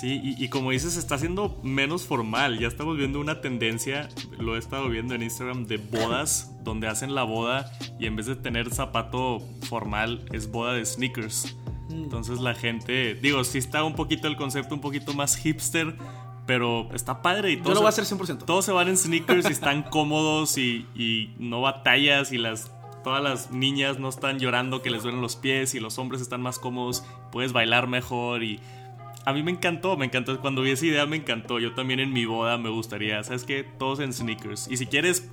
Sí, 0.00 0.20
y, 0.24 0.42
y 0.42 0.48
como 0.48 0.70
dices, 0.70 0.96
está 0.96 1.18
siendo 1.18 1.60
menos 1.62 2.04
formal. 2.04 2.58
Ya 2.58 2.66
estamos 2.68 2.96
viendo 2.96 3.20
una 3.20 3.40
tendencia, 3.40 4.08
lo 4.38 4.56
he 4.56 4.58
estado 4.58 4.88
viendo 4.88 5.14
en 5.14 5.22
Instagram, 5.22 5.66
de 5.66 5.76
bodas, 5.76 6.52
donde 6.64 6.88
hacen 6.88 7.14
la 7.14 7.22
boda 7.22 7.70
y 8.00 8.06
en 8.06 8.16
vez 8.16 8.26
de 8.26 8.34
tener 8.34 8.72
zapato 8.72 9.40
formal, 9.68 10.24
es 10.32 10.50
boda 10.50 10.72
de 10.72 10.84
sneakers. 10.84 11.56
Entonces 12.02 12.40
la 12.40 12.54
gente, 12.54 13.14
digo, 13.14 13.44
sí 13.44 13.58
está 13.58 13.84
un 13.84 13.94
poquito 13.94 14.28
el 14.28 14.36
concepto 14.36 14.74
un 14.74 14.80
poquito 14.80 15.14
más 15.14 15.36
hipster, 15.36 15.94
pero 16.46 16.88
está 16.92 17.22
padre 17.22 17.52
y 17.52 17.56
todo. 17.56 17.68
Yo 17.68 17.74
lo 17.74 17.80
voy 17.80 17.86
a 17.86 17.90
hacer 17.90 18.04
100%. 18.04 18.44
Todos 18.44 18.64
se 18.64 18.72
van 18.72 18.88
en 18.88 18.96
sneakers 18.96 19.48
y 19.48 19.52
están 19.52 19.82
cómodos 19.90 20.58
y, 20.58 20.86
y 20.94 21.34
no 21.38 21.60
batallas 21.60 22.32
y 22.32 22.38
las 22.38 22.70
todas 23.02 23.22
las 23.22 23.50
niñas 23.50 23.98
no 23.98 24.08
están 24.08 24.38
llorando 24.38 24.80
que 24.80 24.88
les 24.88 25.02
duelen 25.02 25.20
los 25.20 25.36
pies 25.36 25.74
y 25.74 25.80
los 25.80 25.98
hombres 25.98 26.22
están 26.22 26.40
más 26.40 26.58
cómodos, 26.58 27.04
puedes 27.30 27.52
bailar 27.52 27.86
mejor 27.86 28.42
y 28.42 28.60
a 29.26 29.32
mí 29.32 29.42
me 29.42 29.50
encantó, 29.50 29.96
me 29.96 30.06
encantó 30.06 30.40
cuando 30.40 30.62
vi 30.62 30.70
esa 30.70 30.86
idea 30.86 31.06
me 31.06 31.16
encantó. 31.16 31.58
Yo 31.58 31.74
también 31.74 32.00
en 32.00 32.12
mi 32.12 32.26
boda 32.26 32.58
me 32.58 32.68
gustaría, 32.68 33.22
¿sabes 33.22 33.44
qué? 33.44 33.64
Todos 33.64 34.00
en 34.00 34.12
sneakers. 34.12 34.68
Y 34.70 34.76
si 34.76 34.86
quieres 34.86 35.30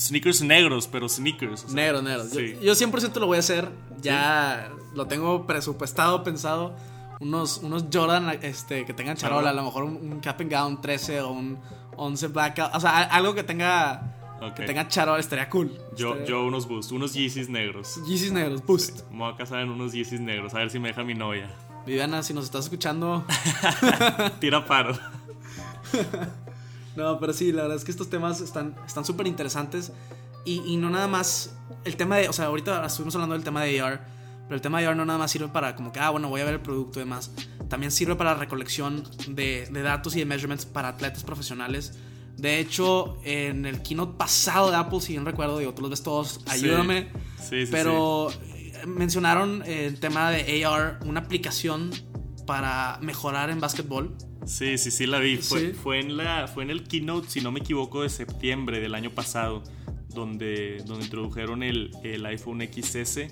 sneakers 0.00 0.40
negros, 0.42 0.88
pero 0.88 1.08
sneakers. 1.08 1.64
o 1.64 1.68
sea, 1.68 1.74
Negro, 1.76 2.00
negro. 2.02 2.24
Yo- 2.24 2.30
Sí. 2.30 2.56
Yo, 2.62 2.74
100% 2.74 3.20
lo 3.20 3.26
voy 3.26 3.36
a 3.36 3.40
hacer. 3.40 3.68
Ya 4.00 4.70
lo 4.94 5.06
tengo 5.06 5.46
presupuestado, 5.46 6.22
pensado. 6.24 6.74
Unos, 7.20 7.58
unos 7.58 7.84
Jordan 7.92 8.30
este, 8.42 8.86
que 8.86 8.94
tengan 8.94 9.16
charola. 9.16 9.50
A 9.50 9.52
lo 9.52 9.62
mejor 9.62 9.84
un, 9.84 9.96
un 9.96 10.20
Cap 10.20 10.40
and 10.40 10.50
Gown 10.50 10.80
13 10.80 11.20
o 11.20 11.30
un 11.32 11.58
11 11.96 12.28
Blackout. 12.28 12.74
O 12.74 12.80
sea, 12.80 13.00
algo 13.02 13.34
que 13.34 13.42
tenga, 13.42 14.38
Ok. 14.40 14.54
que 14.54 14.62
tenga 14.64 14.88
charola 14.88 15.20
estaría 15.20 15.50
cool. 15.50 15.70
Yo, 15.96 16.12
Estaría- 16.12 16.26
yo 16.26 16.44
unos 16.46 16.66
boost, 16.66 16.92
unos 16.92 17.12
Yeezys 17.12 17.50
negros. 17.50 18.00
Yeezys 18.06 18.32
negros, 18.32 18.64
boost. 18.64 19.02
Me 19.10 19.18
voy 19.18 19.34
a 19.34 19.36
casar 19.36 19.60
en 19.60 19.68
unos 19.68 19.92
Yeezys 19.92 20.20
negros, 20.20 20.54
a 20.54 20.58
ver 20.58 20.70
si 20.70 20.78
me 20.78 20.88
deja 20.88 21.04
mi 21.04 21.12
novia. 21.14 21.50
Viviana, 21.84 22.22
si 22.22 22.32
nos 22.32 22.44
estás 22.44 22.64
escuchando. 22.64 23.24
Tira 24.40 24.64
paro. 24.64 24.98
No, 26.96 27.18
pero 27.20 27.32
sí, 27.32 27.52
la 27.52 27.62
verdad 27.62 27.76
es 27.76 27.84
que 27.84 27.90
estos 27.90 28.10
temas 28.10 28.40
están 28.40 28.74
están 28.86 29.04
súper 29.04 29.26
interesantes. 29.26 29.92
Y, 30.44 30.62
y 30.66 30.76
no 30.76 30.90
nada 30.90 31.08
más. 31.08 31.54
El 31.84 31.96
tema 31.96 32.16
de. 32.16 32.28
O 32.28 32.32
sea, 32.32 32.46
ahorita 32.46 32.84
estuvimos 32.84 33.14
hablando 33.14 33.34
del 33.34 33.44
tema 33.44 33.62
de 33.62 33.80
AR. 33.80 34.00
Pero 34.44 34.56
el 34.56 34.62
tema 34.62 34.80
de 34.80 34.86
AR 34.86 34.96
no 34.96 35.04
nada 35.04 35.18
más 35.18 35.30
sirve 35.30 35.48
para 35.48 35.76
como 35.76 35.92
que, 35.92 36.00
ah, 36.00 36.10
bueno, 36.10 36.28
voy 36.28 36.40
a 36.40 36.44
ver 36.44 36.54
el 36.54 36.60
producto 36.60 36.98
y 36.98 37.04
demás. 37.04 37.30
También 37.68 37.92
sirve 37.92 38.16
para 38.16 38.32
la 38.32 38.40
recolección 38.40 39.04
de, 39.28 39.68
de 39.70 39.82
datos 39.82 40.16
y 40.16 40.18
de 40.18 40.24
measurements 40.24 40.66
para 40.66 40.88
atletas 40.88 41.22
profesionales. 41.22 41.94
De 42.36 42.58
hecho, 42.58 43.18
en 43.22 43.66
el 43.66 43.82
keynote 43.82 44.16
pasado 44.16 44.70
de 44.70 44.76
Apple, 44.76 45.00
si 45.00 45.12
bien 45.12 45.24
recuerdo, 45.24 45.58
digo, 45.58 45.74
tú 45.74 45.82
los 45.82 45.90
ves 45.90 46.02
todos, 46.02 46.40
ayúdame. 46.48 47.12
Sí, 47.38 47.66
sí, 47.66 47.68
pero 47.70 48.30
eh, 48.30 48.72
mencionaron 48.86 49.62
el 49.66 50.00
tema 50.00 50.30
de 50.30 50.64
AR, 50.64 50.98
una 51.04 51.20
aplicación 51.20 51.90
para 52.50 52.98
mejorar 53.00 53.48
en 53.50 53.60
básquetbol. 53.60 54.16
Sí, 54.44 54.76
sí, 54.76 54.90
sí 54.90 55.06
la 55.06 55.20
vi. 55.20 55.36
Fue, 55.36 55.60
Sí. 55.60 55.72
fue, 55.72 56.00
en 56.00 56.16
la, 56.16 56.48
fue 56.48 56.64
en 56.64 56.70
el 56.70 56.82
keynote, 56.82 57.28
si 57.30 57.40
no 57.40 57.52
me 57.52 57.60
equivoco, 57.60 58.02
de 58.02 58.08
septiembre 58.08 58.80
del 58.80 58.96
año 58.96 59.10
pasado, 59.10 59.62
donde, 60.08 60.82
donde 60.84 61.04
introdujeron 61.04 61.62
el, 61.62 61.92
el 62.02 62.26
iPhone 62.26 62.60
XS. 62.60 63.28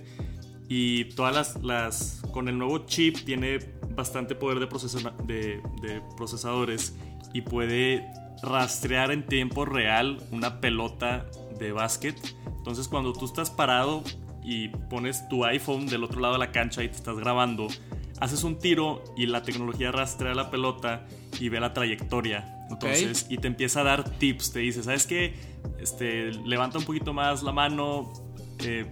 Y 0.69 1.07
todas 1.17 1.35
las, 1.35 1.63
las. 1.65 2.23
Con 2.31 2.47
el 2.49 2.59
nuevo 2.59 2.87
chip 2.87 3.17
tiene 3.25 3.59
bastante 3.97 4.37
poder 4.37 4.61
de, 4.61 4.69
procesa- 4.69 5.17
de, 5.27 5.61
de 5.83 6.01
procesadores 6.17 6.95
y 7.35 7.41
puede 7.41 8.07
rastrear 8.45 9.11
en 9.11 9.27
tiempo 9.27 9.65
real 9.65 10.19
una 10.31 10.61
pelota 10.61 11.27
de 11.59 11.73
básquet. 11.73 12.17
Entonces, 12.57 12.87
cuando 12.87 13.13
tú 13.15 13.25
estás 13.25 13.51
parado 13.51 14.05
y 14.45 14.69
pones 14.69 15.29
tu 15.29 15.45
iPhone 15.45 15.87
del 15.89 16.05
otro 16.05 16.21
lado 16.21 16.35
de 16.35 16.39
la 16.39 16.53
cancha 16.53 16.85
y 16.85 16.89
te 16.89 16.95
estás 16.97 17.17
grabando, 17.19 17.67
haces 18.21 18.45
un 18.45 18.59
tiro 18.59 19.05
y 19.17 19.27
la 19.27 19.43
tecnología 19.43 19.93
rastrea 19.93 20.35
la 20.35 20.51
pelota 20.51 21.07
y 21.41 21.49
ve 21.49 21.61
la 21.61 21.73
trayectoria. 21.73 22.55
Entonces, 22.71 23.27
y 23.31 23.39
te 23.39 23.47
empieza 23.47 23.81
a 23.81 23.85
dar 23.85 24.05
tips, 24.05 24.53
te 24.53 24.59
dice, 24.61 24.83
¿sabes 24.83 25.07
qué? 25.07 25.35
Este, 25.81 26.33
levanta 26.33 26.79
un 26.79 26.85
poquito 26.85 27.13
más 27.15 27.43
la 27.43 27.53
mano, 27.53 28.13
eh, 28.61 28.87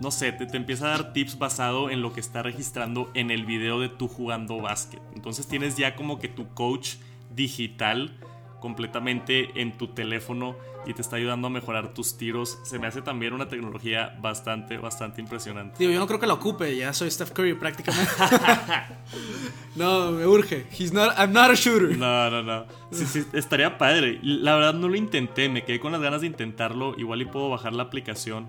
no 0.00 0.10
sé, 0.10 0.32
te, 0.32 0.46
te 0.46 0.56
empieza 0.56 0.86
a 0.86 0.90
dar 0.90 1.12
tips 1.12 1.38
basado 1.38 1.90
en 1.90 2.00
lo 2.00 2.12
que 2.12 2.20
está 2.20 2.42
registrando 2.42 3.10
en 3.14 3.30
el 3.30 3.44
video 3.44 3.78
de 3.80 3.90
tú 3.90 4.08
jugando 4.08 4.60
básquet. 4.62 5.02
Entonces 5.14 5.46
tienes 5.46 5.76
ya 5.76 5.96
como 5.96 6.18
que 6.18 6.28
tu 6.28 6.48
coach 6.54 6.94
digital 7.34 8.18
completamente 8.60 9.60
en 9.60 9.76
tu 9.76 9.88
teléfono 9.88 10.56
y 10.86 10.94
te 10.94 11.02
está 11.02 11.16
ayudando 11.16 11.48
a 11.48 11.50
mejorar 11.50 11.92
tus 11.92 12.16
tiros. 12.16 12.58
Se 12.62 12.78
me 12.78 12.86
hace 12.86 13.02
también 13.02 13.32
una 13.32 13.48
tecnología 13.48 14.16
bastante, 14.20 14.78
bastante 14.78 15.20
impresionante. 15.20 15.76
Digo, 15.78 15.92
yo 15.92 15.98
no 15.98 16.06
creo 16.06 16.20
que 16.20 16.26
lo 16.26 16.34
ocupe, 16.34 16.76
ya 16.76 16.92
soy 16.92 17.10
Steph 17.10 17.32
Curry 17.32 17.54
prácticamente. 17.54 18.10
no, 19.76 20.12
me 20.12 20.26
urge. 20.26 20.66
He's 20.78 20.92
not, 20.92 21.12
I'm 21.18 21.32
not 21.32 21.50
a 21.50 21.54
shooter. 21.54 21.96
No, 21.96 22.30
no, 22.30 22.42
no. 22.42 22.66
Sí, 22.90 23.04
sí, 23.06 23.24
estaría 23.32 23.76
padre. 23.78 24.20
La 24.22 24.54
verdad 24.54 24.74
no 24.74 24.88
lo 24.88 24.96
intenté, 24.96 25.48
me 25.48 25.64
quedé 25.64 25.80
con 25.80 25.92
las 25.92 26.00
ganas 26.00 26.20
de 26.20 26.28
intentarlo. 26.28 26.94
Igual 26.98 27.22
y 27.22 27.26
puedo 27.26 27.50
bajar 27.50 27.72
la 27.72 27.84
aplicación. 27.84 28.48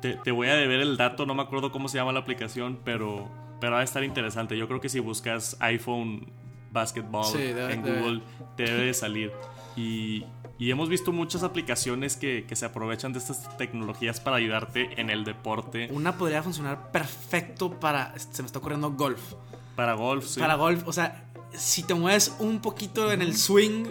Te, 0.00 0.14
te 0.14 0.30
voy 0.30 0.48
a 0.48 0.54
deber 0.54 0.80
el 0.80 0.96
dato, 0.96 1.26
no 1.26 1.34
me 1.34 1.42
acuerdo 1.42 1.72
cómo 1.72 1.88
se 1.88 1.98
llama 1.98 2.12
la 2.12 2.20
aplicación, 2.20 2.78
pero, 2.84 3.30
pero 3.60 3.72
va 3.72 3.80
a 3.80 3.84
estar 3.84 4.04
interesante. 4.04 4.56
Yo 4.56 4.68
creo 4.68 4.80
que 4.80 4.88
si 4.88 5.00
buscas 5.00 5.56
iPhone 5.60 6.30
Basketball 6.76 7.24
Sí, 7.24 7.42
en. 7.42 7.82
Google, 7.82 8.22
te 8.56 8.64
debe 8.64 8.86
de 8.86 8.94
salir. 8.94 9.32
Y, 9.76 10.24
y 10.58 10.70
hemos 10.70 10.88
visto 10.88 11.12
muchas 11.12 11.42
aplicaciones 11.42 12.16
que, 12.16 12.44
que 12.46 12.54
se 12.54 12.66
aprovechan 12.66 13.12
de 13.12 13.18
estas 13.18 13.56
tecnologías 13.56 14.20
para 14.20 14.36
ayudarte 14.36 15.00
en 15.00 15.10
el 15.10 15.24
deporte. 15.24 15.88
Una 15.90 16.16
podría 16.16 16.42
funcionar 16.42 16.90
perfecto 16.92 17.78
para. 17.80 18.16
Se 18.18 18.42
me 18.42 18.46
está 18.46 18.58
ocurriendo 18.58 18.90
golf. 18.92 19.34
Para 19.74 19.94
golf, 19.94 20.26
sí. 20.26 20.40
Para 20.40 20.54
golf, 20.54 20.86
o 20.86 20.92
sea, 20.92 21.24
si 21.52 21.82
te 21.82 21.94
mueves 21.94 22.36
un 22.38 22.60
poquito 22.60 23.12
en 23.12 23.20
el 23.20 23.36
swing, 23.36 23.86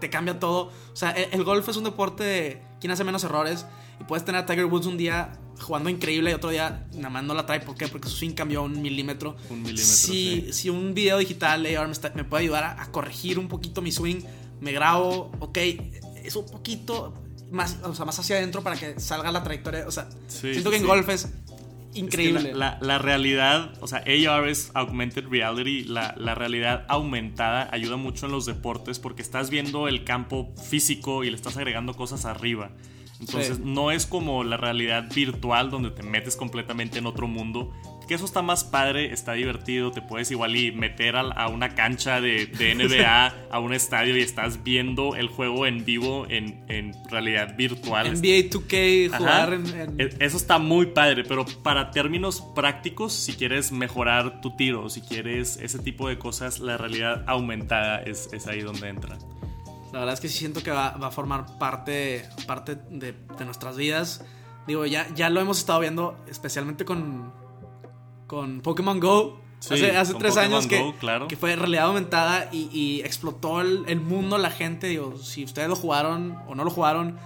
te 0.00 0.10
cambia 0.10 0.38
todo. 0.38 0.70
O 0.92 0.96
sea, 0.96 1.10
el, 1.10 1.28
el 1.32 1.44
golf 1.44 1.68
es 1.68 1.76
un 1.76 1.84
deporte 1.84 2.22
de 2.24 2.62
quién 2.84 2.90
hace 2.92 3.02
menos 3.02 3.24
errores. 3.24 3.64
Y 3.98 4.04
puedes 4.04 4.26
tener 4.26 4.42
a 4.42 4.44
Tiger 4.44 4.66
Woods 4.66 4.84
un 4.84 4.98
día 4.98 5.32
jugando 5.58 5.88
increíble 5.88 6.30
y 6.30 6.34
otro 6.34 6.50
día 6.50 6.86
nada 6.92 7.08
más 7.08 7.24
no 7.24 7.32
la 7.32 7.46
trae. 7.46 7.60
¿Por 7.60 7.74
qué? 7.76 7.88
Porque 7.88 8.10
su 8.10 8.16
swing 8.16 8.32
cambió 8.32 8.62
un 8.62 8.82
milímetro. 8.82 9.36
Un 9.48 9.62
milímetro, 9.62 9.86
Si, 9.86 10.42
sí. 10.48 10.52
si 10.52 10.68
un 10.68 10.92
video 10.92 11.16
digital 11.16 11.64
AR 11.64 11.86
me, 11.86 11.92
está- 11.92 12.12
me 12.14 12.24
puede 12.24 12.42
ayudar 12.42 12.64
a, 12.64 12.82
a 12.82 12.92
corregir 12.92 13.38
un 13.38 13.48
poquito 13.48 13.80
mi 13.80 13.90
swing, 13.90 14.20
me 14.60 14.72
grabo, 14.72 15.32
ok, 15.40 15.56
es 16.22 16.36
un 16.36 16.44
poquito 16.44 17.14
más, 17.50 17.78
o 17.84 17.94
sea, 17.94 18.04
más 18.04 18.18
hacia 18.18 18.36
adentro 18.36 18.62
para 18.62 18.76
que 18.76 19.00
salga 19.00 19.32
la 19.32 19.42
trayectoria. 19.42 19.86
O 19.88 19.90
sea, 19.90 20.10
Sí, 20.28 20.52
siento 20.52 20.64
sí, 20.64 20.70
que 20.70 20.76
en 20.76 20.82
sí. 20.82 20.86
golf 20.88 21.08
es 21.08 21.28
Es 21.94 22.00
que 22.00 22.00
increíble. 22.00 22.52
la, 22.54 22.72
la- 22.72 22.78
la 22.80 22.98
realidad, 22.98 23.72
o 23.80 23.86
sea, 23.86 23.98
AR 24.06 24.48
es 24.48 24.70
Augmented 24.74 25.26
Reality, 25.28 25.84
la, 25.84 26.14
la 26.18 26.34
realidad 26.34 26.84
aumentada 26.88 27.68
ayuda 27.72 27.96
mucho 27.96 28.26
en 28.26 28.32
los 28.32 28.46
deportes 28.46 28.98
porque 28.98 29.22
estás 29.22 29.50
viendo 29.50 29.88
el 29.88 30.04
campo 30.04 30.52
físico 30.68 31.24
y 31.24 31.30
le 31.30 31.36
estás 31.36 31.56
agregando 31.56 31.94
cosas 31.94 32.24
arriba. 32.24 32.70
Entonces 33.20 33.56
Sí. 33.58 33.62
no 33.64 33.90
es 33.92 34.06
como 34.06 34.42
la 34.44 34.56
realidad 34.56 35.08
virtual 35.14 35.70
donde 35.70 35.90
te 35.90 36.02
metes 36.02 36.36
completamente 36.36 36.98
en 36.98 37.06
otro 37.06 37.26
mundo. 37.28 37.72
Que 38.06 38.14
eso 38.14 38.24
está 38.26 38.42
más 38.42 38.64
padre, 38.64 39.12
está 39.12 39.32
divertido, 39.32 39.90
te 39.90 40.02
puedes 40.02 40.30
igual 40.30 40.54
y 40.56 40.72
meter 40.72 41.16
a, 41.16 41.20
a 41.22 41.48
una 41.48 41.74
cancha 41.74 42.20
de, 42.20 42.46
de 42.46 42.74
NBA, 42.74 43.34
a 43.50 43.58
un 43.60 43.72
estadio 43.72 44.16
y 44.16 44.20
estás 44.20 44.62
viendo 44.62 45.16
el 45.16 45.28
juego 45.28 45.66
en 45.66 45.84
vivo 45.84 46.26
en, 46.28 46.64
en 46.68 46.92
realidad 47.10 47.56
virtual. 47.56 48.06
NBA 48.12 48.50
2K, 48.50 49.08
Ajá. 49.08 49.18
jugar 49.18 49.52
en, 49.54 49.66
en- 49.80 50.00
E- 50.00 50.10
Eso 50.20 50.36
está 50.36 50.58
muy 50.58 50.86
padre, 50.86 51.24
pero 51.24 51.46
para 51.62 51.90
términos 51.90 52.42
prácticos, 52.54 53.12
si 53.12 53.32
quieres 53.34 53.72
mejorar 53.72 54.40
tu 54.42 54.54
tiro, 54.56 54.90
si 54.90 55.00
quieres 55.00 55.56
ese 55.56 55.78
tipo 55.78 56.08
de 56.08 56.18
cosas, 56.18 56.58
la 56.60 56.76
realidad 56.76 57.24
aumentada 57.26 58.02
es, 58.02 58.28
es 58.32 58.46
ahí 58.46 58.60
donde 58.60 58.88
entra. 58.88 59.16
La 59.92 60.00
verdad 60.00 60.14
es 60.14 60.20
que 60.20 60.28
sí 60.28 60.38
siento 60.38 60.62
que 60.62 60.70
va, 60.72 60.90
va 60.96 61.06
a 61.06 61.10
formar 61.10 61.58
parte, 61.58 62.24
parte 62.46 62.74
de, 62.90 63.14
de 63.38 63.44
nuestras 63.44 63.76
vidas. 63.76 64.24
Digo, 64.66 64.84
ya, 64.86 65.06
ya 65.14 65.30
lo 65.30 65.40
hemos 65.40 65.58
estado 65.58 65.80
viendo, 65.80 66.16
especialmente 66.28 66.84
con, 66.84 67.32
con 68.26 68.60
Pokémon 68.60 68.98
Go. 69.00 69.40
Sí, 69.60 69.74
hace 69.86 70.12
tres 70.14 70.34
Pokémon 70.34 70.54
años 70.54 70.66
que, 70.66 70.94
claro. 71.00 71.26
que 71.26 71.36
fue 71.36 71.56
realidad 71.56 71.86
aumentada 71.86 72.50
y, 72.52 72.68
y 72.70 73.00
explotó 73.00 73.62
el, 73.62 73.84
el 73.88 73.98
mundo, 74.00 74.36
la 74.36 74.50
gente. 74.50 74.88
Digo, 74.88 75.16
si 75.16 75.44
ustedes 75.44 75.68
lo 75.68 75.76
jugaron 75.76 76.38
o 76.46 76.54
no 76.54 76.64
lo 76.64 76.70
jugaron, 76.70 77.18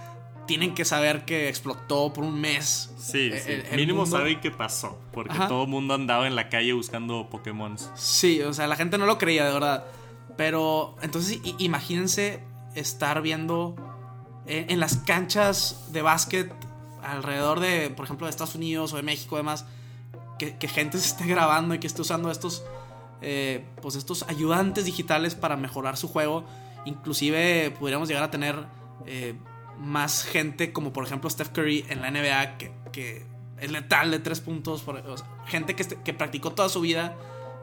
tienen 0.47 0.73
que 0.73 0.85
saber 0.85 1.25
que 1.25 1.49
explotó 1.49 2.13
por 2.13 2.23
un 2.23 2.39
mes. 2.39 2.91
Sí, 2.97 3.29
eh, 3.33 3.41
sí. 3.45 3.51
el- 3.51 3.65
el 3.65 3.75
mínimo 3.75 4.01
mundo. 4.03 4.17
saben 4.17 4.39
qué 4.39 4.51
pasó, 4.51 4.97
porque 5.11 5.33
Ajá. 5.33 5.47
todo 5.49 5.63
el 5.63 5.69
mundo 5.69 5.93
andaba 5.95 6.27
en 6.27 6.35
la 6.35 6.47
calle 6.47 6.71
buscando 6.71 7.27
Pokémon. 7.29 7.75
Sí, 7.95 8.41
o 8.41 8.53
sea, 8.53 8.67
la 8.67 8.77
gente 8.77 8.97
no 8.97 9.05
lo 9.05 9.17
creía, 9.17 9.45
de 9.45 9.53
verdad. 9.53 9.85
Pero 10.37 10.95
entonces 11.01 11.39
imagínense 11.57 12.41
estar 12.73 13.21
viendo 13.21 13.75
eh, 14.47 14.67
en 14.69 14.79
las 14.79 14.95
canchas 14.97 15.87
de 15.91 16.01
básquet 16.01 16.51
alrededor 17.03 17.59
de, 17.59 17.89
por 17.89 18.05
ejemplo, 18.05 18.27
de 18.27 18.31
Estados 18.31 18.55
Unidos 18.55 18.93
o 18.93 18.95
de 18.95 19.03
México, 19.03 19.35
además, 19.35 19.65
que, 20.39 20.57
que 20.57 20.67
gente 20.67 20.97
se 20.97 21.07
esté 21.07 21.27
grabando 21.27 21.75
y 21.75 21.79
que 21.79 21.85
esté 21.85 22.01
usando 22.01 22.31
estos, 22.31 22.63
eh, 23.21 23.63
pues 23.83 23.95
estos 23.95 24.23
ayudantes 24.23 24.85
digitales 24.85 25.35
para 25.35 25.55
mejorar 25.55 25.97
su 25.97 26.07
juego. 26.07 26.45
inclusive 26.85 27.71
podríamos 27.79 28.07
llegar 28.07 28.23
a 28.23 28.31
tener 28.31 28.55
eh, 29.05 29.35
más 29.77 30.23
gente 30.23 30.73
como 30.73 30.91
por 30.91 31.05
ejemplo 31.05 31.29
Steph 31.29 31.49
Curry 31.49 31.85
en 31.89 32.01
la 32.01 32.09
NBA 32.09 32.57
que, 32.57 32.71
que 32.91 33.25
es 33.59 33.71
letal 33.71 34.09
de 34.09 34.19
tres 34.19 34.39
puntos, 34.39 34.81
por, 34.81 34.95
o 34.95 35.17
sea, 35.17 35.27
gente 35.45 35.75
que, 35.75 35.85
que, 35.85 36.13
practicó 36.13 36.53
toda 36.53 36.69
su 36.69 36.81
vida 36.81 37.15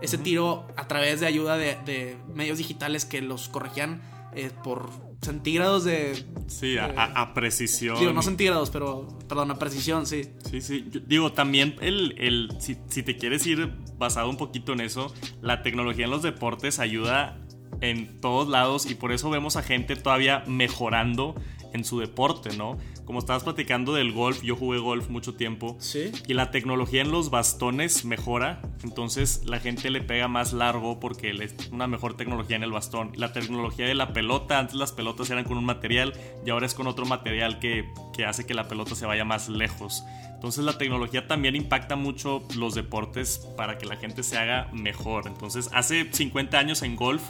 ese 0.03 0.19
tiro 0.19 0.67
a 0.77 0.87
través 0.87 1.21
de 1.21 1.27
ayuda 1.27 1.57
de, 1.57 1.79
de 1.87 2.19
medios 2.35 2.59
digitales 2.59 3.07
que 3.07 3.23
los 3.23 3.49
corregían 3.49 4.03
eh, 4.37 4.51
por 4.63 4.91
centígrados 5.23 5.85
de. 5.85 6.25
Sí, 6.47 6.77
a, 6.79 7.35
precisión. 7.35 7.99
Digo, 7.99 8.13
no 8.13 8.23
centígrados, 8.23 8.71
pero. 8.71 9.09
Perdón, 9.29 9.51
a 9.51 9.59
precisión, 9.59 10.07
sí. 10.07 10.25
Sí, 10.51 10.61
sí. 10.61 10.89
digo, 11.07 11.33
también 11.33 11.77
el. 11.81 12.15
el 12.19 12.51
si, 12.61 12.77
si, 12.89 13.03
te 13.03 13.17
quieres 13.17 13.47
ir 13.47 13.73
basado 13.99 14.29
un 14.29 14.37
poquito 14.37 14.73
en 14.73 14.81
eso, 14.81 15.13
la 15.41 15.63
tecnología 15.63 16.05
en 16.05 16.11
los 16.11 16.23
deportes 16.23 16.79
ayuda 16.79 17.39
en 17.81 18.21
todos 18.21 18.49
lados 18.49 18.91
y 18.91 18.95
por 18.95 19.13
eso 19.13 19.31
vemos 19.31 19.57
a 19.57 19.63
gente 19.63 19.97
todavía 19.97 20.45
mejorando 20.47 21.35
en 21.77 21.85
su 21.85 22.01
deporte, 22.01 22.57
¿no? 22.57 22.77
Como 23.05 23.21
estabas 23.21 23.45
platicando 23.45 23.95
del 23.95 24.13
golf, 24.13 24.43
yo 24.43 24.57
jugué 24.57 24.79
golf 24.79 25.09
mucho 25.09 25.35
tiempo. 25.35 25.77
Sí. 25.79 26.11
Y 26.27 26.35
la 26.35 26.51
tecnología 26.51 27.03
en 27.03 27.13
los 27.13 27.31
bastones 27.31 28.05
mejora, 28.05 28.61
entonces 28.83 29.43
la 29.47 29.61
gente 29.61 29.91
le 29.91 30.01
pega 30.01 30.27
más 30.27 30.53
largo 30.53 30.99
porque 30.99 31.31
es 31.31 31.55
una 31.71 31.87
mejor 31.87 32.17
tecnología 32.17 32.57
en 32.57 32.65
el 32.65 32.73
bastón. 32.73 33.13
La 33.15 33.33
tecnología 33.33 33.87
de 33.87 33.95
la 33.95 34.13
pelota, 34.13 34.59
antes 34.59 34.75
las 34.75 34.91
pelotas 34.91 35.31
eran 35.31 35.45
con 35.45 35.57
un 35.57 35.65
material 35.65 36.15
y 36.45 36.51
ahora 36.51 36.67
es 36.67 36.75
con 36.75 36.89
otro 36.89 37.07
material 37.07 37.61
que, 37.61 37.89
que 38.13 38.25
hace 38.25 38.45
que 38.45 38.55
la 38.55 38.67
pelota 38.67 38.97
se 38.97 39.07
vaya 39.07 39.25
más 39.25 39.49
lejos. 39.49 40.03
Entonces 40.35 40.65
la 40.65 40.77
tecnología 40.77 41.27
también 41.27 41.57
impacta 41.57 41.97
mucho 41.97 42.43
los 42.57 42.75
deportes 42.75 43.39
para 43.57 43.79
que 43.79 43.87
la 43.87 43.97
gente 43.97 44.23
se 44.23 44.37
haga 44.37 44.69
mejor. 44.73 45.27
Entonces 45.27 45.71
hace 45.73 46.13
50 46.13 46.59
años 46.59 46.83
en 46.83 46.97
golf 46.97 47.23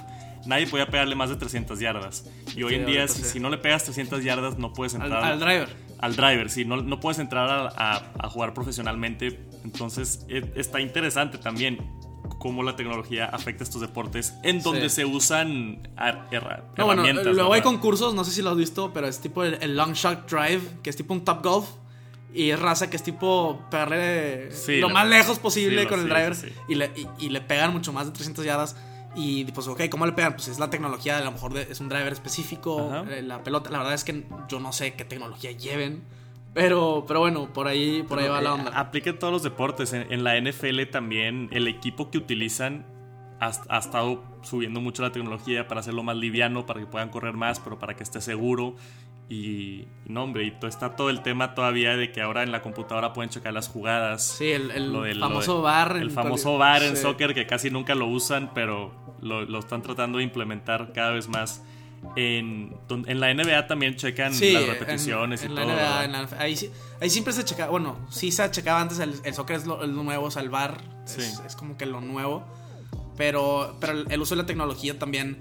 nadie 0.47 0.67
podía 0.67 0.87
pegarle 0.87 1.15
más 1.15 1.31
de 1.31 1.37
300 1.37 1.79
yardas. 1.81 2.25
Y 2.55 2.63
hoy 2.63 2.75
en 2.75 2.87
día, 2.87 3.09
si, 3.09 3.41
no 3.41 3.51
le 3.51 3.59
pegas 3.59 3.85
300 3.85 4.23
yardas, 4.23 4.59
no 4.59 4.73
puedes 4.73 4.95
entrar. 4.95 5.25
Al, 5.25 5.41
driver. 5.41 5.69
Al 5.99 6.17
driver, 6.17 6.51
sí, 6.51 6.65
no, 6.65 6.77
no 6.83 7.01
puedes 7.01 7.19
entrar 7.19 7.73
a, 7.77 8.29
jugar 8.29 8.55
profesionalmente. 8.55 9.41
Entonces, 9.65 10.25
e, 10.29 10.53
está 10.57 10.81
interesante 10.81 11.39
también 11.39 11.79
cómo 12.39 12.63
la 12.63 12.77
tecnología 12.77 13.27
afecta 13.27 13.65
estos 13.65 13.81
deportes 13.81 14.35
en 14.43 14.63
donde 14.63 14.89
se 14.89 15.05
usan 15.05 15.89
herramientas. 15.97 16.77
No, 16.77 16.87
bueno, 16.87 17.05
luego 17.33 17.53
hay 17.53 17.63
concursos, 17.63 18.15
no 18.15 18.25
sé 18.25 18.31
si 18.31 18.43
lo 18.43 18.51
has 18.51 18.57
visto, 18.57 18.93
pero 18.93 19.07
es 19.07 19.21
tipo 19.21 19.45
el, 19.45 19.77
long 19.77 19.93
shot 19.93 20.31
drive, 20.31 20.61
que 20.83 20.91
es 20.91 20.97
tipo 20.97 21.15
un 21.15 21.25
top 21.25 21.43
golf. 21.43 21.67
Y 22.35 22.51
es 22.51 22.61
raza 22.61 22.91
que 22.91 22.97
es 22.97 23.03
tipo 23.03 23.65
pegarle 23.71 24.51
lo, 24.79 24.91
más 24.91 25.09
lejos 25.09 25.39
posible 25.39 25.87
con 25.87 26.01
el 26.01 26.09
driver 26.09 26.37
y 26.69 26.75
le, 26.75 26.91
y, 27.19 27.31
le 27.31 27.41
pegan 27.41 27.73
mucho 27.73 27.95
más 27.95 28.05
de 28.05 28.13
300 28.13 28.45
yardas. 28.45 28.77
Y 29.17 29.47
pues, 29.47 29.67
ok, 29.67 29.89
¿cómo 29.91 30.05
le 30.05 30.13
pegan? 30.13 30.35
Pues 30.35 30.49
es 30.49 30.59
la 30.59 30.69
tecnología, 30.69 31.17
a 31.17 31.25
lo 31.25 31.33
mejor 31.33 31.57
es 31.57 31.81
un 31.81 31.89
driver 31.89 32.13
específico, 32.13 32.93
eh, 33.09 33.23
la 33.23 33.43
pelota. 33.43 33.71
La 33.71 33.79
verdad 33.79 33.95
es 33.95 34.05
que 34.05 34.27
yo 34.49 34.61
no 34.61 34.73
sé 34.73 34.93
qué 34.93 35.07
tecnología 35.07 35.53
lleven. 35.53 36.03
Pero, 36.53 37.05
pero 37.07 37.21
bueno, 37.21 37.53
por 37.53 37.67
ahí, 37.67 38.03
por 38.03 38.19
ahí 38.19 38.29
va 38.29 38.41
la 38.41 38.51
eh, 38.51 38.53
onda. 38.53 38.79
Aplica 38.79 39.11
en 39.11 39.19
todos 39.19 39.33
los 39.33 39.43
deportes. 39.43 39.93
En, 39.95 40.23
la 40.23 40.39
NFL 40.39 40.83
también, 40.91 41.49
el 41.53 41.67
equipo 41.67 42.11
que 42.11 42.19
utilizan 42.19 42.87
ha, 43.41 43.53
ha, 43.69 43.79
estado 43.79 44.23
subiendo 44.43 44.81
mucho 44.81 45.03
la 45.03 45.13
tecnología 45.13 45.67
para 45.67 45.81
hacerlo 45.81 46.03
más 46.03 46.17
liviano, 46.17 46.67
para 46.67 46.81
que 46.81 46.87
puedan 46.87 47.09
correr 47.09 47.35
más, 47.35 47.59
pero 47.61 47.79
para 47.79 47.95
que 47.97 48.03
esté 48.03 48.21
seguro. 48.21 48.77
Y, 49.29 49.89
no, 50.07 50.23
hombre, 50.23 50.45
y 50.45 50.67
está 50.67 50.95
todo 50.95 51.11
el 51.11 51.23
tema 51.23 51.55
todavía 51.55 51.97
de 51.97 52.13
que 52.13 52.23
ahora 52.23 52.45
en 52.45 52.53
la 52.53 52.63
computadora 52.63 53.13
pueden 53.13 53.29
checar 53.29 53.53
las 53.53 53.69
jugadas. 53.69 54.23
Sí, 54.23 54.51
el, 54.51 54.71
famoso 55.19 55.63
bar. 55.63 55.97
El 55.97 56.13
famoso 56.13 56.59
bar 56.59 56.85
en 56.85 56.97
soccer 56.97 57.35
que 57.35 57.47
casi 57.47 57.71
nunca 57.71 57.97
lo 57.97 58.07
usan, 58.07 58.53
pero 58.55 58.93
lo, 59.21 59.59
están 59.59 59.83
tratando 59.83 60.19
de 60.19 60.25
implementar 60.25 60.93
cada 60.93 61.11
vez 61.11 61.29
más. 61.29 61.63
En, 62.15 62.77
en 62.89 63.21
la 63.21 63.35
NBA 63.35 63.67
también 63.67 63.97
checan 63.97 64.31
las 64.31 64.67
repeticiones 64.69 65.43
y 65.43 65.49
todo. 65.49 65.67
ahí, 66.39 66.57
siempre 67.11 67.33
se 67.33 67.45
checa, 67.45 67.69
bueno, 67.69 68.07
sí 68.11 68.31
se 68.31 68.49
checaba 68.53 68.81
antes, 68.81 69.01
el, 69.01 69.35
soccer 69.35 69.57
es 69.57 69.67
lo, 69.67 69.85
nuevo, 69.89 70.27
o 70.27 70.31
sea, 70.31 70.43
el 70.43 70.51
bar 70.51 70.79
es 71.05 71.57
como 71.57 71.77
que 71.77 71.87
lo 71.87 72.01
nuevo. 72.01 72.45
Pero, 73.17 73.77
pero 73.81 74.05
el 74.11 74.21
uso 74.21 74.35
de 74.37 74.43
la 74.43 74.47
tecnología 74.47 74.99
también 74.99 75.39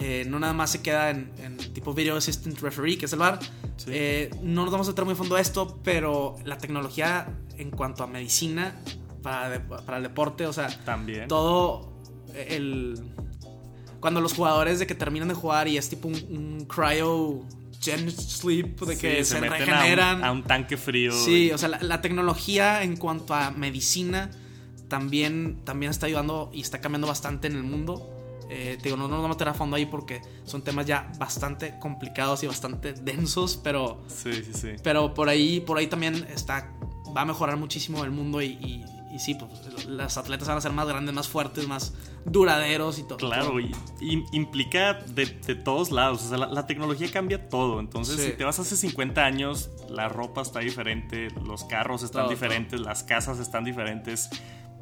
eh, 0.00 0.24
no 0.26 0.38
nada 0.38 0.52
más 0.52 0.70
se 0.70 0.82
queda 0.82 1.10
en, 1.10 1.56
tipo 1.74 1.94
Video 1.94 2.16
Assistant 2.16 2.58
Referee, 2.60 2.98
que 2.98 3.06
es 3.06 3.12
el 3.12 3.18
VAR. 3.18 3.38
Eh, 3.86 4.30
no 4.42 4.62
nos 4.62 4.72
vamos 4.72 4.86
a 4.88 4.90
entrar 4.90 5.04
muy 5.04 5.14
fondo 5.14 5.36
a 5.36 5.40
esto, 5.40 5.80
pero 5.82 6.36
la 6.44 6.58
tecnología 6.58 7.28
en 7.56 7.70
cuanto 7.70 8.04
a 8.04 8.06
medicina 8.06 8.74
para, 9.22 9.66
para 9.66 9.96
el 9.98 10.02
deporte, 10.02 10.46
o 10.46 10.52
sea, 10.52 10.68
también. 10.84 11.28
todo 11.28 11.92
el... 12.34 12.98
Cuando 14.00 14.20
los 14.20 14.32
jugadores 14.34 14.78
de 14.78 14.86
que 14.86 14.94
terminan 14.94 15.26
de 15.26 15.34
jugar 15.34 15.66
y 15.66 15.76
es 15.76 15.88
tipo 15.88 16.06
un, 16.06 16.66
cryo 16.68 17.42
gen 17.80 18.10
sleep 18.10 18.80
de 18.80 18.96
que 18.96 19.24
se, 19.24 19.40
regeneran 19.40 20.24
a 20.24 20.32
un, 20.32 20.42
tanque 20.42 20.76
frío 20.76 21.12
sí 21.12 21.52
o 21.52 21.58
sea 21.58 21.68
la, 21.68 22.00
tecnología 22.00 22.82
en 22.82 22.96
cuanto 22.96 23.34
a 23.34 23.52
medicina 23.52 24.30
también, 24.88 25.60
también 25.64 25.90
está 25.90 26.06
ayudando 26.06 26.50
y 26.52 26.62
está 26.62 26.80
cambiando 26.80 27.06
bastante 27.06 27.46
en 27.46 27.56
el 27.56 27.62
mundo. 27.62 28.10
Eh, 28.50 28.78
digo, 28.82 28.96
no, 28.96 29.04
no 29.04 29.16
nos 29.16 29.22
vamos 29.22 29.36
a 29.36 29.38
meter 29.38 29.48
a 29.48 29.54
fondo 29.54 29.76
ahí 29.76 29.86
porque 29.86 30.22
son 30.44 30.62
temas 30.62 30.86
ya 30.86 31.10
bastante 31.18 31.78
complicados 31.78 32.42
y 32.42 32.46
bastante 32.46 32.94
densos, 32.94 33.60
pero. 33.62 34.00
Sí, 34.08 34.32
sí, 34.32 34.52
sí. 34.54 34.68
Pero 34.82 35.12
por 35.12 35.28
ahí, 35.28 35.60
por 35.60 35.78
ahí 35.78 35.86
también 35.86 36.26
está. 36.32 36.72
Va 37.16 37.22
a 37.22 37.24
mejorar 37.24 37.56
muchísimo 37.56 38.04
el 38.04 38.10
mundo 38.10 38.42
y, 38.42 38.84
y, 39.10 39.18
sí, 39.18 39.34
pues 39.34 39.86
las 39.86 40.16
atletas 40.18 40.46
van 40.46 40.58
a 40.58 40.60
ser 40.60 40.72
más 40.72 40.86
grandes, 40.86 41.14
más 41.14 41.26
fuertes, 41.26 41.66
más 41.66 41.94
duraderos 42.24 42.98
y 42.98 43.02
todo. 43.02 43.18
Claro, 43.18 43.58
Y, 43.60 43.72
implica 44.32 44.94
de, 44.94 45.26
de, 45.26 45.54
todos 45.54 45.90
lados. 45.90 46.24
O 46.24 46.28
sea, 46.28 46.38
la, 46.38 46.66
tecnología 46.66 47.10
cambia 47.10 47.48
todo. 47.48 47.80
Entonces, 47.80 48.20
si 48.20 48.32
te 48.32 48.44
vas 48.44 48.58
hace 48.58 48.76
50 48.76 49.24
años, 49.24 49.70
la 49.90 50.08
ropa 50.08 50.42
está 50.42 50.60
diferente, 50.60 51.28
los 51.44 51.64
carros 51.64 52.02
están 52.02 52.28
diferentes, 52.28 52.80
las 52.80 53.02
casas 53.02 53.38
están 53.38 53.64
diferentes 53.64 54.30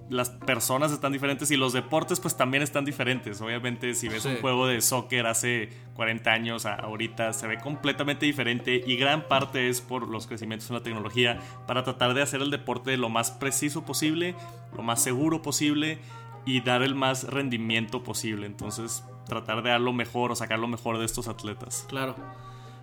las 0.08 0.30
personas 0.30 0.92
están 0.92 1.12
diferentes 1.12 1.50
y 1.50 1.56
los 1.56 1.72
deportes 1.72 2.20
pues 2.20 2.36
también 2.36 2.62
están 2.62 2.84
diferentes. 2.84 3.40
Obviamente 3.40 3.94
si 3.94 4.08
ves 4.08 4.24
un 4.24 4.36
juego 4.36 4.66
de 4.66 4.80
soccer 4.80 5.26
hace 5.26 5.70
40 5.94 6.30
años 6.30 6.66
ahorita 6.66 7.32
se 7.32 7.46
ve 7.46 7.58
completamente 7.58 8.26
diferente 8.26 8.82
y 8.86 8.96
gran 8.96 9.26
parte 9.28 9.68
es 9.68 9.80
por 9.80 10.08
los 10.08 10.26
crecimientos 10.26 10.70
en 10.70 10.76
la 10.76 10.82
tecnología 10.82 11.40
para 11.66 11.82
tratar 11.82 12.14
de 12.14 12.22
hacer 12.22 12.40
el 12.40 12.50
deporte 12.50 12.96
lo 12.96 13.08
más 13.08 13.30
preciso 13.30 13.84
posible, 13.84 14.34
lo 14.76 14.82
más 14.82 15.02
seguro 15.02 15.42
posible 15.42 15.98
y 16.44 16.60
dar 16.60 16.82
el 16.82 16.94
más 16.94 17.24
rendimiento 17.24 18.04
posible. 18.04 18.46
Entonces 18.46 19.04
tratar 19.28 19.62
de 19.62 19.70
dar 19.70 19.80
lo 19.80 19.92
mejor 19.92 20.30
o 20.30 20.36
sacar 20.36 20.58
lo 20.58 20.68
mejor 20.68 20.98
de 20.98 21.04
estos 21.04 21.26
atletas. 21.26 21.84
Claro. 21.88 22.14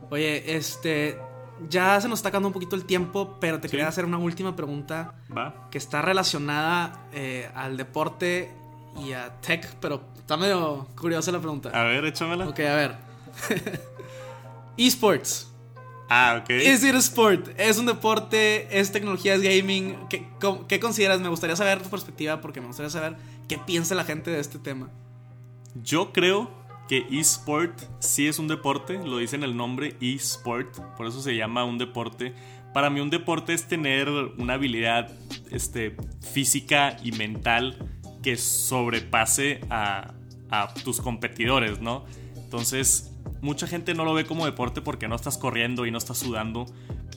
Oye, 0.10 0.56
este, 0.56 1.18
ya 1.70 2.00
se 2.02 2.08
nos 2.08 2.20
está 2.20 2.30
acabando 2.30 2.50
un 2.50 2.54
poquito 2.54 2.76
el 2.76 2.86
tiempo, 2.86 3.38
pero 3.40 3.60
te 3.60 3.70
quería 3.70 3.88
hacer 3.88 4.06
una 4.06 4.18
última 4.18 4.56
pregunta 4.56 5.16
Va. 5.36 5.70
que 5.72 5.78
está 5.78 6.02
relacionada 6.02 7.08
eh, 7.14 7.50
al 7.56 7.78
deporte 7.78 8.52
y 8.98 9.14
a 9.14 9.40
tech, 9.42 9.76
pero 9.80 10.02
está 10.18 10.38
medio 10.38 10.88
curiosa 11.00 11.32
la 11.32 11.40
pregunta. 11.40 11.70
A 11.70 11.84
ver, 11.84 12.06
échamela. 12.06 12.48
Ok, 12.48 12.60
a 12.60 12.76
ver. 12.76 12.98
Esports. 14.78 15.50
Ah, 16.10 16.40
ok. 16.42 16.50
¿Es 16.50 16.84
it 16.84 16.94
a 16.94 17.00
sport? 17.00 17.50
¿Es 17.58 17.78
un 17.78 17.86
deporte? 17.86 18.68
¿Es 18.80 18.92
tecnología? 18.92 19.34
¿Es 19.36 19.42
gaming? 19.42 19.96
¿Qué, 20.10 20.28
¿Qué, 20.68 20.80
consideras? 20.80 21.20
Me 21.22 21.30
gustaría 21.30 21.56
saber 21.56 21.82
tu 21.82 21.90
perspectiva 21.90 22.40
porque 22.42 22.62
me 22.62 22.68
gustaría 22.68 22.90
saber 22.90 23.16
qué 23.48 23.58
piensa 23.58 23.96
la 23.96 24.04
gente 24.04 24.30
de 24.30 24.40
este 24.40 24.60
tema. 24.60 24.90
Yo 25.82 26.12
creo 26.12 26.52
que 26.88 27.06
eSport 27.12 27.80
sí 28.00 28.28
es 28.28 28.40
un 28.40 28.48
deporte, 28.48 29.00
lo 29.04 29.18
dice 29.18 29.36
en 29.36 29.44
el 29.44 29.56
nombre 29.56 29.96
eSport, 30.02 30.78
por 30.98 31.08
eso 31.08 31.22
se 31.22 31.36
llama 31.36 31.64
un 31.64 31.78
deporte. 31.78 32.34
Para 32.74 32.90
mí 32.90 33.00
un 33.00 33.10
deporte 33.10 33.54
es 33.54 33.68
tener 33.68 34.10
una 34.10 34.56
habilidad 34.56 35.12
este, 35.52 35.96
física 36.22 36.98
y 37.04 37.12
mental 37.12 37.78
que 38.22 38.36
sobrepase 38.36 39.62
a, 39.70 40.14
a 40.50 40.74
tus 40.84 41.00
competidores, 41.00 41.80
¿no? 41.82 42.06
Entonces, 42.36 43.13
mucha 43.44 43.68
gente 43.68 43.94
no 43.94 44.06
lo 44.06 44.14
ve 44.14 44.26
como 44.26 44.46
deporte 44.46 44.82
porque 44.82 45.08
no 45.08 45.16
estás 45.16 45.38
corriendo 45.38 45.86
y 45.86 45.92
no 45.92 45.98
estás 45.98 46.18
sudando, 46.18 46.66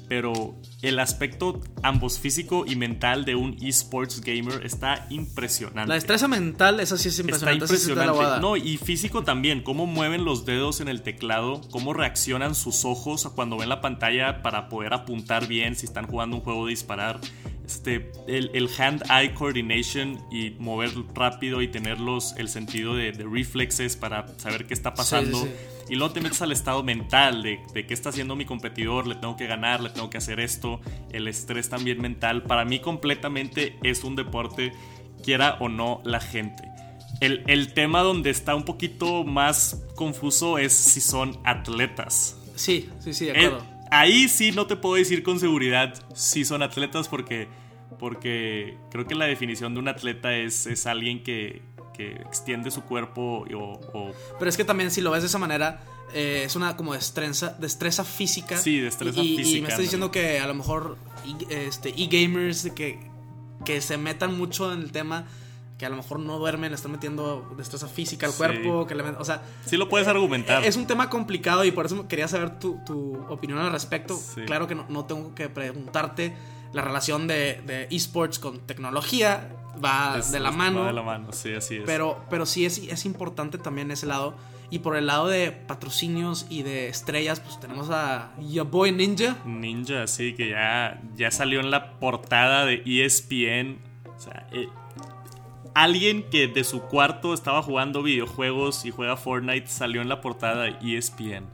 pero 0.08 0.56
el 0.82 0.98
aspecto 0.98 1.60
ambos 1.82 2.18
físico 2.18 2.64
y 2.66 2.74
mental 2.76 3.24
de 3.24 3.36
un 3.36 3.56
esports 3.62 4.20
gamer 4.20 4.66
está 4.66 5.06
impresionante. 5.10 5.88
La 5.88 5.94
destreza 5.94 6.26
mental, 6.28 6.80
esa 6.80 6.98
sí 6.98 7.08
es 7.08 7.18
impresionante. 7.20 7.64
Está 7.64 7.74
impresionante. 7.74 8.40
no, 8.40 8.56
y 8.56 8.76
físico 8.76 9.22
también, 9.22 9.62
cómo 9.62 9.86
mueven 9.86 10.24
los 10.24 10.44
dedos 10.44 10.80
en 10.80 10.88
el 10.88 11.02
teclado, 11.02 11.60
cómo 11.70 11.94
reaccionan 11.94 12.54
sus 12.54 12.84
ojos 12.84 13.30
cuando 13.34 13.56
ven 13.56 13.68
la 13.68 13.80
pantalla 13.80 14.42
para 14.42 14.68
poder 14.68 14.94
apuntar 14.94 15.46
bien 15.46 15.76
si 15.76 15.86
están 15.86 16.06
jugando 16.06 16.36
un 16.36 16.42
juego 16.42 16.66
de 16.66 16.70
disparar. 16.70 17.20
Este, 17.64 18.12
el, 18.28 18.68
hand-eye 18.78 19.34
coordination 19.34 20.20
y 20.30 20.50
mover 20.60 20.90
rápido 21.14 21.62
y 21.62 21.68
tener 21.68 21.98
el 22.36 22.48
sentido 22.48 22.94
de, 22.94 23.10
reflexes 23.12 23.96
para 23.96 24.26
saber 24.38 24.66
qué 24.66 24.74
está 24.74 24.94
pasando. 24.94 25.48
Y 25.88 25.94
luego 25.94 26.12
te 26.12 26.20
metes 26.20 26.42
al 26.42 26.52
estado 26.52 26.82
mental 26.82 27.42
de, 27.42 27.60
de 27.72 27.86
qué 27.86 27.94
está 27.94 28.08
haciendo 28.08 28.34
mi 28.36 28.44
competidor, 28.44 29.06
le 29.06 29.14
tengo 29.14 29.36
que 29.36 29.46
ganar, 29.46 29.80
le 29.80 29.90
tengo 29.90 30.10
que 30.10 30.18
hacer 30.18 30.40
esto, 30.40 30.80
el 31.12 31.28
estrés 31.28 31.68
también 31.68 32.00
mental. 32.00 32.42
Para 32.42 32.64
mí 32.64 32.80
completamente 32.80 33.76
es 33.82 34.02
un 34.04 34.16
deporte, 34.16 34.72
quiera 35.22 35.56
o 35.60 35.68
no 35.68 36.00
la 36.04 36.20
gente. 36.20 36.64
El, 37.20 37.44
el 37.46 37.72
tema 37.72 38.00
donde 38.02 38.30
está 38.30 38.54
un 38.54 38.64
poquito 38.64 39.24
más 39.24 39.84
confuso 39.94 40.58
es 40.58 40.72
si 40.72 41.00
son 41.00 41.38
atletas. 41.44 42.36
Sí, 42.56 42.88
sí, 42.98 43.14
sí, 43.14 43.26
de 43.26 43.30
Eh, 43.32 43.46
acuerdo. 43.46 43.64
ahí 43.90 44.28
sí 44.28 44.52
no 44.52 44.66
te 44.66 44.76
puedo 44.76 44.96
decir 44.96 45.22
con 45.22 45.38
seguridad 45.40 45.94
si 46.14 46.44
son 46.44 46.62
atletas 46.62 47.08
porque, 47.08 47.48
porque 47.98 48.76
creo 48.90 49.06
que 49.06 49.14
la 49.14 49.26
definición 49.26 49.72
de 49.74 49.80
un 49.80 49.88
atleta 49.88 50.34
es, 50.36 50.66
es 50.66 50.86
alguien 50.86 51.22
que, 51.22 51.62
que 51.96 52.12
extiende 52.12 52.70
su 52.70 52.82
cuerpo 52.82 53.44
o, 53.54 53.80
o- 53.92 54.12
Pero 54.38 54.48
es 54.48 54.56
que 54.56 54.64
también 54.64 54.90
si 54.90 55.00
lo 55.00 55.10
ves 55.10 55.22
de 55.22 55.28
esa 55.28 55.38
manera, 55.38 55.82
eh, 56.12 56.42
es 56.44 56.54
una 56.56 56.76
como 56.76 56.92
destreza, 56.94 57.56
destreza 57.58 58.04
física. 58.04 58.56
Sí, 58.58 58.78
destreza 58.80 59.20
y, 59.20 59.26
y- 59.28 59.34
Y 59.34 59.36
física, 59.38 59.62
me 59.62 59.68
estás 59.68 59.80
diciendo 59.82 60.10
que 60.10 60.38
a 60.40 60.46
lo 60.46 60.54
mejor 60.54 60.96
e- 61.50 61.66
este, 61.66 61.88
e-gamers 62.00 62.70
que, 62.74 63.00
que 63.64 63.80
se 63.80 63.96
metan 63.96 64.36
mucho 64.36 64.72
en 64.72 64.80
el 64.82 64.92
tema, 64.92 65.26
que 65.78 65.84
a 65.84 65.90
lo 65.90 65.96
mejor 65.96 66.20
no 66.20 66.38
duermen, 66.38 66.70
le 66.70 66.76
están 66.76 66.92
metiendo 66.92 67.52
destreza 67.58 67.86
física 67.86 68.24
al 68.26 68.32
Sí. 68.32 68.38
cuerpo, 68.38 68.86
que 68.86 68.94
le 68.94 69.02
o 69.02 69.24
sea, 69.24 69.42
sí 69.66 69.76
lo 69.76 69.88
puedes 69.90 70.08
argumentar. 70.08 70.64
es 70.64 70.76
un 70.76 70.86
tema 70.86 71.10
complicado 71.10 71.64
y 71.64 71.70
por 71.70 71.84
eso 71.86 72.08
quería 72.08 72.28
saber 72.28 72.58
tu, 72.58 72.78
tu 72.86 73.14
opinión 73.28 73.58
al 73.58 73.70
respecto. 73.72 74.16
Sí. 74.16 74.42
Claro 74.46 74.66
que 74.66 74.74
no, 74.74 74.86
no 74.88 75.04
tengo 75.04 75.34
que 75.34 75.48
preguntarte 75.50 76.34
la 76.72 76.82
relación 76.82 77.26
de, 77.26 77.60
de 77.66 77.88
esports 77.90 78.38
con 78.38 78.60
tecnología, 78.60 79.48
va 79.84 80.16
Es- 80.18 80.32
de 80.32 80.40
la 80.40 80.50
es- 80.50 80.56
mano. 80.56 80.80
va 80.80 80.86
de 80.88 80.92
la 80.92 81.02
mano, 81.02 81.32
sí, 81.32 81.52
así 81.54 81.76
es. 81.76 81.82
Pero, 81.86 82.24
pero 82.30 82.46
sí 82.46 82.64
es, 82.66 82.78
es 82.78 83.04
importante 83.04 83.58
también 83.58 83.90
ese 83.90 84.06
lado. 84.06 84.34
Y 84.68 84.80
por 84.80 84.96
el 84.96 85.06
lado 85.06 85.28
de 85.28 85.52
patrocinios 85.52 86.46
y 86.50 86.62
de 86.64 86.88
estrellas, 86.88 87.38
pues 87.38 87.60
tenemos 87.60 87.88
a 87.90 88.32
Your 88.40 88.66
Boy 88.68 88.90
Ninja. 88.90 89.36
Ninja, 89.44 90.08
sí, 90.08 90.34
que 90.34 90.50
ya, 90.50 91.00
ya 91.14 91.30
salió 91.30 91.60
en 91.60 91.70
la 91.70 91.92
portada 92.00 92.64
de 92.64 92.82
ESPN. 92.84 93.78
O 94.16 94.18
sea, 94.20 94.48
eh, 94.50 94.68
alguien 95.74 96.24
que 96.30 96.48
de 96.48 96.64
su 96.64 96.80
cuarto 96.82 97.32
estaba 97.34 97.62
jugando 97.62 98.02
videojuegos 98.02 98.84
y 98.84 98.90
juega 98.90 99.16
Fortnite 99.16 99.68
salió 99.68 100.02
en 100.02 100.08
la 100.08 100.20
portada 100.20 100.64
de 100.64 100.76
ESPN. 100.96 101.44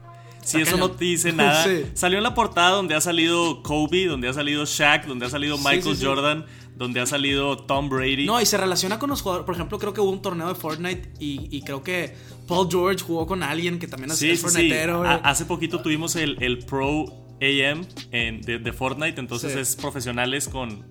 Si 0.43 0.57
Está 0.57 0.69
eso 0.71 0.77
no 0.77 0.91
te 0.91 1.05
dice 1.05 1.31
nada, 1.33 1.63
Sí. 1.63 1.85
salió 1.93 2.17
en 2.17 2.23
la 2.23 2.33
portada 2.35 2.71
donde 2.71 2.95
ha 2.95 3.01
salido 3.01 3.63
Kobe, 3.63 4.05
donde 4.07 4.27
ha 4.27 4.33
salido 4.33 4.65
Shaq, 4.65 5.05
donde 5.07 5.25
ha 5.25 5.29
salido 5.29 5.57
Michael 5.57 5.81
sí, 5.83 5.95
sí. 5.95 6.05
Jordan, 6.05 6.45
donde 6.75 6.99
ha 6.99 7.05
salido 7.05 7.57
Tom 7.57 7.87
Brady. 7.89 8.25
No, 8.25 8.41
y 8.41 8.45
se 8.45 8.57
relaciona 8.57 8.99
con 8.99 9.09
los 9.09 9.21
jugadores. 9.21 9.45
Por 9.45 9.55
ejemplo, 9.55 9.79
creo 9.79 9.93
que 9.93 10.01
hubo 10.01 10.09
un 10.11 10.21
torneo 10.21 10.47
de 10.49 10.55
Fortnite 10.55 11.13
y, 11.19 11.47
y 11.55 11.61
creo 11.61 11.83
que 11.83 12.15
Paul 12.47 12.67
George 12.69 13.03
jugó 13.03 13.25
con 13.27 13.43
alguien 13.43 13.79
que 13.79 13.87
también 13.87 14.11
es. 14.11 14.41
Fortniteero. 14.41 15.03
A- 15.03 15.15
hace 15.15 15.45
poquito 15.45 15.81
tuvimos 15.81 16.15
el, 16.15 16.41
el 16.41 16.59
Pro 16.59 17.05
AM 17.41 17.85
en- 18.11 18.41
de, 18.41 18.57
de 18.59 18.73
Fortnite, 18.73 19.19
entonces 19.19 19.55
es 19.55 19.75
profesionales 19.75 20.47
con, 20.49 20.85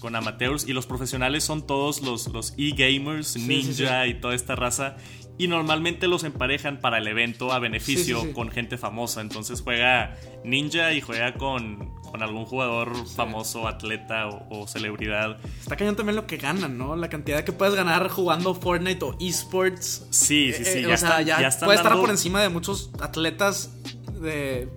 con 0.00 0.14
amateurs 0.16 0.66
y 0.68 0.72
los 0.72 0.86
profesionales 0.86 1.42
son 1.44 1.66
todos 1.66 2.00
los, 2.02 2.28
los 2.28 2.54
e-gamers, 2.56 3.36
ninja 3.36 4.06
y 4.06 4.14
toda 4.20 4.34
esta 4.34 4.54
raza. 4.54 4.96
Y 5.36 5.48
normalmente 5.48 6.06
los 6.06 6.22
emparejan 6.22 6.78
para 6.80 6.98
el 6.98 7.08
evento 7.08 7.52
a 7.52 7.58
beneficio 7.58 8.18
Sí, 8.18 8.22
sí, 8.22 8.28
sí. 8.28 8.32
con 8.34 8.50
gente 8.50 8.78
famosa. 8.78 9.20
Entonces 9.20 9.62
juega 9.62 10.16
ninja 10.44 10.92
y 10.92 11.00
juega 11.00 11.34
con, 11.34 11.92
con 12.02 12.22
algún 12.22 12.44
jugador 12.44 12.92
famoso, 13.08 13.66
atleta 13.66 14.28
o, 14.28 14.46
o 14.62 14.68
celebridad. 14.68 15.38
Está 15.60 15.74
cañón 15.76 15.96
también 15.96 16.14
lo 16.14 16.28
que 16.28 16.36
ganan, 16.36 16.78
¿no? 16.78 16.94
La 16.94 17.08
cantidad 17.08 17.42
que 17.42 17.50
puedes 17.52 17.74
ganar 17.74 18.08
jugando 18.10 18.54
Fortnite 18.54 19.04
o 19.04 19.16
esports. 19.18 20.06
Sí, 20.10 20.52
sí, 20.52 20.64
sí. 20.64 20.78
Eh, 20.78 20.82
ya 20.86 20.94
o 20.94 20.96
sea, 20.96 21.20
ya, 21.22 21.40
ya 21.40 21.48
están 21.48 21.66
puede 21.66 21.78
estar 21.78 21.96
por 21.96 22.10
encima 22.10 22.40
de 22.40 22.48
muchos 22.48 22.90
atletas 23.00 23.74
de. 24.20 24.68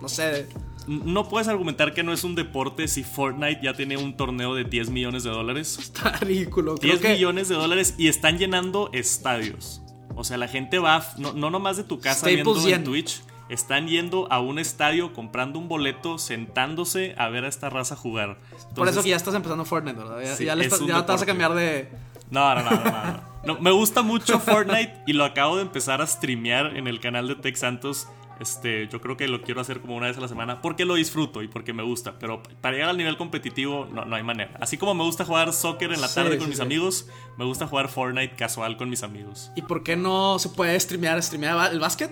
No 0.00 0.08
sé, 0.08 0.22
de- 0.22 0.46
No 0.88 1.28
puedes 1.28 1.46
argumentar 1.46 1.92
que 1.92 2.02
no 2.02 2.14
es 2.14 2.24
un 2.24 2.34
deporte 2.34 2.88
si 2.88 3.04
Fortnite 3.04 3.60
ya 3.62 3.74
tiene 3.74 3.98
un 3.98 4.16
torneo 4.16 4.54
de 4.54 4.64
10 4.64 4.88
millones 4.88 5.24
de 5.24 5.30
dólares. 5.30 5.78
está 5.78 6.12
ridículo. 6.20 6.76
Creo 6.76 6.92
10 6.94 7.02
que- 7.02 7.12
millones 7.12 7.50
de 7.50 7.54
dólares 7.56 7.94
y 7.98 8.08
están 8.08 8.38
llenando 8.38 8.88
estadios. 8.94 9.79
O 10.20 10.24
sea, 10.24 10.36
la 10.36 10.48
gente 10.48 10.78
va, 10.78 11.02
no, 11.16 11.32
no 11.32 11.48
nomás 11.50 11.76
de 11.78 11.84
tu 11.84 11.98
casa 11.98 12.20
Staples 12.28 12.44
viendo 12.64 12.68
en 12.68 12.84
Twitch, 12.84 13.22
están 13.48 13.88
yendo 13.88 14.30
a 14.30 14.38
un 14.40 14.58
estadio, 14.58 15.12
comprando 15.14 15.58
un 15.58 15.66
boleto, 15.66 16.18
sentándose 16.18 17.14
a 17.18 17.28
ver 17.28 17.44
a 17.44 17.48
esta 17.48 17.70
raza 17.70 17.96
jugar. 17.96 18.36
Por 18.74 18.86
eso 18.86 19.02
que 19.02 19.08
ya 19.08 19.16
estás 19.16 19.34
empezando 19.34 19.64
Fortnite, 19.64 19.98
¿verdad? 19.98 20.20
Ya, 20.22 20.36
Sí, 20.36 20.44
ya 20.44 20.54
le 20.54 20.66
es 20.66 20.72
estás- 20.72 20.82
un 20.82 20.88
ya 20.88 21.04
te 21.06 21.12
vas 21.12 21.22
a 21.22 21.26
cambiar 21.26 21.54
de. 21.54 21.88
No, 22.30 22.54
no, 22.54 22.62
no, 22.62 22.70
no, 22.70 22.76
no, 22.84 22.90
no. 22.90 23.30
No, 23.42 23.58
Me 23.60 23.70
gusta 23.70 24.02
mucho 24.02 24.38
Fortnite 24.40 25.02
y 25.06 25.14
lo 25.14 25.24
acabo 25.24 25.56
de 25.56 25.62
empezar 25.62 26.02
a 26.02 26.06
streamear 26.06 26.76
en 26.76 26.86
el 26.86 27.00
canal 27.00 27.26
de 27.26 27.34
Tech 27.36 27.56
Santos. 27.56 28.06
Este, 28.40 28.88
yo 28.88 29.00
creo 29.00 29.16
que 29.16 29.28
lo 29.28 29.42
quiero 29.42 29.60
hacer 29.60 29.80
como 29.80 29.94
una 29.96 30.06
vez 30.06 30.16
a 30.16 30.20
la 30.20 30.28
semana 30.28 30.62
porque 30.62 30.84
lo 30.86 30.94
disfruto 30.94 31.42
y 31.42 31.48
porque 31.48 31.72
me 31.72 31.82
gusta. 31.82 32.18
Pero 32.18 32.42
para 32.60 32.74
llegar 32.74 32.88
al 32.90 32.96
nivel 32.96 33.16
competitivo 33.18 33.86
no, 33.92 34.04
no 34.06 34.16
hay 34.16 34.22
manera. 34.22 34.52
Así 34.60 34.78
como 34.78 34.94
me 34.94 35.04
gusta 35.04 35.24
jugar 35.24 35.52
soccer 35.52 35.92
en 35.92 36.00
la 36.00 36.08
Sí, 36.08 36.14
tarde 36.14 36.30
con 36.38 36.46
sí, 36.46 36.48
mis 36.48 36.56
sí. 36.56 36.62
amigos, 36.62 37.06
me 37.36 37.44
gusta 37.44 37.66
jugar 37.66 37.88
Fortnite 37.88 38.34
casual 38.36 38.76
con 38.76 38.88
mis 38.88 39.02
amigos. 39.02 39.50
¿Y 39.56 39.62
por 39.62 39.82
qué 39.82 39.94
no 39.96 40.38
se 40.38 40.48
puede 40.48 40.78
streamear, 40.80 41.22
streamear 41.22 41.72
el 41.72 41.80
básquet? 41.80 42.10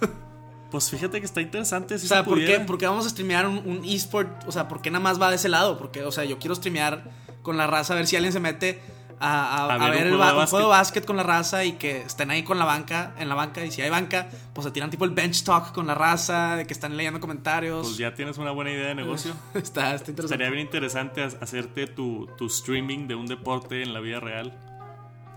Pues 0.70 0.88
fíjate 0.88 1.18
que 1.18 1.26
está 1.26 1.40
interesante. 1.40 1.98
Si 1.98 2.06
O 2.06 2.08
sea, 2.08 2.18
se 2.18 2.24
¿por 2.24 2.38
qué, 2.38 2.60
por 2.60 2.78
qué 2.78 2.86
vamos 2.86 3.04
a 3.04 3.08
streamear 3.10 3.44
un, 3.48 3.58
un 3.58 3.84
esport? 3.84 4.28
O 4.46 4.52
sea, 4.52 4.68
¿por 4.68 4.80
qué 4.80 4.88
nada 4.92 5.02
más 5.02 5.20
va 5.20 5.28
de 5.30 5.34
ese 5.34 5.48
lado? 5.48 5.76
Porque, 5.76 6.04
o 6.04 6.12
sea, 6.12 6.24
yo 6.24 6.38
quiero 6.38 6.54
streamear 6.54 7.10
con 7.42 7.56
la 7.56 7.66
raza, 7.66 7.94
a 7.94 7.96
ver 7.96 8.06
si 8.06 8.14
alguien 8.14 8.32
se 8.32 8.38
mete 8.38 8.80
a, 9.20 9.66
a- 9.66 9.72
A 9.72 9.74
a 9.74 9.90
ver 9.90 10.06
el 10.06 10.16
juego 10.16 10.24
de 10.32 10.38
un 10.40 10.46
juego 10.46 10.66
de 10.66 10.70
básquet 10.70 11.04
con 11.04 11.16
la 11.16 11.22
raza 11.22 11.64
y 11.64 11.72
que 11.74 12.00
estén 12.02 12.30
ahí 12.30 12.42
con 12.42 12.58
la 12.58 12.64
banca, 12.64 13.14
en 13.18 13.28
la 13.28 13.34
banca. 13.34 13.64
Y 13.64 13.70
si 13.70 13.82
hay 13.82 13.90
banca, 13.90 14.28
pues 14.54 14.64
se 14.64 14.70
tiran 14.72 14.88
tipo 14.90 15.04
el 15.04 15.10
bench 15.10 15.44
talk 15.44 15.72
con 15.72 15.86
la 15.86 15.94
raza, 15.94 16.56
de 16.56 16.66
que 16.66 16.72
están 16.72 16.96
leyendo 16.96 17.20
comentarios. 17.20 17.86
Pues 17.86 17.98
ya 17.98 18.14
tienes 18.14 18.38
una 18.38 18.50
buena 18.50 18.70
idea 18.72 18.88
de 18.88 18.94
negocio. 18.94 19.34
está, 19.54 19.94
está 19.94 20.10
interesante. 20.10 20.24
Estaría 20.24 20.48
bien 20.50 20.60
interesante 20.66 21.22
ha- 21.22 21.30
hacerte 21.42 21.86
tu, 21.86 22.28
tu 22.38 22.46
streaming 22.46 23.06
de 23.08 23.14
un 23.14 23.26
deporte 23.26 23.82
en 23.82 23.92
la 23.92 24.00
vida 24.00 24.20
real. 24.20 24.58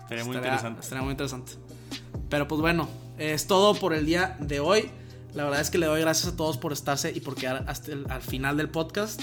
Estaría 0.02 0.24
muy 0.24 0.36
interesante. 0.36 0.80
Estaría 0.80 1.02
muy 1.04 1.10
interesante. 1.12 1.52
Pero 2.30 2.48
pues 2.48 2.60
bueno, 2.60 2.88
es 3.18 3.46
todo 3.46 3.74
por 3.74 3.92
el 3.94 4.06
día 4.06 4.36
de 4.40 4.60
hoy. 4.60 4.90
La 5.34 5.44
verdad 5.44 5.60
es 5.60 5.68
que 5.70 5.78
le 5.78 5.86
doy 5.86 6.00
gracias 6.00 6.32
a 6.32 6.36
todos 6.36 6.56
por 6.58 6.72
estarse 6.72 7.10
y 7.14 7.20
por 7.20 7.34
quedar 7.34 7.64
hasta 7.68 7.92
el 7.92 8.06
al 8.10 8.22
final 8.22 8.56
del 8.56 8.68
podcast. 8.70 9.20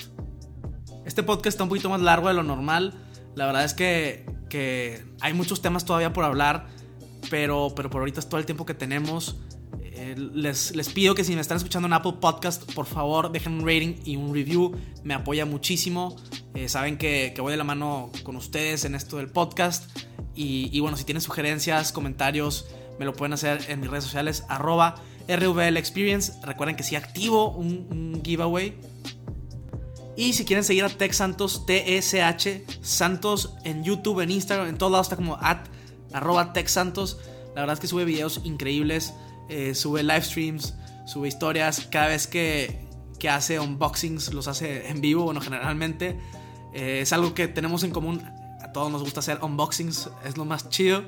Este 1.05 1.23
podcast 1.23 1.47
está 1.47 1.63
un 1.63 1.69
poquito 1.69 1.89
más 1.89 2.01
largo 2.01 2.27
de 2.27 2.33
lo 2.33 2.43
normal. 2.43 2.93
La 3.35 3.45
verdad 3.45 3.63
es 3.63 3.73
que, 3.73 4.25
que 4.51 5.01
hay 5.21 5.33
muchos 5.33 5.61
temas 5.61 5.85
todavía 5.85 6.11
por 6.11 6.25
hablar, 6.25 6.67
pero, 7.29 7.71
pero 7.73 7.89
por 7.89 8.01
ahorita 8.01 8.19
es 8.19 8.27
todo 8.27 8.37
el 8.37 8.45
tiempo 8.45 8.65
que 8.65 8.73
tenemos. 8.73 9.37
Eh, 9.81 10.15
les, 10.17 10.75
les 10.75 10.89
pido 10.89 11.15
que 11.15 11.23
si 11.23 11.33
me 11.33 11.41
están 11.41 11.55
escuchando 11.55 11.87
en 11.87 11.93
Apple 11.93 12.15
Podcast, 12.19 12.69
por 12.73 12.85
favor 12.85 13.31
dejen 13.31 13.53
un 13.53 13.61
rating 13.61 13.95
y 14.03 14.17
un 14.17 14.33
review. 14.33 14.75
Me 15.03 15.13
apoya 15.13 15.45
muchísimo. 15.45 16.17
Eh, 16.53 16.67
saben 16.67 16.97
que, 16.97 17.31
que 17.33 17.39
voy 17.39 17.51
de 17.51 17.57
la 17.57 17.63
mano 17.63 18.11
con 18.23 18.35
ustedes 18.35 18.83
en 18.83 18.93
esto 18.93 19.17
del 19.17 19.29
podcast. 19.29 19.89
Y, 20.35 20.79
bueno, 20.79 20.97
si 20.97 21.03
tienen 21.03 21.21
sugerencias, 21.21 21.91
comentarios, 21.91 22.65
me 22.99 23.05
lo 23.05 23.13
pueden 23.13 23.33
hacer 23.33 23.61
en 23.67 23.79
mis 23.79 23.89
redes 23.89 24.05
sociales, 24.05 24.43
arroba 24.49 24.95
RVL 25.27 25.77
Experience. 25.77 26.33
Recuerden 26.43 26.75
que 26.75 26.83
sí 26.83 26.95
activo 26.95 27.51
un 27.51 28.21
giveaway. 28.23 28.75
Y 30.21 30.33
si 30.33 30.45
quieren 30.45 30.63
seguir 30.63 30.83
a 30.83 30.89
Tech 30.89 31.13
Santos, 31.13 31.65
T-S-H, 31.65 32.63
Santos 32.81 33.55
en 33.63 33.83
YouTube, 33.83 34.19
en 34.19 34.29
Instagram, 34.29 34.67
en 34.67 34.77
todos 34.77 34.91
lados 34.91 35.07
está 35.07 35.15
como 35.15 35.35
at, 35.41 35.65
arroba 36.13 36.53
Tech 36.53 36.67
Santos. 36.67 37.17
La 37.55 37.61
verdad 37.61 37.73
es 37.73 37.79
que 37.79 37.87
sube 37.87 38.05
videos 38.05 38.39
increíbles, 38.43 39.15
eh, 39.49 39.73
sube 39.73 40.03
live 40.03 40.21
streams, 40.21 40.75
sube 41.07 41.27
historias. 41.27 41.87
Cada 41.89 42.05
vez 42.07 42.27
que, 42.27 42.87
que 43.17 43.29
hace 43.29 43.59
unboxings, 43.59 44.31
los 44.31 44.47
hace 44.47 44.89
en 44.89 45.01
vivo, 45.01 45.23
bueno, 45.23 45.41
generalmente. 45.41 46.19
Eh, 46.75 46.99
es 47.01 47.13
algo 47.13 47.33
que 47.33 47.47
tenemos 47.47 47.83
en 47.83 47.89
común. 47.89 48.21
A 48.61 48.71
todos 48.73 48.91
nos 48.91 49.01
gusta 49.01 49.21
hacer 49.21 49.39
unboxings, 49.41 50.07
es 50.23 50.37
lo 50.37 50.45
más 50.45 50.69
chido. 50.69 51.03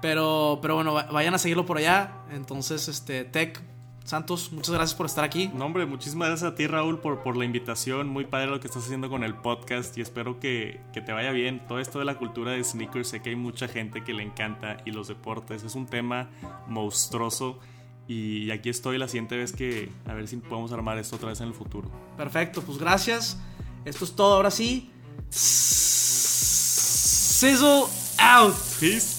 Pero, 0.00 0.58
pero 0.62 0.74
bueno, 0.76 0.94
va- 0.94 1.04
vayan 1.12 1.34
a 1.34 1.38
seguirlo 1.38 1.66
por 1.66 1.76
allá. 1.76 2.14
Entonces, 2.32 2.88
este, 2.88 3.24
Tech 3.24 3.60
Santos, 4.08 4.50
muchas 4.52 4.74
gracias 4.74 4.96
por 4.96 5.04
estar 5.04 5.22
aquí. 5.22 5.50
No, 5.52 5.66
hombre, 5.66 5.84
muchísimas 5.84 6.28
gracias 6.28 6.50
a 6.50 6.54
ti, 6.54 6.66
Raúl, 6.66 6.98
por, 6.98 7.22
por 7.22 7.36
la 7.36 7.44
invitación. 7.44 8.08
Muy 8.08 8.24
padre 8.24 8.46
lo 8.46 8.58
que 8.58 8.66
estás 8.66 8.86
haciendo 8.86 9.10
con 9.10 9.22
el 9.22 9.34
podcast 9.34 9.98
y 9.98 10.00
espero 10.00 10.40
que, 10.40 10.80
que 10.94 11.02
te 11.02 11.12
vaya 11.12 11.30
bien. 11.30 11.60
Todo 11.68 11.78
esto 11.78 11.98
de 11.98 12.06
la 12.06 12.16
cultura 12.16 12.52
de 12.52 12.64
sneakers, 12.64 13.08
sé 13.08 13.20
que 13.20 13.28
hay 13.28 13.36
mucha 13.36 13.68
gente 13.68 14.02
que 14.04 14.14
le 14.14 14.22
encanta 14.22 14.78
y 14.86 14.92
los 14.92 15.08
deportes. 15.08 15.62
Es 15.62 15.74
un 15.74 15.84
tema 15.84 16.30
monstruoso 16.68 17.58
y 18.06 18.50
aquí 18.50 18.70
estoy 18.70 18.96
la 18.96 19.08
siguiente 19.08 19.36
vez 19.36 19.52
que 19.52 19.90
a 20.06 20.14
ver 20.14 20.26
si 20.26 20.38
podemos 20.38 20.72
armar 20.72 20.96
esto 20.96 21.16
otra 21.16 21.28
vez 21.28 21.42
en 21.42 21.48
el 21.48 21.54
futuro. 21.54 21.90
Perfecto, 22.16 22.62
pues 22.62 22.78
gracias. 22.78 23.38
Esto 23.84 24.06
es 24.06 24.12
todo 24.12 24.36
ahora 24.36 24.50
sí. 24.50 24.90
Sizzle 25.28 25.84
out. 28.18 28.54
Peace. 28.80 29.17